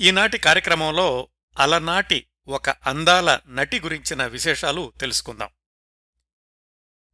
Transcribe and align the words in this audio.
ఈనాటి 0.00 0.38
కార్యక్రమంలో 0.38 1.28
అలనాటి 1.58 2.26
ఒక 2.48 2.70
అందాల 2.70 3.40
నటి 3.48 3.80
గురించిన 3.80 4.26
విశేషాలు 4.26 4.92
తెలుసుకుందాం. 5.00 5.48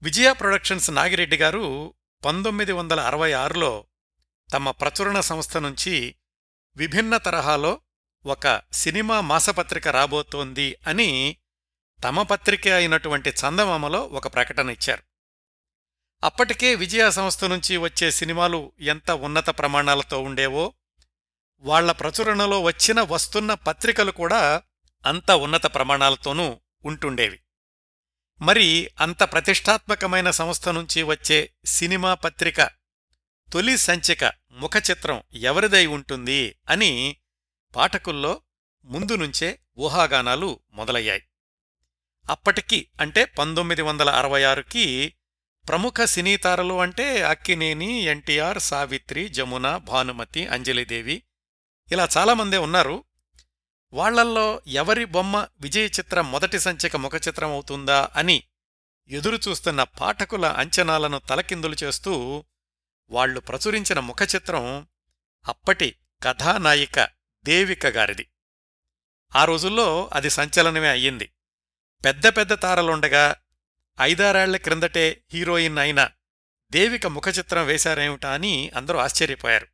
విజయ 0.03 0.33
ప్రొడక్షన్స్ 0.33 0.91
నాగిరెడ్డి 0.91 1.37
గారు 1.37 1.95
పంతొమ్మిది 2.25 2.73
వందల 2.73 3.01
అరవై 3.01 3.33
ఆరులో 3.33 3.87
తమ 4.53 4.71
ప్రచురణ 4.71 5.21
సంస్థ 5.21 5.57
నుంచి 5.57 6.15
విభిన్న 6.77 7.17
తరహాలో 7.17 7.81
ఒక 8.27 8.62
సినిమా 8.73 9.21
మాసపత్రిక 9.21 9.89
రాబోతోంది 9.89 10.77
అని 10.87 11.37
తమ 12.05 12.23
పత్రిక 12.23 12.69
అయినటువంటి 12.69 13.31
చందమామలో 13.31 14.03
ఒక 14.03 14.35
ప్రకటన 14.35 14.71
ఇచ్చారు. 14.71 15.03
అప్పటికే 16.25 16.75
విజయ 16.75 17.11
సంస్థ 17.11 17.45
నుంచి 17.45 17.77
వచ్చే 17.77 18.11
సినిమాలు 18.11 18.73
ఎంత 18.81 19.11
ఉన్నత 19.11 19.51
ప్రమాణాలతో 19.51 20.23
ఉండేవో 20.23 20.75
వాళ్ళ 21.61 21.93
ప్రచురణలో 21.93 22.61
వచ్చిన 22.61 23.01
వస్తున్న 23.01 23.55
పత్రికలు 23.55 24.11
కూడా 24.11 24.63
అంత 25.07 25.31
ఉన్నత 25.31 25.75
ప్రమాణాలతోనూ 25.75 26.61
ఉంటుండేవి. 26.85 27.41
మరి 28.41 28.91
అంత 29.01 29.23
ప్రతిష్టాత్మకమైన 29.23 30.31
సంస్థ 30.31 30.68
నుంచి 30.68 31.03
వచ్చే 31.03 31.53
సినిమా 31.65 32.15
పత్రిక 32.15 32.70
తొలి 33.52 33.78
సంచిక 33.78 34.24
ముఖచిత్రం 34.51 35.23
ఎవరిదై 35.34 35.87
ఉంటుంది 35.87 36.56
అని 36.68 37.16
పాఠకుల్లో 37.77 38.42
ముందు 38.84 39.16
నుంచే 39.16 39.59
ఊహాగానాలు 39.79 40.60
మొదలయ్యాయి. 40.73 41.23
అప్పటికి 42.30 42.88
అంటే 43.01 43.24
పంతొమ్మిది 43.24 43.82
వందల 43.82 44.10
అరవై 44.10 44.42
ఆరుకి 44.42 45.15
ప్రముఖ 45.68 45.95
సినీతారలు 46.04 46.80
అంటే 46.80 47.23
అక్కినేని 47.23 48.02
ఎన్టీఆర్ 48.02 48.59
సావిత్రి 48.59 49.29
జమున 49.29 49.77
భానుమతి 49.77 50.46
అంజలిదేవి 50.46 51.23
ఇలా 51.92 52.08
చాలామందే 52.16 52.56
ఉన్నారు. 52.56 53.04
వాళ్ళల్లో 53.92 54.62
ఎవరి 54.66 55.04
బొమ్మ 55.04 55.48
విజయ 55.60 55.86
చిత్రం 55.86 56.32
మొదటి 56.32 56.60
సంచిక 56.60 56.96
ముఖచిత్రం 56.96 57.51
అవుతుందా 57.51 58.09
అని 58.16 58.42
ఎదురుచూస్తున్న 59.09 59.82
పాఠకుల 59.82 60.46
అంచనాలను 60.46 61.18
తలకిందులు 61.18 61.76
చేస్తూ 61.82 62.45
వాళ్ళు 63.10 63.40
ప్రచురించిన 63.40 64.00
ముఖచిత్రం 64.00 64.87
అప్పటి 65.48 65.97
కథానాయిక 66.23 67.09
దేవిక 67.45 67.87
గారిది. 67.87 68.31
ఆ 69.37 69.45
రోజుల్లో 69.45 70.11
అది 70.12 70.31
సంచలనమే 70.31 70.89
అయ్యింది. 70.89 71.33
పెద్ద 72.05 72.27
పెద్ద 72.27 72.62
తారలుండగా 72.62 73.37
ఐదారేళ్ళ 74.00 74.56
క్రిందటే 74.56 75.25
హీరోయిన్ 75.33 75.78
అయిన 75.78 76.11
దేవిక 76.70 77.06
ముఖచిత్రం 77.06 77.67
వేశారేమిటా 77.67 78.33
అని 78.33 78.70
అందరూ 78.70 78.98
ఆశ్చర్యపోయారు. 78.98 79.67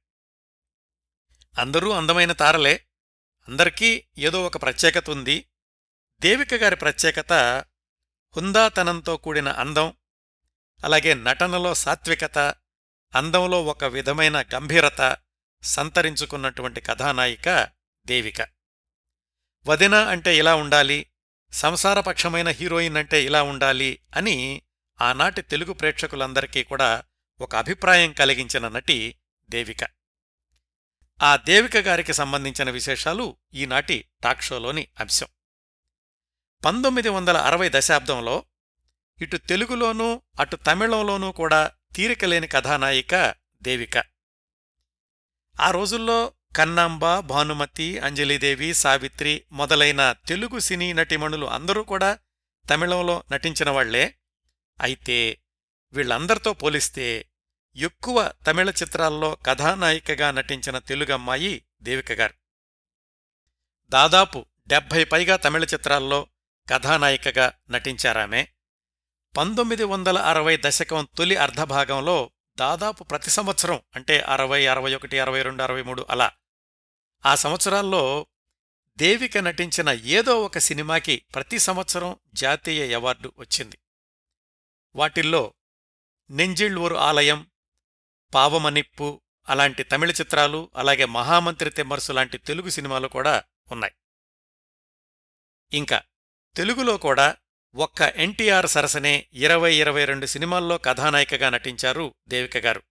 అందరూ 1.58 1.90
అందమైన 1.90 2.32
తారలే. 2.32 2.86
అందరికీ 3.48 4.04
ఏదో 4.18 4.46
ఒక 4.46 4.62
ప్రత్యేకత 4.62 5.10
ఉంది. 5.10 5.46
దేవిక 6.20 6.54
గారి 6.54 6.76
ప్రత్యేకత 6.76 7.32
హుందాతనంతో 8.36 9.16
కూడిన 9.16 9.48
అందం 9.48 9.94
అలాగే 10.84 11.14
నటనలో 11.14 11.74
సాత్వికత 11.74 12.38
అందంలో 13.14 13.64
ఒక 13.64 13.84
విధమైన 13.84 14.42
గంభీరత 14.42 15.16
సంతరించుకున్నటువంటి 15.62 16.80
కథానాయిక 16.80 17.68
దేవిక. 18.06 18.40
వదిన 19.66 19.94
అంటే 19.94 20.36
ఇలా 20.36 20.54
ఉండాలి 20.54 21.06
సంసారపక్షమైన 21.52 22.48
హీరోయిన్ 22.48 22.96
అంటే 22.96 23.24
ఇలా 23.24 23.42
ఉండాలి 23.42 23.98
అని 24.16 24.62
ఆనాటి 25.00 25.42
తెలుగు 25.42 25.72
ప్రేక్షకులందరికీ 25.72 26.64
కూడా 26.64 27.02
ఒక 27.40 27.56
అభిప్రాయం 27.56 28.12
కలిగించిన 28.12 28.68
నటి 28.68 29.14
దేవిక. 29.50 29.95
ఆ 31.22 31.36
దేవిక 31.36 31.76
గారికి 31.76 32.12
సంబంధించిన 32.12 32.70
విశేషాలు 32.70 33.36
ఈనాటి 33.54 34.04
టాక్ 34.22 34.42
షోలోని 34.42 34.88
అంశం. 35.00 35.26
పంతొమ్మిది 36.64 37.08
వందల 37.08 37.36
అరవై 37.36 37.70
దశాబ్దంలో 37.74 38.44
ఇటు 39.22 39.36
తెలుగులోనూ 39.36 40.22
అటు 40.40 40.56
తమిళంలోనూ 40.56 41.32
కూడా 41.32 41.70
తీరికలేని 41.94 42.46
కథానాయిక 42.46 43.34
దేవిక. 43.62 44.04
ఆ 45.60 45.70
రోజుల్లో 45.70 46.32
కన్నాంబ 46.56 47.18
భానుమతి 47.18 47.98
అంజలిదేవి 47.98 48.74
సావిత్రి 48.74 49.44
మొదలైన 49.52 50.12
తెలుగు 50.12 50.58
సినీ 50.58 50.92
నటిమణులు 50.92 51.46
అందరూ 51.46 51.82
కూడా 51.82 52.18
తమిళంలో 52.70 53.24
నటించిన 53.32 53.70
వాళ్ళే. 53.70 54.14
అయితే 54.80 55.38
వీళ్ళందరితో 55.92 56.52
పోలిస్తే 56.52 57.28
ఎక్కువ 57.76 58.32
తమిళ 58.46 58.70
చిత్రాల్లో 58.70 59.34
కథానాయికగా 59.46 60.30
నటించిన 60.30 60.78
తెలుగమ్మాయి 60.78 61.64
దేవిక 61.82 62.12
గారు. 62.12 62.34
దాదాపు 63.88 64.46
డెబ్భై 64.66 65.04
పైగా 65.04 65.36
తమిళ 65.36 65.64
చిత్రాల్లో 65.64 66.26
కథానాయికగా 66.70 67.52
నటించారామె. 67.70 68.46
పంతొమ్మిది 69.36 69.84
వందల 69.84 70.18
అరవై 70.18 70.58
దశకం 70.64 71.08
తొలి 71.18 71.36
అర్ధభాగంలో 71.36 72.30
దాదాపు 72.58 73.04
ప్రతి 73.04 73.30
సంవత్సరం 73.30 73.80
అంటే 73.96 74.20
అరవై 74.20 74.66
అరవై 74.66 74.94
ఒకటి 74.94 75.18
అరవై 75.18 75.42
రెండు 75.42 75.62
అరవై 75.62 75.82
మూడు 75.82 76.06
అలా. 76.10 76.32
ఆ 77.26 77.34
సంవత్సరాల్లో 77.34 78.26
దేవిక 78.96 79.38
నటించిన 79.38 79.88
ఏదో 79.88 80.42
ఒక 80.42 80.58
సినిమాకి 80.58 81.22
ప్రతి 81.34 81.58
సంవత్సరం 81.58 82.16
జాతీయ 82.34 82.94
అవార్డు 82.94 83.32
వచ్చింది. 83.38 83.78
వాటిల్లో 84.96 85.54
నెంజిళ్ళూరు 86.30 86.94
ఆలయం 86.94 87.46
పావమనిప్పు 88.36 89.22
అలాంటి 89.48 89.82
తమిళ 89.82 90.10
చిత్రాలు 90.10 90.70
అలాగే 90.76 91.04
మహామంత్రి 91.04 91.70
తిమ్మర్సు 91.70 92.12
లాంటి 92.12 92.38
తెలుగు 92.38 92.70
సినిమాలు 92.70 93.08
కూడా 93.08 93.42
ఉన్నాయి. 93.72 93.92
ఇంకా 95.72 96.02
తెలుగులో 96.56 96.96
కూడా 96.96 97.36
ఒక్క 97.74 98.02
ఎన్టీఆర్ 98.02 98.66
సరసనే 98.66 99.26
ఇరవై 99.32 99.74
ఇరవై 99.74 100.04
రెండు 100.04 100.26
సినిమాల్లో 100.26 100.78
కథానాయికగా 100.78 101.50
నటించారు 101.50 102.14
దేవిక 102.28 102.56
గారు. 102.56 102.82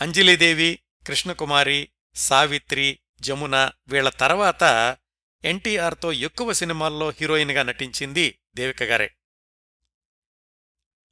అంజలిదేవి 0.00 0.78
కృష్ణకుమారి 1.06 1.90
సావిత్రి 2.14 2.98
జమున 3.20 3.70
వీళ్ళ 3.88 4.08
తర్వాత 4.08 4.96
ఎన్టీఆర్తో 5.44 6.12
ఎక్కువ 6.12 6.52
సినిమాల్లో 6.52 7.10
హీరోయిన్గా 7.10 7.62
నటించింది 7.62 8.38
దేవిక 8.54 8.82
గారే. 8.82 9.10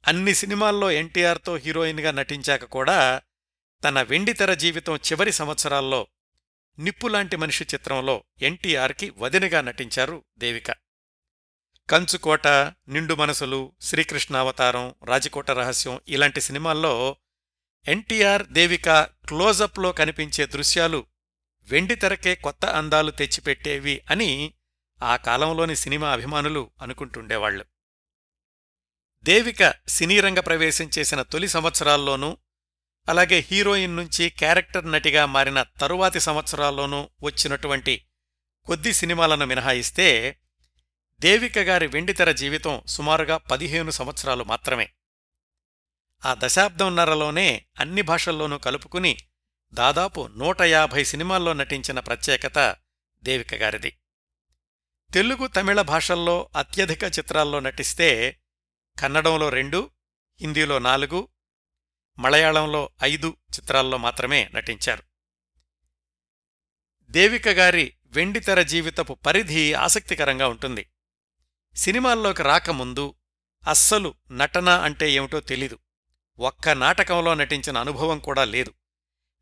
అన్ని 0.07 0.33
సినిమాల్లో 0.33 0.91
ఎన్టీఆర్తో 0.91 1.55
హీరోయిన్గా 1.55 2.11
నటించాక 2.11 2.63
కూడా 2.63 3.21
తన 3.83 4.01
వెండితెర 4.01 4.53
జీవితం 4.53 4.95
చివరి 4.95 5.31
సంవత్సరాల్లో 5.31 6.07
నిప్పులాంటి 6.79 7.35
మనిషి 7.35 7.63
చిత్రంలో 7.63 8.23
ఎన్టీఆర్కి 8.41 9.09
వదినగా 9.17 9.61
నటించారు 9.61 10.23
దేవిక. 10.37 10.71
కంచుకోట 11.89 12.47
నిండు 12.87 13.15
మనసులు 13.15 13.71
శ్రీకృష్ణావతారం 13.81 14.95
రాజకోట 15.03 15.51
రహస్యం 15.51 15.99
ఇలాంటి 16.07 16.41
సినిమాల్లో 16.41 17.15
ఎన్టీఆర్ 17.87 18.47
దేవిక 18.47 18.89
క్లోజప్లో 19.01 19.91
కనిపించే 19.91 20.45
దృశ్యాలు 20.45 21.05
వెండితెరకే 21.61 22.35
కొత్త 22.35 22.65
అందాలు 22.65 23.11
తెచ్చిపెట్టేవి 23.11 24.01
అని 24.09 24.53
ఆ 25.03 25.15
కాలంలోని 25.15 25.75
సినిమా 25.75 26.11
అభిమానులు 26.11 26.71
అనుకుంటుండేవాళ్ళు 26.81 27.65
దేవిక 29.23 29.73
సినీరంగ 29.87 30.39
ప్రవేశం 30.39 30.89
చేసిన 30.99 31.21
తొలి 31.21 31.47
సంవత్సరాల్లోనూ 31.47 32.37
అలాగే 33.09 33.39
హీరోయిన్ 33.39 33.95
నుంచి 33.95 34.29
క్యారెక్టర్ 34.29 34.91
నటిగా 34.91 35.25
మారిన 35.25 35.63
తరువాతి 35.63 36.19
సంవత్సరాల్లోనూ 36.19 37.09
వచ్చినటువంటి 37.23 38.05
కొద్ది 38.65 38.93
సినిమాలను 38.93 39.45
మినహాయిస్తే 39.45 40.39
దేవిక 41.19 41.59
గారి 41.59 41.87
వెండితెర 41.87 42.31
జీవితం 42.31 42.81
సుమారుగా 42.87 43.37
పదిహేను 43.37 43.91
సంవత్సరాలు 43.91 44.43
మాత్రమే. 44.43 44.89
ఆ 46.25 46.35
దశాబ్దంన్నరలోనే 46.39 47.65
అన్ని 47.79 48.01
భాషల్లోనూ 48.01 48.57
కలుపుకుని 48.57 49.17
దాదాపు 49.73 50.29
నూట 50.37 50.61
యాభై 50.61 51.03
సినిమాల్లో 51.03 51.53
నటించిన 51.53 51.99
ప్రత్యేకత 51.99 52.75
దేవిక 53.23 53.55
గారిది. 53.55 53.97
తెలుగు 55.13 55.47
తమిళ 55.47 55.81
భాషల్లో 55.81 56.49
అత్యధిక 56.55 57.03
చిత్రాల్లో 57.03 57.59
నటిస్తే 57.59 58.39
కన్నడంలో 58.99 59.49
రెండు 59.49 59.89
హిందీలో 60.41 60.79
నాలుగు 60.79 61.27
మలయాళంలో 62.19 62.89
ఐదు 63.03 63.37
చిత్రాల్లో 63.55 63.97
మాత్రమే 63.97 64.49
నటించారు. 64.55 65.03
దేవిక 67.03 67.47
గారి 67.49 67.93
వెండితెర 68.05 68.61
జీవితపు 68.61 69.13
పరిధి 69.13 69.73
ఆసక్తికరంగా 69.73 70.47
ఉంటుంది. 70.47 70.89
సినిమాల్లోకి 71.75 72.43
రాకముందు 72.43 73.15
అస్సలు 73.69 74.13
నటన 74.31 74.69
అంటే 74.69 75.11
ఏమిటో 75.11 75.39
తెలీదు. 75.39 75.79
ఒక్క 76.39 76.69
నాటకంలో 76.69 77.33
నటించిన 77.33 77.77
అనుభవం 77.77 78.19
కూడా 78.19 78.45
లేదు. 78.45 78.73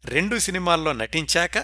రెండు 0.05 0.37
సినిమాల్లో 0.37 0.93
నటించాక 0.93 1.57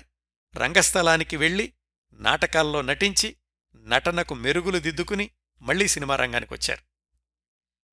రంగస్థలానికి 0.57 1.37
వెళ్ళి 1.37 1.73
నాటకాల్లో 2.13 2.81
నటించి 2.81 3.37
నటనకు 3.75 4.33
మెరుగులు 4.33 4.79
దిద్దుకుని 4.79 5.31
మళ్ళీ 5.61 5.87
సినిమా 5.87 6.15
రంగానికొచ్చారు. 6.15 6.92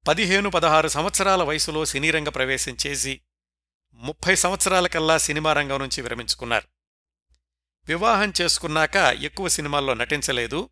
పదిహేను 0.06 0.50
పదహారు 0.50 0.88
సంవత్సరాల 0.88 1.42
వయసులో 1.42 1.84
సినీరంగ 1.84 2.28
ప్రవేశం 2.28 2.76
చేసి 2.86 3.20
ముప్పై 3.92 4.34
సంవత్సరాలకల్లా 4.34 5.18
సినిమా 5.18 5.52
రంగం 5.52 5.78
నుంచి 5.78 6.02
విరమించుకున్నారు. 6.02 6.68
వివాహం 7.88 8.32
చేసుకున్నాక 8.40 8.96
ఎక్కువ 8.96 9.48
సినిమాల్లో 9.48 9.94
నటించలేదు. 9.94 10.70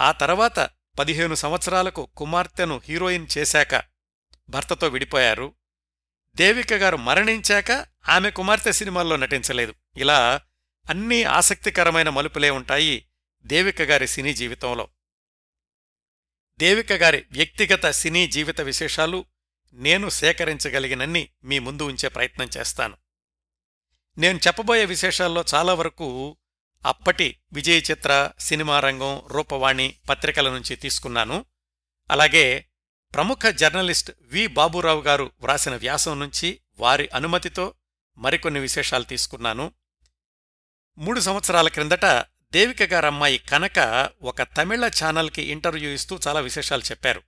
ఆ 0.00 0.12
తర్వాత 0.12 0.70
పదిహేను 0.98 1.34
సంవత్సరాలకు 1.34 2.06
కుమార్తెను 2.16 2.80
హీరోయిన్ 2.84 3.26
చేశాక 3.38 3.82
భర్తతో 4.48 4.88
విడిపోయారు. 4.88 5.54
దేవిక 6.34 6.72
గారు 6.72 6.96
మరణించాక 6.96 7.86
ఆమె 8.08 8.30
కుమార్తె 8.30 8.72
సినిమాల్లో 8.72 9.16
నటించలేదు. 9.16 9.74
ఇలా 9.96 10.40
అన్నీ 10.90 11.22
ఆసక్తికరమైన 11.22 12.08
మలుపులే 12.08 12.50
ఉంటాయి 12.50 13.08
దేవిక 13.46 13.82
గారి 13.82 14.08
సినీ 14.08 14.34
జీవితంలో. 14.34 14.88
దేవిక 16.58 16.92
గారి 16.92 17.24
వ్యక్తిగత 17.32 17.90
సినీ 17.90 18.26
జీవిత 18.26 18.60
విశేషాలు 18.60 19.24
నేను 19.72 20.08
సేకరించగలిగినన్ని 20.08 21.28
మీ 21.44 21.58
ముందు 21.58 21.82
ఉంచే 21.82 22.08
ప్రయత్నం 22.08 22.48
చేస్తాను. 22.56 22.96
నేను 24.18 24.38
చెప్పబోయే 24.46 24.84
విశేషాల్లో 24.84 25.44
చాలా 25.54 25.74
వరకు 25.74 26.36
అప్పటి 26.86 27.38
విజయ 27.52 27.78
చిత్ర 27.78 28.30
సినిమా 28.38 28.80
రంగం 28.80 29.22
రూపవాణి 29.26 29.94
పత్రికల 30.08 30.50
నుంచి 30.50 30.76
తీసుకున్నాను. 30.76 31.44
అలాగే 32.10 32.66
ప్రముఖ 33.14 33.46
జర్నలిస్ట్ 33.46 34.12
వి 34.20 34.46
బాబురావు 34.46 35.02
గారు 35.02 35.32
వ్రాసిన 35.42 35.76
వ్యాసం 35.76 36.20
నుంచి 36.20 36.60
వారి 36.78 37.08
అనుమతితో 37.14 37.74
మరికొన్ని 38.18 38.60
విశేషాలు 38.60 39.04
తీసుకున్నాను. 39.04 39.72
మూడు 40.98 41.20
సంవత్సరాల 41.20 41.68
క్రిందట 41.68 42.04
దేవిక 42.52 42.82
గారమ్మాయి 42.82 43.38
కనక 43.38 44.10
ఒక 44.22 44.42
తమిళ 44.42 44.86
ఛానల్కి 44.86 45.42
ఇంటర్వ్యూ 45.42 45.90
ఇస్తూ 45.90 46.20
చాలా 46.28 46.40
విశేషాలు 46.40 46.82
చెప్పారు. 46.82 47.22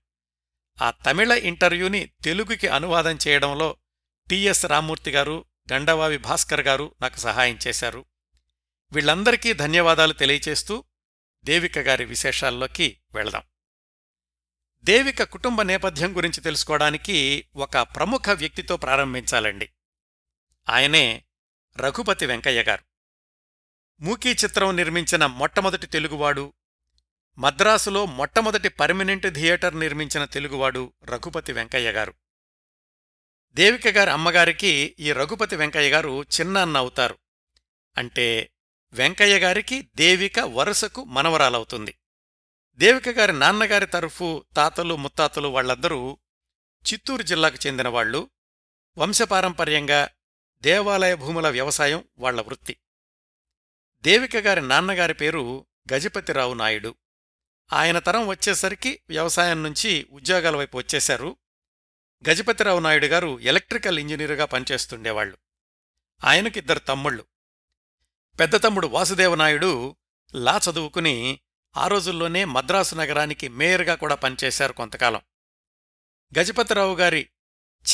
ఆ 0.83 0.91
తమిళ 0.91 1.33
ఇంటర్వ్యూని 1.33 2.07
తెలుగుకి 2.07 2.69
అనువాదం 2.69 3.19
చేయడంలో 3.29 3.77
టిఎస్ 4.31 4.67
రామ్మూర్తి 4.67 5.11
గారు 5.11 5.45
గండవావి 5.73 6.19
భాస్కర్ 6.19 6.61
గారు 6.61 6.95
నాకు 7.03 7.17
సహాయం 7.17 7.59
చేశారు. 7.67 8.05
వీళ్ళందరికీ 8.93 9.53
ధన్యవాదాలు 9.53 10.13
తెలియచేస్తూ 10.13 10.85
దేవిక 11.45 11.79
గారి 11.79 12.05
విశేషాల్లోకి 12.05 13.01
వెళదాం. 13.15 13.43
దేవిక 14.85 15.23
కుటుంబ 15.23 15.63
నేపథ్యం 15.63 16.17
గురించి 16.17 16.41
తెలుసుకోవడానికి 16.41 17.47
ఒక 17.57 17.79
ప్రముఖ 17.79 18.31
వ్యక్తితో 18.33 18.77
ప్రారంభించాలండి. 18.77 19.71
ఆయనే 20.69 21.25
రఘుపతి 21.77 22.27
వెంకయ్య 22.27 22.63
గారు. 22.63 22.90
మూకీ 24.01 24.29
చిత్రం 24.29 24.77
నిర్మించిన 24.77 25.27
మొట్టమొదటి 25.27 25.87
తెలుగువాడు 25.87 26.53
మద్రాసులో 27.39 28.07
మొట్టమొదటి 28.07 28.69
పర్మనెంట్ 28.69 29.35
థియేటర్ 29.35 29.81
నిర్మించిన 29.81 30.25
తెలుగువాడు 30.25 30.93
రఘుపతి 31.05 31.53
వెంకయ్య 31.53 31.93
గారు. 31.93 32.15
దేవిక 33.53 33.89
గారి 33.89 34.11
అమ్మగారికి 34.11 34.97
ఈ 34.99 35.13
రఘుపతి 35.13 35.57
వెంకయ్య 35.57 35.91
గారు 35.91 36.23
చిన్నాన్న 36.23 36.77
అవుతారు. 36.77 37.19
అంటే 37.99 38.51
వెంకయ్య 38.93 39.39
గారికి 39.39 39.91
దేవిక 39.97 40.41
వరుసకు 40.41 41.05
మనవరాలవుతుంది. 41.05 41.95
దేవిక 42.75 43.09
గారి 43.09 43.33
నాన్నగారి 43.33 43.87
తరఫు 43.87 44.45
తాతలు 44.57 44.97
ముత్తాతలు 44.97 45.49
వాళ్ళందరూ 45.49 46.19
చిత్తూరు 46.93 47.23
జిల్లాకు 47.23 47.67
చెందినవాళ్ళు 47.67 48.31
వంశపారంపర్యంగా 48.99 50.09
దేవాలయ 50.61 51.15
భూముల 51.15 51.49
వ్యవసాయం 51.49 52.05
వాళ్ళ 52.19 52.41
వృత్తి. 52.41 52.77
దేవిక 54.03 54.37
గారి 54.37 54.61
నాన్నగారి 54.61 55.15
పేరు 55.15 55.67
గజపతిరావు 55.93 56.55
నాయుడు. 56.55 56.95
ఆయన 57.73 57.99
తరం 57.99 58.27
వచ్చేసరికి 58.27 59.01
వ్యవసాయం 59.09 59.63
నుంచి 59.63 60.07
ఉద్యోగాల 60.11 60.57
వైపు 60.57 60.79
వచ్చేశారు. 60.79 61.37
గజపతిరావు 62.31 62.81
నాయుడు 62.81 63.07
గారు 63.07 63.41
ఎలక్ట్రికల్ 63.41 63.99
ఇంజనీరుగా 63.99 64.45
పనిచేస్తుండేవాళ్ళు 64.45 65.39
ఆయనకిద్దరు 66.25 66.79
తమ్ముళ్ళు. 66.79 67.27
పెద్ద 68.41 68.63
తమ్ముడు 68.63 68.87
వాసుదేవనాయుడు 68.87 69.97
లా 70.35 70.61
చదువుకుని 70.71 71.41
ఆ 71.77 71.89
రోజుల్లోనే 71.89 72.45
మద్రాసు 72.45 72.95
నగరానికి 72.95 73.49
మేయర్గా 73.49 73.95
కూడా 73.95 74.15
పనిచేశారు 74.15 74.73
కొంతకాలం. 74.73 75.21
గజపతిరావు 76.39 76.97
గారి 76.97 77.31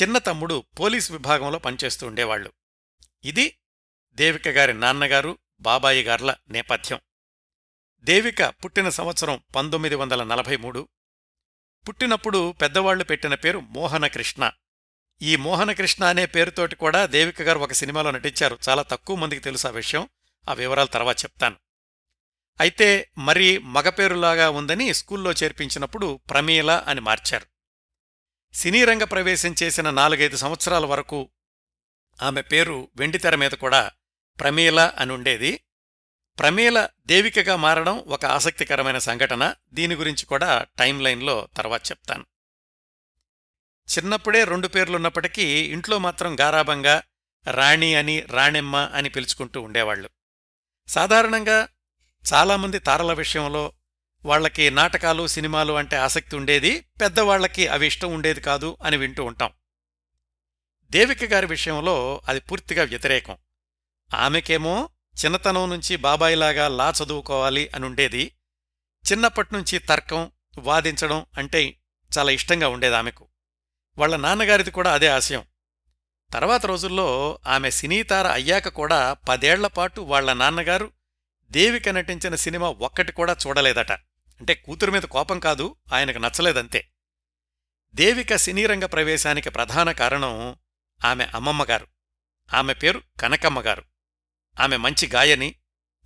చిన్న 0.03 0.19
తమ్ముడు 0.19 0.64
పోలీసు 0.81 1.12
విభాగంలో 1.12 1.58
పనిచేస్తూ 1.58 2.06
ఉండేవాళ్ళు 2.06 2.53
ఇది 3.25 3.58
దేవిక 4.14 4.49
గారి 4.49 4.75
నాన్నగారు 4.75 5.38
బాబాయి 5.61 6.03
గార్ల 6.03 6.35
నేపథ్యం. 6.49 7.00
దేవిక 8.00 8.44
పుట్టిన 8.44 8.88
సంవత్సరం 8.88 9.41
పంతొమ్మిది 9.56 9.94
వందల 9.94 10.25
నలభై 10.25 10.56
మూడు. 10.56 10.88
పుట్టినప్పుడు 11.88 12.53
పెద్దవాళ్ళు 12.53 13.05
పెట్టిన 13.05 13.35
పేరు 13.35 13.61
మోహనకృష్ణ. 13.61 14.50
ఈ 15.23 15.37
మోహనకృష్ణ 15.37 16.05
అనే 16.05 16.26
పేరుతోటి 16.26 16.76
కూడా 16.76 17.06
దేవిక 17.06 17.43
గారు 17.43 17.58
ఒక 17.58 17.73
సినిమాలో 17.73 18.11
నటించారు. 18.11 18.58
చాలా 18.69 18.82
తక్కువ 18.82 19.17
మందికి 19.17 19.43
తెలుసు 19.43 19.67
ఆ 19.67 19.70
విషయం. 19.70 20.08
ఆ 20.49 20.53
వివరాలు 20.53 20.88
తర్వాత 20.88 21.25
చెప్తాను. 21.25 21.56
అయితే 22.61 23.11
మరి 23.19 23.58
మగపేరులాగా 23.58 24.50
ఉందని 24.50 24.94
స్కూల్లో 24.94 25.32
చేర్పించినప్పుడు 25.32 26.20
ప్రమీల 26.31 26.70
అని 26.70 27.00
మార్చారు. 27.00 27.47
సినీ 28.55 28.85
రంగ 28.85 29.05
ప్రవేశం 29.05 29.55
చేసిన 29.62 29.91
నాలుగైదు 29.91 30.37
సంవత్సరాల 30.37 30.87
వరకు 30.87 31.31
ఆమె 32.23 32.43
పేరు 32.43 32.91
వెండితెర 32.97 33.35
మీద 33.35 33.50
కూడా 33.50 33.91
ప్రమీల 34.41 34.93
అని 34.99 35.12
ఉండేది 35.12 35.61
ప్రమీల 36.38 36.88
దేవికగా 37.06 37.56
మారడం 37.56 37.99
ఒక 37.99 38.25
ఆసక్తికరమైన 38.25 38.99
సంఘటన. 38.99 39.55
దీని 39.73 39.94
గురించి 39.94 40.27
కూడా 40.27 40.67
టైం 40.79 41.00
లైన్లో 41.00 41.49
తర్వాత 41.56 41.91
చెప్తాను. 41.91 42.27
చిన్నప్పుడే 43.99 44.44
రెండు 44.44 44.69
పేర్లున్నప్పటికీ 44.69 45.43
ఇంట్లో 45.43 45.99
మాత్రం 45.99 46.41
గారాబంగా 46.41 47.03
రాణి 47.50 47.94
అని 47.94 48.21
రాణెమ్మ 48.21 48.77
అని 48.77 49.09
పిలుచుకుంటూ 49.09 49.61
ఉండేవాళ్ళు 49.61 50.11
సాధారణంగా 50.89 51.69
చాలామంది 52.35 52.79
తారల 52.79 53.12
విషయంలో 53.12 53.73
వాళ్ళకి 54.25 54.71
నాటకాలు 54.71 55.27
సినిమాలు 55.27 55.73
అంటే 55.73 55.97
ఆసక్తి 55.97 56.37
ఉండేది. 56.37 56.81
పెద్దవాళ్ళకి 57.00 57.67
అవి 57.67 57.87
ఇష్టం 57.87 58.12
ఉండేది 58.12 58.41
కాదు 58.41 58.77
అని 58.82 58.97
వింటూ 58.97 59.25
ఉంటాం. 59.25 59.53
దేవిక 60.91 61.25
గారి 61.25 61.47
విషయంలో 61.47 62.23
అది 62.29 62.41
పూర్తిగా 62.41 62.85
వ్యతిరేకం. 62.85 63.37
ఆమెకేమో 64.14 64.88
చిన్నతనం 65.25 65.70
నుంచి 65.70 65.97
బాబాయిలాగా 65.97 66.69
లా 66.69 66.93
చదువుకోవాలి 67.05 67.70
అనుండేది. 67.75 68.37
చిన్నప్పటినుంచి 69.12 69.79
తర్కం 69.79 70.31
వాదించడం 70.58 71.26
అంటే 71.38 71.81
చాలా 72.19 72.31
ఇష్టంగా 72.31 72.69
ఉండేది 72.69 72.97
ఆమెకు. 72.97 73.29
వాళ్ళ 73.99 74.17
నాన్నగారిది 74.17 74.70
కూడా 74.70 74.93
అదే 74.93 75.08
ఆశయం. 75.08 75.44
తర్వాత 76.32 76.67
రోజుల్లో 76.67 77.38
ఆమె 77.47 77.70
సినీతార 77.70 78.26
అయ్యాక 78.26 78.69
కూడా 78.69 79.12
పదేళ్ళపాటు 79.12 80.00
వాళ్ళ 80.00 80.32
నాన్నగారు 80.32 80.93
దేవిక 81.50 81.88
నటించిన 81.88 82.35
సినిమా 82.35 82.69
ఒక్కటి 82.69 83.12
కూడా 83.12 83.37
చూడలేదట. 83.47 83.93
అంటే 84.41 84.55
కూతురు 84.55 84.91
మీద 84.91 85.03
కోపం 85.03 85.41
కాదు 85.41 85.77
ఆయనకు 85.93 86.19
నచ్చలేదంతే. 86.19 86.89
దేవిక 87.94 88.36
సినీరంగ 88.36 88.86
ప్రవేశానికి 88.86 89.51
ప్రధాన 89.51 89.93
కారణం 89.93 90.56
ఆమె 91.05 91.25
అమ్మమ్మగారు. 91.25 91.86
ఆమె 92.55 92.75
పేరు 92.75 93.03
కనకమ్మగారు. 93.20 93.84
ఆమె 94.60 94.77
మంచి 94.77 95.08
గాయని 95.08 95.55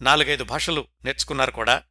నాలుగైదు 0.00 0.44
భాషలు 0.44 0.88
నేర్చుకున్నారు 1.04 1.50
కూడా. 1.50 1.82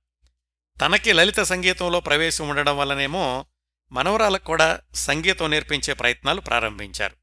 తనకి 0.81 1.13
లలిత 1.13 1.39
సంగీతంలో 1.39 1.99
ప్రవేశం 1.99 2.49
ఉండడం 2.49 2.77
వల్లనేమో 2.77 3.45
మనవరాలకు 3.91 4.43
కూడా 4.43 4.81
సంగీతం 4.93 5.51
నేర్పించే 5.51 5.93
ప్రయత్నాలు 5.93 6.41
ప్రారంభించారు. 6.41 7.15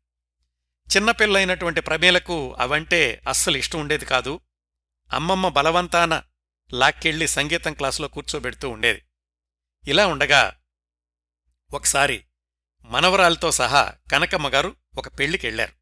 చిన్నపిల్లైనటువంటి 0.97 1.81
ప్రమేలకు 1.81 2.57
అవంటే 2.59 3.23
అస్సలు 3.29 3.57
ఇష్టం 3.57 3.81
ఉండేది 3.81 4.05
కాదు. 4.05 4.41
అమ్మమ్మ 5.13 5.49
బలవంతాన 5.49 6.23
లాక్కెళ్ళి 6.73 7.29
సంగీతం 7.29 7.75
క్లాసులో 7.75 8.09
కూర్చోబెడుతూ 8.09 8.69
ఉండేది. 8.69 9.03
ఇలా 9.89 10.07
ఉండగా 10.07 10.57
ఒకసారి 11.73 12.25
మనవరాలతో 12.85 13.51
సహా 13.53 13.95
కనకమ్మగారు 14.13 14.77
ఒక 14.99 15.09
పెళ్ళికెళ్ళారు 15.19 15.73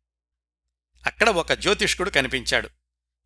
అక్కడ 1.07 1.29
ఒక 1.29 1.53
జ్యోతిష్కుడు 1.53 2.11
కనిపించాడు. 2.11 2.71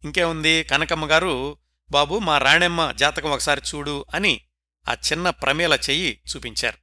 ఇంకేముంది 0.05 0.64
కనకమ్మగారు 0.64 1.57
బాబు 1.90 2.19
మా 2.19 2.38
రాణెమ్మ 2.38 2.93
జాతకం 2.93 3.31
ఒకసారి 3.31 3.62
చూడు 3.75 4.05
అని 4.14 4.40
ఆ 4.88 4.95
చిన్న 4.95 5.31
ప్రమేల 5.31 5.78
చెయ్యి 5.90 6.23
చూపించారు. 6.37 6.78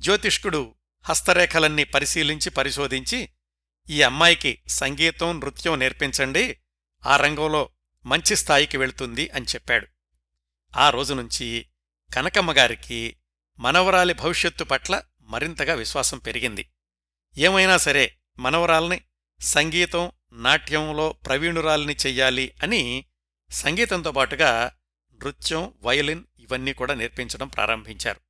జ్యోతిష్కుడు 0.00 0.74
హస్తరేఖలన్నీ 1.04 1.84
పరిశీలించి 1.84 2.50
పరిశోధించి 2.50 3.28
ఈ 3.90 4.02
అమ్మాయికి 4.02 4.62
సంగీతం 4.68 5.40
నృత్యం 5.40 5.78
నేర్పించండి 5.78 6.58
ఆ 7.06 7.16
రంగంలో 7.16 7.70
మంచి 8.06 8.36
స్థాయికి 8.36 8.76
వెళుతుంది 8.76 9.28
అని 9.28 9.44
చెప్పాడు. 9.44 9.86
ఆ 10.76 10.90
రోజునుంచి 10.90 11.66
కనకమ్మగారికి 12.14 13.16
మనవరాలి 13.58 14.14
భవిష్యత్తు 14.14 14.64
పట్ల 14.64 15.02
మరింతగా 15.22 15.74
విశ్వాసం 15.74 16.18
పెరిగింది. 16.18 16.68
ఏమైనా 17.38 17.76
సరే 17.76 18.16
మనవరాల్ని 18.38 19.00
సంగీతం 19.40 20.12
నాట్యంలో 20.32 21.12
ప్రవీణురాల్ని 21.12 21.96
చెయ్యాలి 22.06 22.52
అని 22.62 23.04
సంగీతంతో 23.50 24.12
పాటుగా 24.12 24.72
నృత్యం 25.14 25.74
వయలిన్ 25.82 26.24
ఇవన్నీ 26.38 26.72
కూడా 26.72 26.94
నేర్పించడం 26.94 27.48
ప్రారంభించారు. 27.48 28.20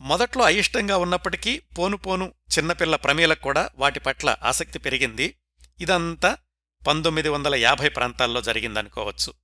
మొదట్లో 0.00 0.44
అయిష్టంగా 0.44 0.96
ఉన్నప్పటికీ 0.96 1.58
పోను 1.58 1.96
పోను 1.96 2.34
చిన్నపిల్ల 2.58 2.96
ప్రమేలకు 2.96 3.42
కూడా 3.42 3.70
వాటి 3.76 4.00
పట్ల 4.00 4.36
ఆసక్తి 4.42 4.78
పెరిగింది. 4.78 5.38
ఇదంతా 5.80 6.38
పంతొమ్మిది 6.86 7.28
వందల 7.28 7.54
యాభై 7.54 7.88
ప్రాంతాల్లో 7.88 8.42
జరిగిందనుకోవచ్చు. 8.42 9.34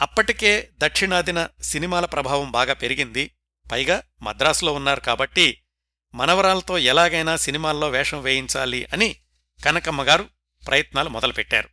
అప్పటికే 0.00 0.70
దక్షిణాదిన 0.78 1.48
సినిమాల 1.62 2.04
ప్రభావం 2.04 2.50
బాగా 2.50 2.74
పెరిగింది. 2.74 3.34
పైగా 3.72 4.02
మద్రాసులో 4.22 4.72
ఉన్నారు 4.72 5.00
కాబట్టి 5.00 5.62
మనవరాలతో 6.14 6.78
ఎలాగైనా 6.78 7.36
సినిమాల్లో 7.36 7.88
వేషం 7.88 8.22
వేయించాలి 8.22 8.84
అని 8.92 9.16
కనకమ్మగారు 9.64 10.28
ప్రయత్నాలు 10.66 11.08
మొదలుపెట్టారు. 11.08 11.68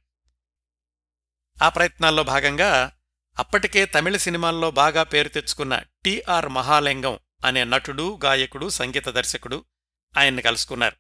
ఆ 1.64 1.70
ప్రయత్నాల్లో 1.70 2.24
భాగంగా 2.24 2.98
అప్పటికే 3.40 3.86
తమిళ 3.86 4.18
సినిమాల్లో 4.18 4.72
బాగా 4.72 5.04
పేరు 5.04 5.30
తెచ్చుకున్న 5.30 5.84
టిఆర్ 6.06 6.50
మహాలింగం 6.50 7.20
అనే 7.46 7.64
నటుడు 7.64 8.20
గాయకుడు 8.26 8.70
సంగీత 8.70 9.10
దర్శకుడు 9.10 9.66
ఆయన్ని 10.18 10.42
కలుసుకున్నారు. 10.42 10.96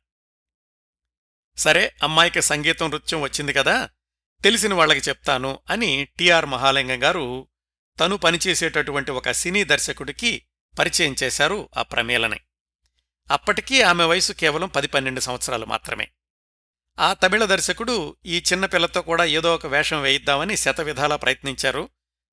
సరే 1.57 1.95
అమ్మాయికి 2.03 2.41
సంగీతం 2.41 2.89
నృత్యం 2.89 3.21
వచ్చింది 3.21 3.53
కదా 3.53 3.89
తెలిసిన 4.43 4.73
వాళ్ళకి 4.73 4.99
చెప్తాను 4.99 5.59
అని 5.69 6.05
టిఆర్ 6.05 6.45
మహాలింగం 6.45 7.03
గారు 7.03 7.47
తను 7.99 8.17
పనిచేసేటటువంటి 8.17 9.11
ఒక 9.11 9.31
సినీ 9.31 9.63
దర్శకుడికి 9.63 10.45
పరిచయం 10.79 11.15
చేశారు 11.23 11.69
ఆ 11.77 11.81
ప్రమేలని. 11.81 12.39
అప్పటికీ 13.31 13.81
ఆమె 13.81 14.03
వయసు 14.03 14.33
కేవలం 14.33 14.67
పది 14.67 14.87
పన్నెండు 14.87 15.19
సంవత్సరాలు 15.19 15.65
మాత్రమే. 15.65 16.11
ఆ 16.99 17.13
తమిళ 17.13 17.45
దర్శకుడు 17.45 18.15
ఈ 18.25 18.43
చిన్నపిల్లతో 18.51 19.01
కూడా 19.01 19.25
ఏదో 19.25 19.55
ఒక 19.55 19.65
వేషం 19.65 20.01
వేయిద్దామని 20.01 20.57
శతవిధాలా 20.57 21.15
ప్రయత్నించారు. 21.15 21.89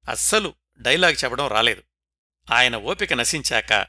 అస్సలు 0.08 0.54
డైలాగ్ 0.80 1.24
చెప్పడం 1.24 1.46
రాలేదు. 1.46 1.82
ఆయన 2.52 2.76
ఓపిక 2.76 3.12
నశించాక 3.12 3.86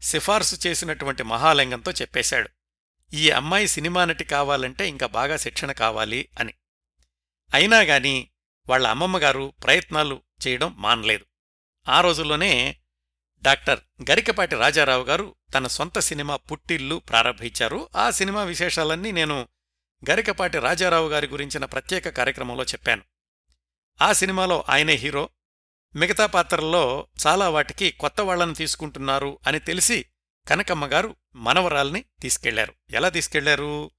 సిఫార్సు 0.00 0.68
చేసినటువంటి 0.68 1.22
మహాలింగంతో 1.22 1.92
చెప్పేశాడు. 1.92 2.48
ఈ 3.14 3.30
అమ్మాయి 3.30 3.68
సినిమా 3.68 4.04
నటి 4.04 4.24
కావాలంటే 4.24 4.88
ఇంకా 4.88 5.06
బాగా 5.06 5.36
శిక్షణ 5.36 5.72
కావాలి 5.72 6.28
అని. 6.40 6.54
అయినా 7.54 7.80
గాని 7.80 8.28
వాళ్ళ 8.68 8.86
అమ్మమ్మగారు 8.86 9.52
ప్రయత్నాలు 9.64 10.22
చేయడం 10.46 10.74
మానలేదు. 10.78 11.24
ఆ 11.88 12.00
రోజుల్లోనే 12.00 12.80
డాక్టర్ 13.42 13.80
గరికపాటి 14.10 14.56
రాజారావు 14.56 15.04
గారు 15.04 15.34
తన 15.54 15.66
సొంత 15.66 15.98
సినిమా 15.98 16.36
పుట్టిల్లు 16.36 16.96
ప్రారంభించారు. 16.96 17.88
ఆ 17.96 18.10
సినిమా 18.10 18.42
విశేషాలన్నీ 18.42 19.12
నేను 19.12 19.48
గరికపాటి 20.10 20.58
రాజారావు 20.58 21.08
గారి 21.08 21.26
గురించిన 21.26 21.64
ప్రత్యేక 21.64 22.08
కార్యక్రమంలో 22.08 22.64
చెప్పాను. 22.64 23.02
ఆ 24.02 24.12
సినిమాలో 24.12 24.64
ఆయనే 24.68 24.92
హీరో. 24.92 25.28
మిగతా 25.96 26.26
పాత్రల్లో 26.26 27.08
చాలా 27.26 27.48
వాటికి 27.48 27.90
కొత్త 27.90 28.20
వాళ్ళను 28.20 28.54
తీసుకుంటున్నారు 28.54 29.38
అని 29.46 29.58
తెలిసి 29.58 30.06
కనకమ్మగారు 30.48 31.16
మనవరాల్ని 31.34 32.04
తీసుకెళ్ళారు. 32.20 32.74
ఎలా 32.90 33.08
తీసుకెళ్ళారు? 33.08 33.90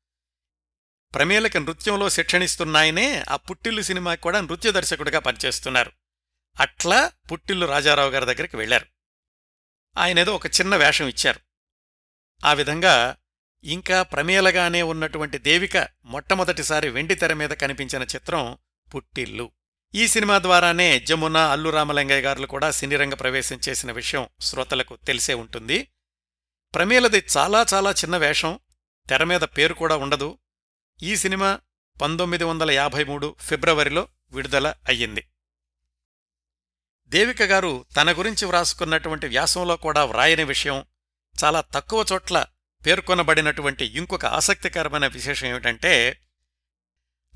ప్రమేలకి 1.14 1.60
నృత్యంలో 1.60 2.10
శిక్షణిస్తున్నాయనే 2.10 3.24
ఆ 3.30 3.36
పుట్టిల్లు 3.36 3.82
సినిమాకి 3.82 4.22
కూడా 4.22 4.42
నృత్య 4.42 4.72
దర్శకుడిగా 4.72 5.20
పనిచేస్తున్నారు. 5.20 5.92
అట్లా 6.60 7.12
పుట్టిల్లు 7.32 7.66
రాజారావు 7.66 8.10
గారి 8.10 8.25
దగ్గరికి 8.25 8.58
వెళ్ళారు 8.58 8.86
ఆయనేదో 9.98 10.36
ఒక 10.36 10.48
చిన్న 10.48 10.75
వేషం 10.75 11.08
ఇచ్చారు. 11.08 11.40
ఆ 12.46 12.54
విధంగా 12.54 13.18
ఇంకా 13.66 14.04
ప్రమేలగానే 14.04 14.82
ఉన్నటువంటి 14.82 15.38
దేవిక 15.38 15.88
మొట్టమొదటిసారి 16.06 16.90
వెండితెర 16.90 17.34
మీద 17.34 17.50
కనిపించిన 17.50 18.04
చిత్రం 18.04 18.58
పుట్టిల్లు. 18.96 19.52
ఈ 19.96 20.08
సినిమా 20.08 20.40
ద్వారానే 20.40 21.00
జమున 21.00 21.38
అల్లు 21.38 21.70
రామలింగయ్య 21.70 22.22
గారులు 22.22 22.46
కూడా 22.46 22.72
సినీరంగ 22.72 23.14
ప్రవేశం 23.14 23.60
చేసిన 23.70 23.92
విషయం 23.92 24.28
శ్రోతలకు 24.42 24.96
తెలిసే 24.96 25.34
ఉంటుంది. 25.34 25.88
ప్రమేలది 26.76 27.24
చాలా 27.38 27.66
చాలా 27.74 27.92
చిన్న 27.92 28.18
వేషం 28.18 28.60
తెర 29.10 29.24
మీద 29.24 29.42
పేరు 29.42 29.74
కూడా 29.74 29.98
ఉండదు. 29.98 30.38
ఈ 31.04 31.16
సినిమా 31.16 31.60
పంతొమ్మిది 32.02 32.44
వందల 32.44 32.72
యాభై 32.72 33.04
మూడు 33.04 33.36
ఫిబ్రవరిలో 33.40 34.08
విడుదల 34.32 34.74
అయ్యింది. 34.88 35.28
దేవిక 37.08 37.44
గారు 37.44 37.86
తన 37.96 38.12
గురించి 38.12 38.46
వ్రాసుకున్నటువంటి 38.46 39.28
వ్యాసంలో 39.28 39.76
కూడా 39.76 40.06
వ్రాయని 40.06 40.44
విషయం 40.44 40.86
చాలా 41.44 41.62
తక్కువ 41.62 42.06
చోట్ల 42.14 42.46
పేర్కొనబడినటువంటి 42.86 43.86
ఇంకొక 43.86 44.25
ఆసక్తికరమైన 44.25 45.08
విశేషం 45.08 45.48
ఏమిటంటే 45.48 46.22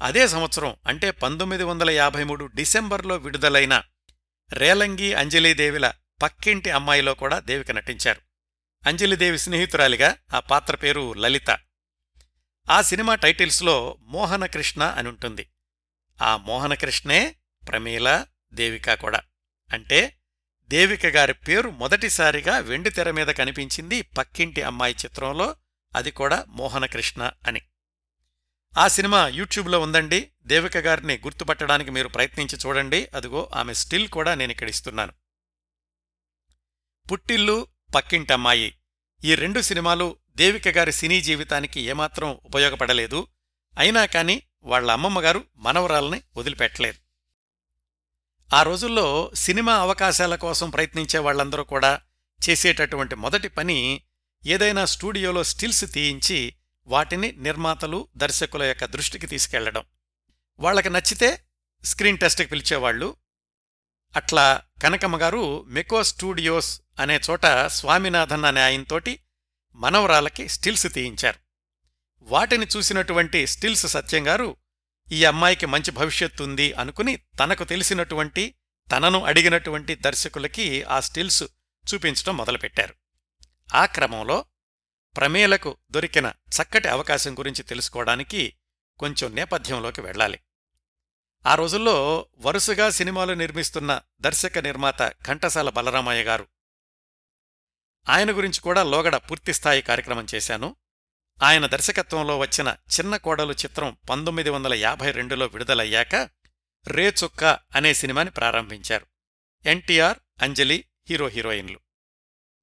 అదే 0.03 0.27
సంవత్సరం 0.27 0.75
అంటే 0.88 1.12
పంతొమ్మిది 1.12 1.63
వందల 1.63 1.89
యాభై 1.89 2.24
మూడు 2.24 2.46
డిసెంబర్లో 2.46 3.18
విడుదలైన 3.18 3.84
రేలంగి 4.53 5.13
అంజలీదేవిల 5.13 5.94
పక్కింటి 6.22 6.70
అమ్మాయిలో 6.70 7.13
కూడా 7.13 7.39
దేవిక 7.39 7.72
నటించారు. 7.72 8.22
అంజలిదేవి 8.88 9.39
స్నేహితురాలిగా 9.39 10.15
ఆ 10.34 10.39
పాత్ర 10.39 10.75
పేరు 10.75 11.13
లలిత. 11.13 11.60
ఆ 12.70 12.82
సినిమా 12.82 13.15
టైటిల్స్లో 13.15 13.98
మోహనకృష్ణ 14.01 14.84
అని 14.84 15.10
ఉంటుంది. 15.10 15.50
ఆ 16.22 16.38
మోహనకృష్ణే 16.38 17.36
ప్రమీల 17.68 18.25
దేవిక 18.53 18.94
కూడా. 18.94 19.22
అంటే 19.72 20.19
దేవిక 20.70 21.06
గారి 21.06 21.34
పేరు 21.34 21.70
మొదటిసారిగా 21.70 22.58
వెండితెర 22.58 23.12
మీద 23.12 23.28
కనిపించింది 23.28 24.02
పక్కింటి 24.02 24.62
అమ్మాయి 24.62 24.96
చిత్రంలో. 25.06 25.56
అది 25.96 26.12
కూడా 26.12 26.46
మోహనకృష్ణ 26.48 27.32
అని. 27.48 27.62
ఆ 28.78 28.88
సినిమా 28.88 29.28
యూట్యూబ్లో 29.28 29.80
ఉందండి. 29.80 30.32
దేవిక 30.44 30.78
గారిని 30.78 31.18
గుర్తుపట్టడానికి 31.18 31.92
మీరు 31.92 32.08
ప్రయత్నించి 32.08 32.58
చూడండి. 32.66 33.10
అదిగో 33.16 33.52
ఆమె 33.54 33.74
స్టిల్ 33.74 34.08
కూడా 34.08 34.36
నేను 34.36 34.52
ఇక్కడ 34.52 34.70
ఇస్తున్నాను. 34.70 35.14
పుట్టిల్లు 37.12 37.68
పక్కింటమ్మాయి 37.96 38.76
ఈ 39.24 39.36
రెండు 39.36 39.62
సినిమాలు 39.62 40.18
దేవిక 40.36 40.68
గారి 40.68 40.92
సినీ 40.92 41.22
జీవితానికి 41.22 41.82
ఏమాత్రం 41.82 42.30
ఉపయోగపడలేదు. 42.30 43.28
అయినా 43.80 44.06
కాని 44.06 44.44
వాళ్ళ 44.64 44.92
అమ్మమ్మగారు 44.92 45.44
మనవరాల్ని 45.58 46.22
వదిలిపెట్టలేదు. 46.38 47.09
ఆ 48.53 48.63
రోజుల్లో 48.63 49.32
సినిమా 49.36 49.74
అవకాశాల 49.74 50.36
కోసం 50.36 50.70
ప్రయత్నించే 50.70 51.20
వాళ్ళందరూ 51.20 51.63
కూడా 51.63 52.01
చేసేటటువంటి 52.50 53.15
మొదటి 53.15 53.48
పని 53.48 54.01
ఏదైనా 54.46 54.86
స్టూడియోలో 54.86 55.44
స్టిల్స్ 55.44 55.86
తీయించి 55.94 56.53
వాటిని 56.88 57.32
నిర్మాతలు 57.32 58.08
దర్శకుల 58.18 58.63
యొక్క 58.63 58.86
దృష్టికి 58.86 59.27
తీసుకెళ్ళడం. 59.27 59.84
వాళ్ళకి 60.60 60.89
నచ్చితే 60.89 61.44
స్క్రీన్ 61.84 62.18
టెస్ట్కి 62.18 62.50
పిలిచేవాళ్ళు. 62.50 63.15
అట్లా 64.15 64.62
కనకమ్మగారు 64.84 65.63
మెకో 65.63 66.03
స్టూడియోస్ 66.03 66.82
అనే 67.00 67.20
చోట 67.29 67.46
స్వామినాథన్ 67.68 68.46
అనే 68.46 68.62
ఆయనతోటి 68.62 69.20
మనవరాలకి 69.75 70.50
స్టిల్స్ 70.50 70.94
తీయించారు. 70.94 71.39
వాటిని 72.22 72.68
చూసినటువంటి 72.77 73.48
స్టిల్స్ 73.48 73.88
సత్యంగారు 73.88 74.56
ఈ 75.12 75.25
అమ్మాయికి 75.25 75.66
మంచి 75.66 75.92
భవిష్యత్తు 75.92 76.44
ఉంది 76.44 76.74
అనుకుని 76.74 77.16
తనకు 77.16 77.63
తెలిసినటువంటి 77.63 78.56
తనను 78.98 79.25
అడిగినటువంటి 79.25 79.96
దర్శకులకి 79.96 80.84
ఆ 80.84 81.00
స్టిల్స్ 81.00 81.44
చూపించడం 81.94 82.38
మొదలుపెట్టారు. 82.38 82.96
ఆ 83.75 83.86
క్రమంలో 83.86 84.46
ప్రమేలకు 85.18 85.78
దొరికిన 85.92 86.28
చక్కటి 86.28 86.88
అవకాశం 86.88 87.39
గురించి 87.39 87.63
తెలుసుకోవడానికి 87.63 88.54
కొంచెం 89.00 89.36
నేపథ్యంలోకి 89.36 90.01
వెళ్ళాలి. 90.01 90.39
ఆ 91.46 91.56
రోజుల్లో 91.56 92.25
వరుసగా 92.38 92.89
సినిమాలు 92.89 93.34
నిర్మిస్తున్న 93.34 94.01
దర్శక 94.22 94.58
నిర్మాత 94.58 95.01
ఘంటసాల 95.01 95.70
బలరామయ్య 95.70 96.24
గారు 96.24 96.48
ఆయన 98.10 98.32
గురించి 98.32 98.62
కూడా 98.62 98.84
లోగడ 98.84 99.16
పూర్తిస్థాయి 99.16 99.82
కార్యక్రమం 99.82 100.28
చేశాను. 100.36 100.75
ఆయన 101.41 101.65
దర్శకత్వంలో 101.65 102.38
వచ్చిన 102.38 102.75
చిన్న 103.00 103.17
కోడలు 103.17 103.53
చిత్రం 103.53 103.98
పంతొమ్మిది 104.10 104.50
వందల 104.50 104.74
యాభై 104.74 105.12
రెండులో 105.12 105.46
విడుదలయ్యాక 105.46 106.15
రేచుక్క 106.88 107.43
అనే 107.46 107.93
సినిమాని 107.93 108.29
ప్రారంభించారు. 108.29 109.05
ఎన్టీఆర్ 109.65 110.17
అంజలి 110.41 110.86
హీరో 111.10 111.27
హీరోయిన్లు. 111.27 111.79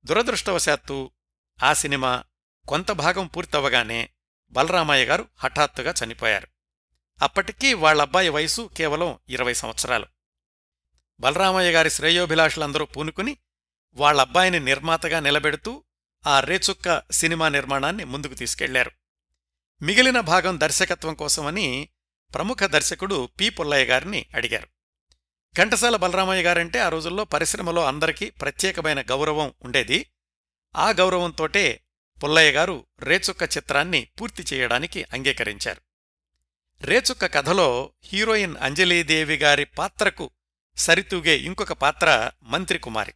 దురదృష్టవశాత్తు 0.05 1.11
ఆ 1.63 1.73
సినిమా 1.73 2.25
కొంత 2.69 2.91
భాగం 2.91 3.27
పూర్తవగానే 3.27 4.11
బలరామయ్య 4.51 5.05
గారు 5.05 5.29
హఠాత్తుగా 5.37 5.95
చనిపోయారు. 6.05 6.47
అప్పటికీ 7.23 7.75
వాళ్ళబ్బాయి 7.75 8.29
వయసు 8.29 8.71
కేవలం 8.77 9.19
ఇరవై 9.29 9.55
సంవత్సరాలు. 9.55 10.07
బలరామయ్య 11.21 11.73
గారి 11.73 11.91
శ్రేయోభిలాషులందరూ 11.91 12.85
పూనుకుని 12.85 13.37
వాళ్ళబ్బాయిని 13.93 14.61
నిర్మాతగా 14.61 15.21
నిలబెడుతూ 15.21 15.85
ఆ 16.27 16.41
రేచుక్క 16.41 17.03
సినిమా 17.11 17.49
నిర్మాణాన్ని 17.49 18.05
ముందుకు 18.05 18.35
తీసుకెళ్ళారు. 18.35 18.91
మిగిలిన 19.83 20.21
భాగం 20.21 20.61
దర్శకత్వం 20.61 21.15
కోసమని 21.15 21.89
ప్రముఖ 22.35 22.59
దర్శకుడు 22.65 23.29
పి. 23.41 23.49
పుల్లయ్య 23.49 23.85
గారిని 23.85 24.27
అడిగారు. 24.35 24.69
ఘంటసాల 25.59 25.97
బలరామయ్య 25.97 26.43
గారంటే 26.43 26.79
ఆ 26.79 26.89
రోజుల్లో 26.89 27.25
పరిశ్రమలో 27.25 27.85
అందరికీ 27.85 28.31
ప్రత్యేకమైన 28.31 29.03
గౌరవం 29.03 29.53
ఉండేది. 29.63 30.07
ఆ 30.77 30.91
గౌరవంతోటే 30.91 31.81
పుల్లయ్య 32.25 32.53
గారు 32.53 32.87
రేచుక్క 33.01 33.43
చిత్రాన్ని 33.43 34.09
పూర్తి 34.21 34.57
చేయడానికి 34.57 35.03
అంగీకరించారు. 35.03 35.81
రేచుక్క 36.81 37.27
కథలో 37.27 37.93
హీరోయిన్ 38.05 38.57
అంజలీదేవి 38.61 39.37
గారి 39.37 39.65
పాత్రకు 39.65 40.31
సరితూగే 40.77 41.37
ఇంకొక 41.39 41.73
పాత్ర 41.73 42.31
మంత్రి 42.43 42.79
కుమారి. 42.79 43.15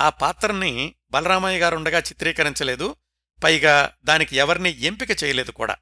ఆ 0.00 0.08
పాత్రని 0.08 0.94
బలరామయ్య 1.14 1.60
గారుండగా 1.60 1.98
చిత్రీకరించలేదు. 1.98 2.96
పైగా 3.44 3.96
దానికి 4.04 4.36
ఎవరిని 4.36 4.82
ఎంపిక 4.82 5.24
చేయలేదు 5.24 5.50
కూడా. 5.50 5.76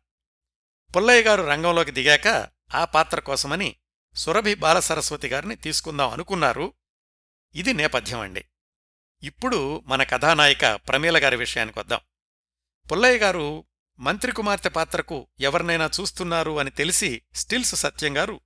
పుల్లయ్య 0.97 1.23
గారు 1.23 1.43
రంగంలోకి 1.43 1.91
దిగాక 1.91 2.49
ఆ 2.75 2.85
పాత్ర 2.85 3.21
కోసమని 3.21 3.77
సురభి 4.17 4.55
బాలసరస్వతి 4.55 5.29
గారిని 5.29 5.57
తీసుకుందాం 5.57 6.11
అనుకున్నారు. 6.11 6.73
ఇది 7.55 7.73
నేపథ్యం 7.73 8.21
అండి. 8.21 8.45
ఇప్పుడు 9.23 9.83
మన 9.87 10.03
కథానాయిక 10.03 10.75
ప్రమీల 10.75 11.25
గారి 11.25 11.37
విషయానికి 11.37 11.79
వద్దాం. 11.79 12.01
పుల్లయ్య 12.93 13.19
గారు 13.19 13.65
మంత్రి 13.99 14.33
కుమార్తె 14.33 14.69
పాత్రకు 14.69 15.29
ఎవరినైనా 15.41 15.91
చూస్తున్నారు 16.01 16.59
అని 16.59 16.71
తెలిసి 16.71 17.23
స్టిల్స్ 17.35 17.75
సత్యం 17.75 18.17
గారు 18.17 18.41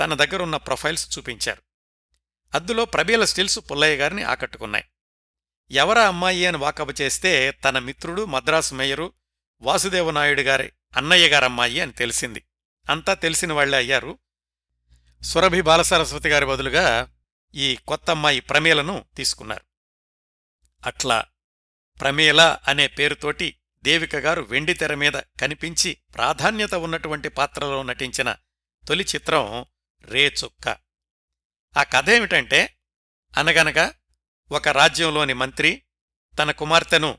తన 0.00 0.14
దగ్గరున్న 0.14 0.56
ప్రొఫైల్స్ 0.56 1.18
చూపించారు. 1.18 1.62
అద్దులో 2.54 2.84
ప్రబీల 2.84 3.24
స్టిల్స్ 3.24 3.58
పుల్లయ్య 3.58 3.96
గారిని 3.96 4.22
ఆకట్టుకున్నాయి. 4.22 4.84
ఎవరా 5.72 6.08
అమ్మాయి 6.08 6.46
అని 6.46 6.56
వాకబు 6.56 6.92
చేస్తే 7.00 7.50
తన 7.50 7.78
మిత్రుడు 7.78 8.24
మద్రాసు 8.24 8.74
మేయరు 8.74 9.12
వాసుదేవనాయుడు 9.60 10.40
గారి 10.40 10.72
అన్నయ్య 10.96 11.28
గారమ్మాయి 11.28 11.80
అని 11.80 11.92
తెలిసింది. 11.92 12.44
అంతా 12.90 13.14
తెలిసిన 13.14 13.52
వాళ్ళే 13.52 13.78
అయ్యారు. 13.78 14.18
సురభి 15.22 15.60
బాలసరస్వతి 15.60 16.28
గారి 16.28 16.46
బదులుగా 16.46 17.12
ఈ 17.54 17.78
కొత్త 17.88 18.10
అమ్మాయి 18.10 18.40
ప్రమేలను 18.40 19.04
తీసుకున్నారు. 19.16 19.62
అట్లా 20.86 21.24
ప్రమేల 22.00 22.58
అనే 22.68 22.86
పేరుతోటి 22.86 23.56
దేవిక 23.82 24.16
గారు 24.16 24.42
వెండితెర 24.42 24.94
మీద 24.94 25.12
కనిపించి 25.12 25.96
ప్రాధాన్యత 26.14 26.74
ఉన్నటువంటి 26.74 27.28
పాత్రలో 27.28 27.82
నటించిన 27.82 28.36
తొలి 28.88 29.04
చిత్రం 29.04 29.66
రేచుక్క. 30.04 30.68
ఆ 31.78 31.82
కథ 31.82 32.10
ఏమిటంటే 32.10 32.76
అనగనగా 33.36 33.94
ఒక 34.52 34.68
రాజ్యంలోని 34.68 35.32
మంత్రి 35.32 35.82
తన 36.38 36.50
కుమార్తెను 36.50 37.18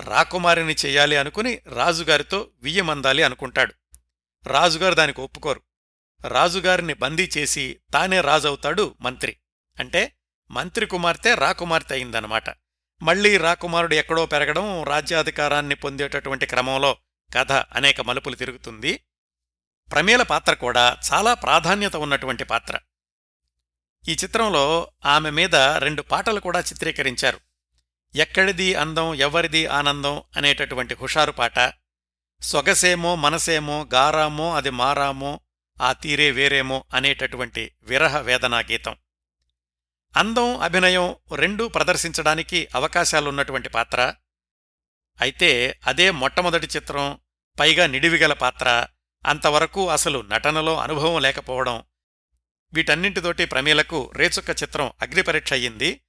రాకుమారిని 0.00 0.76
చెయ్యాలి 0.86 1.16
అనుకుని 1.16 1.60
రాజుగారితో 1.66 2.50
వియ్యమందాలి 2.62 3.22
అనుకుంటాడు. 3.22 3.74
రాజుగారు 4.46 4.94
దానికి 4.94 5.20
ఒప్పుకోరు. 5.20 5.62
రాజుగారిని 6.28 6.94
బందీ 6.94 7.30
చేసి 7.38 7.80
తానే 7.92 8.20
రాజవుతాడు 8.20 8.96
మంత్రి. 9.00 9.36
అంటే 9.80 10.16
మంత్రి 10.50 10.86
కుమార్తె 10.86 11.34
రాకుమార్తె 11.34 11.94
అయిందనమాట 11.94 12.44
మళ్ళీ 13.02 13.36
రాకుమారుడు 13.36 13.94
ఎక్కడో 13.94 14.26
పెరగడం 14.26 14.84
రాజ్యాధికారాన్ని 14.84 15.74
పొందేటటువంటి 15.74 16.46
క్రమంలో 16.46 16.96
కథ 17.36 17.52
అనేక 17.52 18.00
మలుపులు 18.00 18.34
తిరుగుతుంది. 18.34 19.04
ప్రమేల 19.92 20.22
పాత్ర 20.22 20.54
కూడా 20.54 20.96
చాలా 21.12 21.34
ప్రాధాన్యత 21.34 21.96
ఉన్నటువంటి 21.96 22.44
పాత్ర. 22.44 22.78
ఈ 24.08 24.12
చిత్రంలో 24.12 24.90
ఆమె 25.06 25.30
మీద 25.30 25.56
రెండు 25.56 26.02
పాటలు 26.02 26.40
కూడా 26.40 26.60
చిత్రీకరించారు. 26.60 27.40
ఎక్కడిది 28.14 28.74
అందం 28.74 29.14
ఎవరిది 29.14 29.66
ఆనందం 29.66 30.22
అనేటటువంటి 30.36 30.94
హుషారు 30.94 31.32
పాట. 31.32 31.72
సొగసేమో 32.40 33.16
మనసేమో 33.16 33.88
గారామో 33.94 34.54
అది 34.54 34.70
మారామో 34.70 35.40
ఆ 35.80 35.92
తీరే 35.92 36.30
వేరేమో 36.30 36.84
అనేటటువంటి 36.94 37.74
విరహ 37.82 38.18
వేదనా 38.18 38.58
గీతం. 38.58 38.96
అందం 40.16 40.60
అభినయం 40.60 41.16
రెండూ 41.36 41.68
ప్రదర్శించడానికి 41.68 42.68
అవకాశాలున్నటువంటి 42.74 43.68
పాత్ర. 43.68 44.14
అయితే 45.20 45.80
అదే 45.86 46.10
మొట్టమొదటి 46.10 46.66
చిత్రం 46.66 47.18
పైగా 47.60 47.86
నిడివిగల 47.86 48.32
పాత్ర. 48.32 48.86
అంతవరకు 49.26 49.90
అసలు 49.90 50.24
నటనలో 50.28 50.78
అనుభవం 50.78 51.22
లేకపోవడం 51.22 51.82
వీటన్నింటితోటి 52.74 53.44
ప్రమీలకు 53.44 54.12
రేచుక్క 54.16 54.62
చిత్రం 54.62 54.92
అగ్నిపరీక్ష 55.02 55.52
అయ్యింది. 55.52 56.00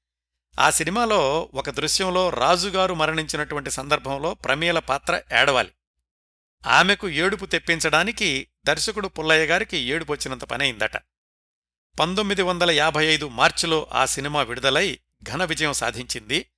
ఆ 0.60 0.70
సినిమాలో 0.70 1.50
ఒక 1.54 1.70
దృశ్యంలో 1.70 2.30
రాజుగారు 2.30 2.94
మరణించినటువంటి 2.94 3.72
సందర్భంలో 3.72 4.34
ప్రమీల 4.34 4.80
పాత్ర 4.80 5.22
ఏడవాలి. 5.40 5.72
ఆమెకు 6.66 7.10
ఏడుపు 7.10 7.46
తెప్పించడానికి 7.46 8.48
దర్శకుడు 8.66 9.08
పుల్లయ్య 9.08 9.46
గారికి 9.46 9.78
ఏడుపొచ్చినంత 9.78 10.44
పనైందట 10.44 10.98
పంతొమ్మిది 12.00 12.42
వందల 12.42 12.72
యాభై 12.72 13.06
ఐదు 13.06 13.28
మార్చిలో 13.28 13.88
ఆ 13.92 14.06
సినిమా 14.06 14.42
విడుదలై 14.42 15.00
ఘన 15.24 15.44
విజయం 15.44 15.74
సాధించింది. 15.74 16.50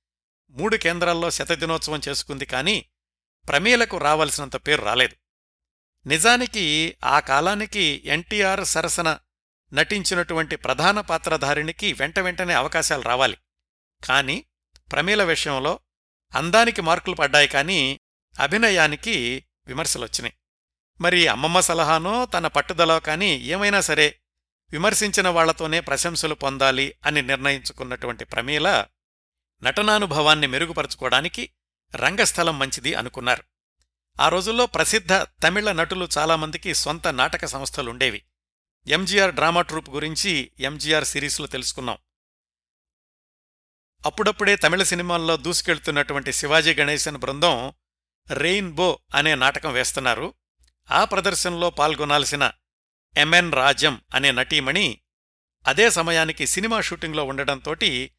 మూడు 0.50 0.76
కేంద్రాల్లో 0.76 1.30
శతదినోత్సవం 1.30 2.00
చేసుకుంది 2.08 2.46
కానీ 2.46 2.86
ప్రమీలకు 3.48 3.98
రావలసినంత 3.98 4.56
పేరు 4.56 4.82
రాలేదు. 4.82 5.16
నిజానికి 6.08 6.96
ఆ 7.04 7.20
కాలానికి 7.20 8.02
ఎన్టీఆర్ 8.04 8.64
సరసన 8.64 9.18
నటించినటువంటి 9.72 10.56
ప్రధాన 10.56 11.00
పాత్రధారిణికి 11.00 11.92
వెంట 11.92 12.18
వెంటనే 12.18 12.54
అవకాశాలు 12.54 13.02
రావాలి. 13.02 13.36
కాని 14.04 14.44
ప్రమీల 14.92 15.22
విషయంలో 15.24 15.80
అందానికి 16.34 16.80
మార్కులు 16.80 17.14
పడ్డాయి 17.14 17.48
కానీ 17.48 18.00
అభినయానికి 18.40 19.44
విమర్శలొచ్చినాయి. 19.66 20.34
మరి 21.00 21.26
అమ్మమ్మ 21.26 21.60
సలహానో 21.60 22.26
తన 22.26 22.46
పట్టుదలో 22.46 23.00
కానీ 23.00 23.26
ఏమైనా 23.26 23.80
సరే 23.80 24.20
విమర్శించిన 24.72 25.28
వాళ్ళతోనే 25.28 25.80
ప్రశంసలు 25.80 26.34
పొందాలి 26.34 26.94
అని 27.06 27.22
నిర్ణయించుకున్నటువంటి 27.22 28.24
ప్రమీల 28.24 28.86
నటనానుభవాన్ని 29.62 30.46
మెరుగుపరుచుకోవడానికి 30.46 31.50
రంగస్థలం 31.94 32.58
మంచిది 32.58 32.94
అనుకున్నారు. 32.94 33.44
ఆ 34.20 34.28
రోజుల్లో 34.28 34.66
ప్రసిద్ధ 34.66 35.12
తమిళ 35.12 35.72
నటులు 35.72 36.08
చాలామందికి 36.18 36.74
సొంత 36.74 37.08
నాటక 37.08 37.46
సంస్థలుండేవి. 37.46 38.22
ఎంజీఆర్ 38.86 39.34
డ్రామా 39.34 39.62
ట్రూప్ 39.62 39.90
గురించి 39.90 40.52
ఎంజీఆర్ 40.60 41.04
సిరీస్లో 41.04 41.46
తెలుసుకున్నాం. 41.46 41.98
అప్పుడప్పుడే 44.06 44.56
తమిళ 44.56 44.82
సినిమాల్లో 44.82 45.36
దూసుకెళ్తున్నటువంటి 45.36 46.32
శివాజీ 46.32 46.74
గణేశన్ 46.74 47.16
బృందం 47.16 47.72
రెయిన్బో 48.30 48.98
అనే 49.14 49.34
నాటకం 49.34 49.72
వేస్తున్నారు. 49.72 50.34
ఆ 50.90 51.04
ప్రదర్శనలో 51.04 51.70
పాల్గొనాల్సిన 51.70 52.52
ఎంఎన్ 53.16 53.52
రాజం 53.52 54.02
అనే 54.14 54.32
నటీమణి 54.32 55.00
అదే 55.66 55.90
సమయానికి 55.90 56.46
సినిమా 56.46 56.80
షూటింగ్లో 56.80 57.24
ఉండడంతోటి 57.24 58.12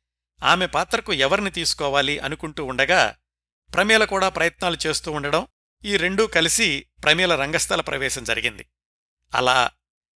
ఆమె 0.44 0.66
పాత్రకు 0.66 1.14
ఎవరిని 1.14 1.52
తీసుకోవాలి 1.52 2.20
అనుకుంటూ 2.20 2.66
ఉండగా 2.66 3.16
ప్రమేల 3.74 4.06
కూడా 4.06 4.30
ప్రయత్నాలు 4.30 4.78
చేస్తూ 4.88 5.12
ఉండడం 5.12 5.48
ఈ 5.86 5.98
రెండూ 5.98 6.28
కలిసి 6.28 6.88
ప్రమేల 7.04 7.36
రంగస్థల 7.36 7.82
ప్రవేశం 7.82 8.24
జరిగింది. 8.24 8.66
అలా 9.34 9.72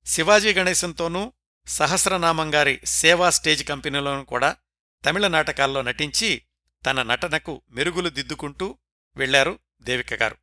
శివాజీ 0.06 0.54
గణేశంతోనూ 0.54 1.34
సహస్రనామంగారి 1.68 2.82
సేవా 2.86 3.30
స్టేజ్ 3.30 3.68
కంపెనీలోనూ 3.68 4.24
కూడా 4.24 4.58
తమిళ 5.06 5.28
నాటకాల్లో 5.28 5.82
నటించి 5.82 6.42
తన 6.86 7.04
నటనకు 7.04 7.62
మెరుగులు 7.70 8.10
దిద్దుకుంటూ 8.10 8.80
వెళ్ళారు 9.18 9.60
దేవిక 9.82 10.14
గారు. 10.14 10.38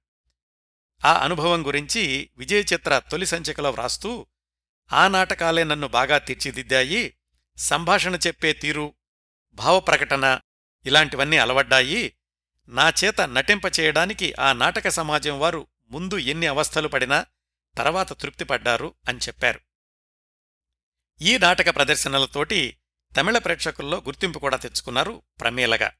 ఆ 1.05 1.25
అనుభవం 1.25 1.67
గురించి 1.67 2.31
విజయ 2.37 2.61
చిత్ర 2.61 2.99
తొలి 2.99 3.27
సంచికలో 3.27 3.71
వ్రాస్తూ 3.71 4.27
ఆ 4.93 5.09
నాటకాలే 5.09 5.65
నన్ను 5.65 5.89
బాగా 5.89 6.19
తీర్చిదిద్దాయి 6.19 7.17
సంభాషణ 7.59 8.15
చెప్పే 8.27 8.53
తీరు 8.53 8.95
భావప్రకటన 9.55 10.41
ఇలాంటివన్నీ 10.87 11.37
అలవడ్డాయి 11.37 12.17
నా 12.69 12.93
చేత 13.05 13.21
నటింపచేయడానికి 13.21 14.35
ఆ 14.39 14.53
నాటక 14.53 14.89
సమాజం 14.89 15.41
వారు 15.41 15.67
ముందు 15.91 16.19
ఎన్ని 16.19 16.47
అవస్థలు 16.47 16.89
పడినా 16.89 17.27
తర్వాత 17.77 18.13
తృప్తిపడ్డారు 18.13 18.95
అని 19.09 19.19
చెప్పారు. 19.19 19.61
ఈ 21.23 21.39
నాటక 21.39 21.75
ప్రదర్శనలతోటి 21.75 22.77
తమిళ 23.17 23.39
ప్రేక్షకుల్లో 23.39 24.03
గుర్తింపు 24.07 24.39
కూడా 24.39 24.57
తెచ్చుకున్నారు 24.57 25.23
ప్రమేలగా. 25.41 25.93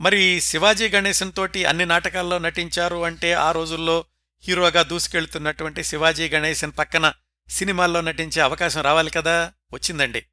మరి 0.00 0.40
శివాజీ 0.40 0.88
గణేశన్తోటి 0.88 1.64
అన్ని 1.64 1.86
నాటకాల్లో 1.86 2.38
నటించారు 2.38 3.04
అంటే 3.04 3.32
ఆ 3.32 3.52
రోజుల్లో 3.52 4.04
హీరోగా 4.44 4.82
దూసుకెళ్తున్నటువంటి 4.82 5.84
శివాజీ 5.84 6.28
గణేశన్ 6.28 6.72
పక్కన 6.78 7.12
సినిమాల్లో 7.48 8.00
నటించే 8.00 8.42
అవకాశం 8.42 8.80
రావాలి 8.80 9.10
కదా? 9.10 9.52
వచ్చిందండి. 9.72 10.26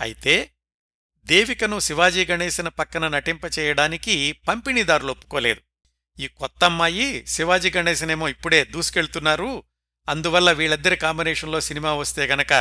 అయితే 0.00 0.50
దేవికను 1.24 1.80
శివాజీ 1.80 2.24
గణేశన్ 2.24 2.78
పక్కన 2.78 3.08
నటింపచేయడానికి 3.08 4.32
పంపిణీదారులు 4.32 5.10
ఒప్పుకోలేదు. 5.10 5.60
ఈ 6.20 6.28
కొత్త 6.28 6.64
అమ్మాయి 6.64 7.26
శివాజీ 7.26 7.70
గణేశనేమో 7.70 8.28
ఇప్పుడే 8.28 8.64
దూసుకెళ్తున్నారు 8.64 9.62
అందువల్ల 10.08 10.52
వీళ్ళిద్దరి 10.52 10.96
కాంబినేషన్లో 10.96 11.60
సినిమా 11.60 11.94
వస్తే 11.94 12.26
గనక 12.26 12.52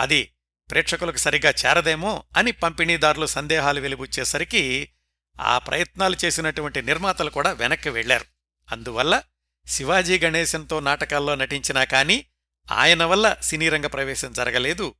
అది 0.00 0.32
ప్రేక్షకులకు 0.70 1.16
సరిగా 1.16 1.50
చేరదేమో 1.50 2.24
అని 2.36 2.52
పంపిణీదారులు 2.52 3.26
సందేహాలు 3.26 3.80
వెలిబుచ్చేసరికి 3.80 4.92
ఆ 5.40 5.58
ప్రయత్నాలు 5.58 6.16
చేసినటువంటి 6.24 6.82
నిర్మాతలు 6.82 7.30
కూడా 7.30 7.52
వెనక్కి 7.52 7.88
వెళ్ళారు 7.88 8.24
అందువల్ల 8.72 9.22
శివాజీ 9.66 10.18
గణేశంతో 10.18 10.80
నాటకాల్లో 10.80 11.34
నటించినా 11.34 11.84
కాని 11.84 12.26
ఆయన 12.72 13.04
వల్ల 13.04 13.36
సినీరంగ 13.42 13.86
ప్రవేశం 13.86 14.32
జరగలేదు 14.32 14.94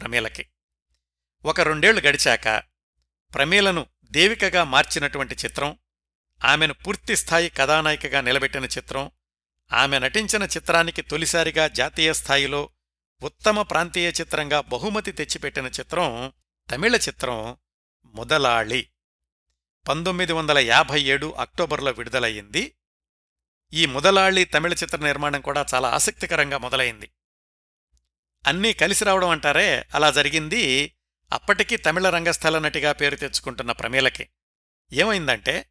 ప్రమేలకి. 0.00 0.46
ఒక 1.44 1.60
రెండేళ్ళు 1.60 2.00
గడిచాక 2.00 2.62
ప్రమేలను 3.34 3.86
దేవికగా 4.10 4.64
మార్చినటువంటి 4.64 5.34
చిత్రం 5.34 5.78
ఆమెను 6.44 6.74
పూర్తిస్థాయి 6.74 7.48
కథానాయికగా 7.48 8.20
నిలబెట్టిన 8.20 8.64
చిత్రం 8.64 9.10
ఆమె 9.72 9.98
నటించిన 9.98 10.42
చిత్రానికి 10.42 11.02
తొలిసారిగా 11.02 11.68
జాతీయ 11.68 12.12
స్థాయిలో 12.12 12.70
ఉత్తమ 13.22 13.62
ప్రాంతీయ 13.62 14.08
చిత్రంగా 14.08 14.60
బహుమతి 14.60 15.12
తెచ్చిపెట్టిన 15.12 15.66
చిత్రం 15.66 16.32
తమిళ 16.70 16.96
చిత్రం 16.96 17.56
ముదలాళి. 18.06 18.88
పంతొమ్మిది 19.88 20.32
వందల 20.32 20.58
యాభై 20.58 21.02
ఏడు 21.02 21.32
అక్టోబర్లో 21.32 21.90
విడుదలయ్యింది. 21.90 22.74
ఈ 23.72 23.86
ముదలాళి 23.86 24.44
తమిళ 24.44 24.72
చిత్ర 24.72 24.96
నిర్మాణం 24.96 25.40
కూడా 25.40 25.66
చాలా 25.74 25.88
ఆసక్తికరంగా 25.88 26.58
మొదలైంది 26.58 27.10
అన్నీ 28.46 28.72
కలిసి 28.72 29.04
రావడం 29.04 29.28
అంటారే 29.28 29.84
అలా 29.94 30.10
జరిగింది 30.10 30.94
అప్పటికి 31.32 31.76
తమిళ 31.76 32.10
రంగస్థల 32.10 32.58
నటిగా 32.58 32.92
పేరు 32.92 33.16
తెచ్చుకుంటున్న 33.16 33.72
ప్రమీలకి. 33.72 34.28
ఏమైందంటే 34.92 35.70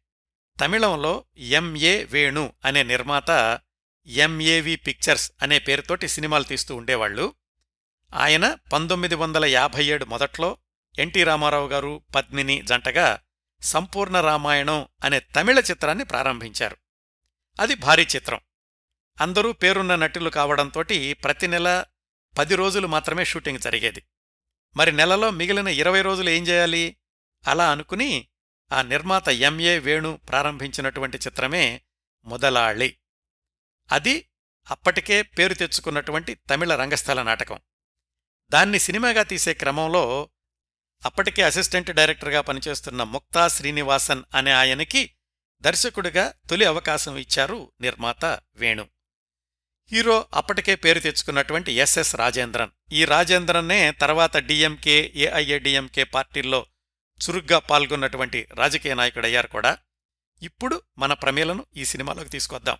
తమిళంలో 0.60 1.24
ఎంఏ 1.36 2.04
వేణు 2.04 2.52
అనే 2.64 2.82
నిర్మాత 2.82 3.30
ఎంఏవి 4.08 4.76
పిక్చర్స్ 4.76 5.32
అనే 5.42 5.58
పేరుతోటి 5.58 6.08
సినిమాలు 6.08 6.44
తీస్తూ 6.44 6.76
ఉండేవాళ్ళు 6.76 7.34
ఆయన 8.14 8.56
పంతొమ్మిది 8.72 9.14
వందల 9.14 9.44
యాభై 9.44 9.84
ఏడు 9.84 10.04
మొదట్లో 10.04 10.58
ఎన్టీ 10.98 11.24
రామారావు 11.24 11.68
గారు 11.68 12.02
పద్మిని 12.14 12.62
జంటగా 12.62 13.20
సంపూర్ణ 13.62 14.20
రామాయణం 14.20 14.88
అనే 15.04 15.20
తమిళ 15.20 15.58
చిత్రాన్ని 15.58 16.04
ప్రారంభించారు. 16.04 16.76
అది 17.60 17.74
భారీ 17.74 18.06
చిత్రం. 18.16 18.40
అందరూ 19.20 19.52
పేరున్న 19.52 19.96
నటులు 19.96 20.30
కావడంతోటి 20.30 21.12
ప్రతి 21.12 21.46
నెల 21.46 21.84
పది 22.38 22.54
రోజులు 22.54 22.86
మాత్రమే 22.86 23.24
షూటింగ్ 23.24 23.58
జరిగేది. 23.58 24.02
మరి 24.76 24.92
నెలలో 24.92 25.30
మిగిలిన 25.30 25.68
ఇరవై 25.68 26.02
రోజులు 26.02 26.30
ఏం 26.30 26.46
చేయాలి? 26.46 26.96
అలా 27.46 27.70
అనుకుని 27.70 28.28
ఆ 28.72 28.82
నిర్మాత 28.82 29.28
ఎంఏ 29.28 29.78
వేణు 29.78 30.18
ప్రారంభించినటువంటి 30.28 31.18
చిత్రమే 31.18 31.82
మొదలాళి. 32.24 32.96
అది 33.92 34.28
అప్పటికే 34.70 35.22
పేరు 35.22 35.54
తెచ్చుకున్నటువంటి 35.54 36.34
తమిళ 36.34 36.74
రంగస్థల 36.74 37.22
నాటకం. 37.22 37.58
దాన్ని 38.50 38.78
సినిమాగా 38.78 39.22
తీసే 39.22 39.54
క్రమంలో 39.54 40.30
అప్పటికే 41.04 41.42
అసిస్టెంట్ 41.42 41.90
డైరెక్టర్గా 41.90 42.40
పనిచేస్తున్న 42.40 43.02
ముక్తా 43.02 43.48
శ్రీనివాసన్ 43.48 44.22
అనే 44.34 44.52
ఆయనకి 44.52 45.14
దర్శకుడిగా 45.60 46.34
తొలి 46.50 46.64
అవకాశం 46.64 47.16
ఇచ్చారు 47.16 47.72
నిర్మాత 47.80 48.24
వేణు. 48.54 48.88
హీరో 49.92 50.26
అప్పటికే 50.34 50.74
పేరు 50.74 51.00
తెచ్చుకున్నటువంటి 51.00 51.72
ఎస్ఎస్ 51.72 52.16
రాజేంద్రన్. 52.16 52.70
ఈ 52.92 53.04
రాజేంద్రన్నే 53.04 53.92
తర్వాత 53.92 54.36
డిఎంకే 54.36 55.12
ఏఐఏడిఎంకే 55.14 56.04
పార్టీల్లో 56.04 56.66
చురుగ్గా 57.28 57.58
పాల్గొన్నటువంటి 57.58 58.48
రాజకీయ 58.54 58.94
నాయకుడయ్యారు 58.94 59.46
కూడా. 59.46 59.78
ఇప్పుడు 60.42 60.82
మన 60.98 61.12
ప్రమేలను 61.12 61.66
ఈ 61.76 61.84
సినిమాలోకి 61.84 62.28
తీసుకొద్దాం. 62.28 62.78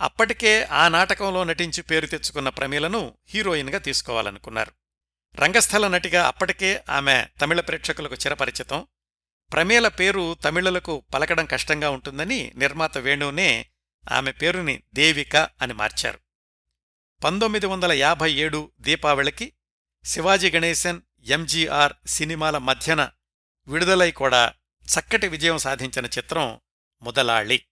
అప్పటికే 0.00 0.64
ఆ 0.64 0.88
నాటకంలో 0.88 1.44
నటించి 1.44 1.82
పేరు 1.82 2.06
తెచ్చుకున్న 2.06 2.48
ప్రమేలను 2.48 3.18
హీరోయిన్గా 3.28 3.78
తీసుకోవాలనుకున్నారు. 3.78 4.72
రంగస్థల 5.34 5.88
నటిగా 5.88 6.26
అప్పటికే 6.26 6.84
ఆమె 6.90 7.26
తమిళ 7.40 7.60
ప్రేక్షకులకు 7.60 8.14
చిరపరిచితం. 8.14 8.86
ప్రమేల 9.52 9.88
పేరు 9.88 10.34
తమిళులకు 10.34 11.02
పలకడం 11.14 11.46
కష్టంగా 11.46 11.90
ఉంటుందని 11.90 12.52
నిర్మాత 12.54 12.98
వేణునే 12.98 13.66
ఆమె 14.12 14.32
పేరుని 14.32 14.82
దేవిక 14.94 15.36
అని 15.36 15.72
మార్చారు. 15.72 16.18
పంతొమ్మిది 17.24 17.66
వందల 17.66 17.92
యాభై 17.92 18.32
ఏడు 18.32 18.72
దీపావళికి 18.80 19.52
శివాజీ 20.04 20.50
గణేశన్ 20.50 21.00
ఎంజీఆర్ 21.26 21.92
సినిమాల 22.06 22.58
మధ్యన 22.58 23.10
విడుదలై 23.68 24.10
కూడా 24.10 24.54
చక్కటి 24.98 25.28
విజయం 25.28 25.58
సాధించిన 25.58 26.06
చిత్రం 26.06 26.60
ముదలాళి. 27.02 27.62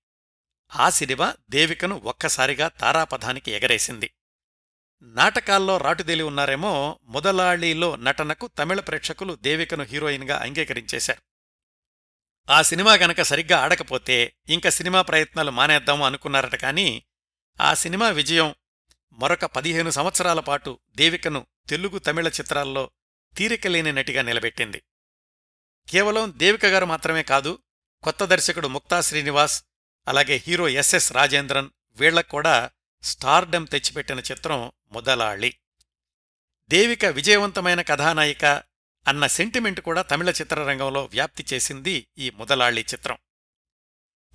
ఆ 0.76 0.90
సినిమా 0.90 1.34
దేవికను 1.50 2.00
ఒక్కసారిగా 2.04 2.68
తారాపథానికి 2.68 3.50
ఎగరేసింది. 3.50 4.14
నాటకాల్లో 5.02 5.78
రాటుదేలి 5.78 6.22
ఉన్నారేమో 6.22 6.98
మొదలాళీలో 7.02 7.96
నటనకు 7.96 8.46
తమిళ 8.46 8.80
ప్రేక్షకులు 8.80 9.34
దేవికను 9.34 9.84
హీరోయిన్గా 9.84 10.38
అంగీకరించేశారు. 10.38 11.22
ఆ 12.50 12.62
సినిమా 12.62 12.94
గనక 12.94 13.22
సరిగ్గా 13.22 13.58
ఆడకపోతే 13.58 14.36
ఇంక 14.48 14.68
సినిమా 14.68 15.02
ప్రయత్నాలు 15.02 15.50
మానేద్దాము 15.50 16.06
అనుకున్నారట 16.06 16.54
కాని 16.54 17.02
ఆ 17.60 17.74
సినిమా 17.74 18.08
విజయం 18.08 18.54
మరొక 19.12 19.44
పదిహేను 19.44 19.90
సంవత్సరాల 19.90 20.40
పాటు 20.40 20.78
దేవికను 20.96 21.46
తెలుగు 21.68 21.98
తమిళ 21.98 22.28
చిత్రాల్లో 22.28 22.90
తీరికలేని 23.36 23.92
నటిగా 23.92 24.22
నిలబెట్టింది. 24.22 24.82
కేవలం 25.88 26.32
దేవిక 26.36 26.66
గారు 26.66 26.86
మాత్రమే 26.86 27.22
కాదు 27.22 27.58
కొత్త 28.02 28.24
దర్శకుడు 28.24 28.68
ముక్తా 28.68 29.00
శ్రీనివాస్ 29.00 29.64
అలాగే 30.08 30.42
హీరో 30.46 30.68
ఎస్ఎస్ 30.68 31.12
రాజేంద్రన్ 31.12 31.70
వీళ్ళక్కూడా 31.92 32.70
స్టార్డమ్ 33.02 33.66
తెచ్చిపెట్టిన 33.66 34.18
చిత్రం 34.18 34.72
ముదలాళి. 34.92 35.54
దేవిక 36.68 37.04
విజయవంతమైన 37.04 37.82
కథానాయిక 37.82 38.44
అన్న 39.08 39.26
సెంటిమెంట్ 39.26 39.80
కూడా 39.80 40.02
తమిళ 40.02 40.30
చిత్రరంగంలో 40.30 41.04
వ్యాప్తి 41.04 41.44
చేసింది 41.52 42.08
ఈ 42.18 42.30
ముదలాళి 42.30 42.80
చిత్రం. 42.80 43.18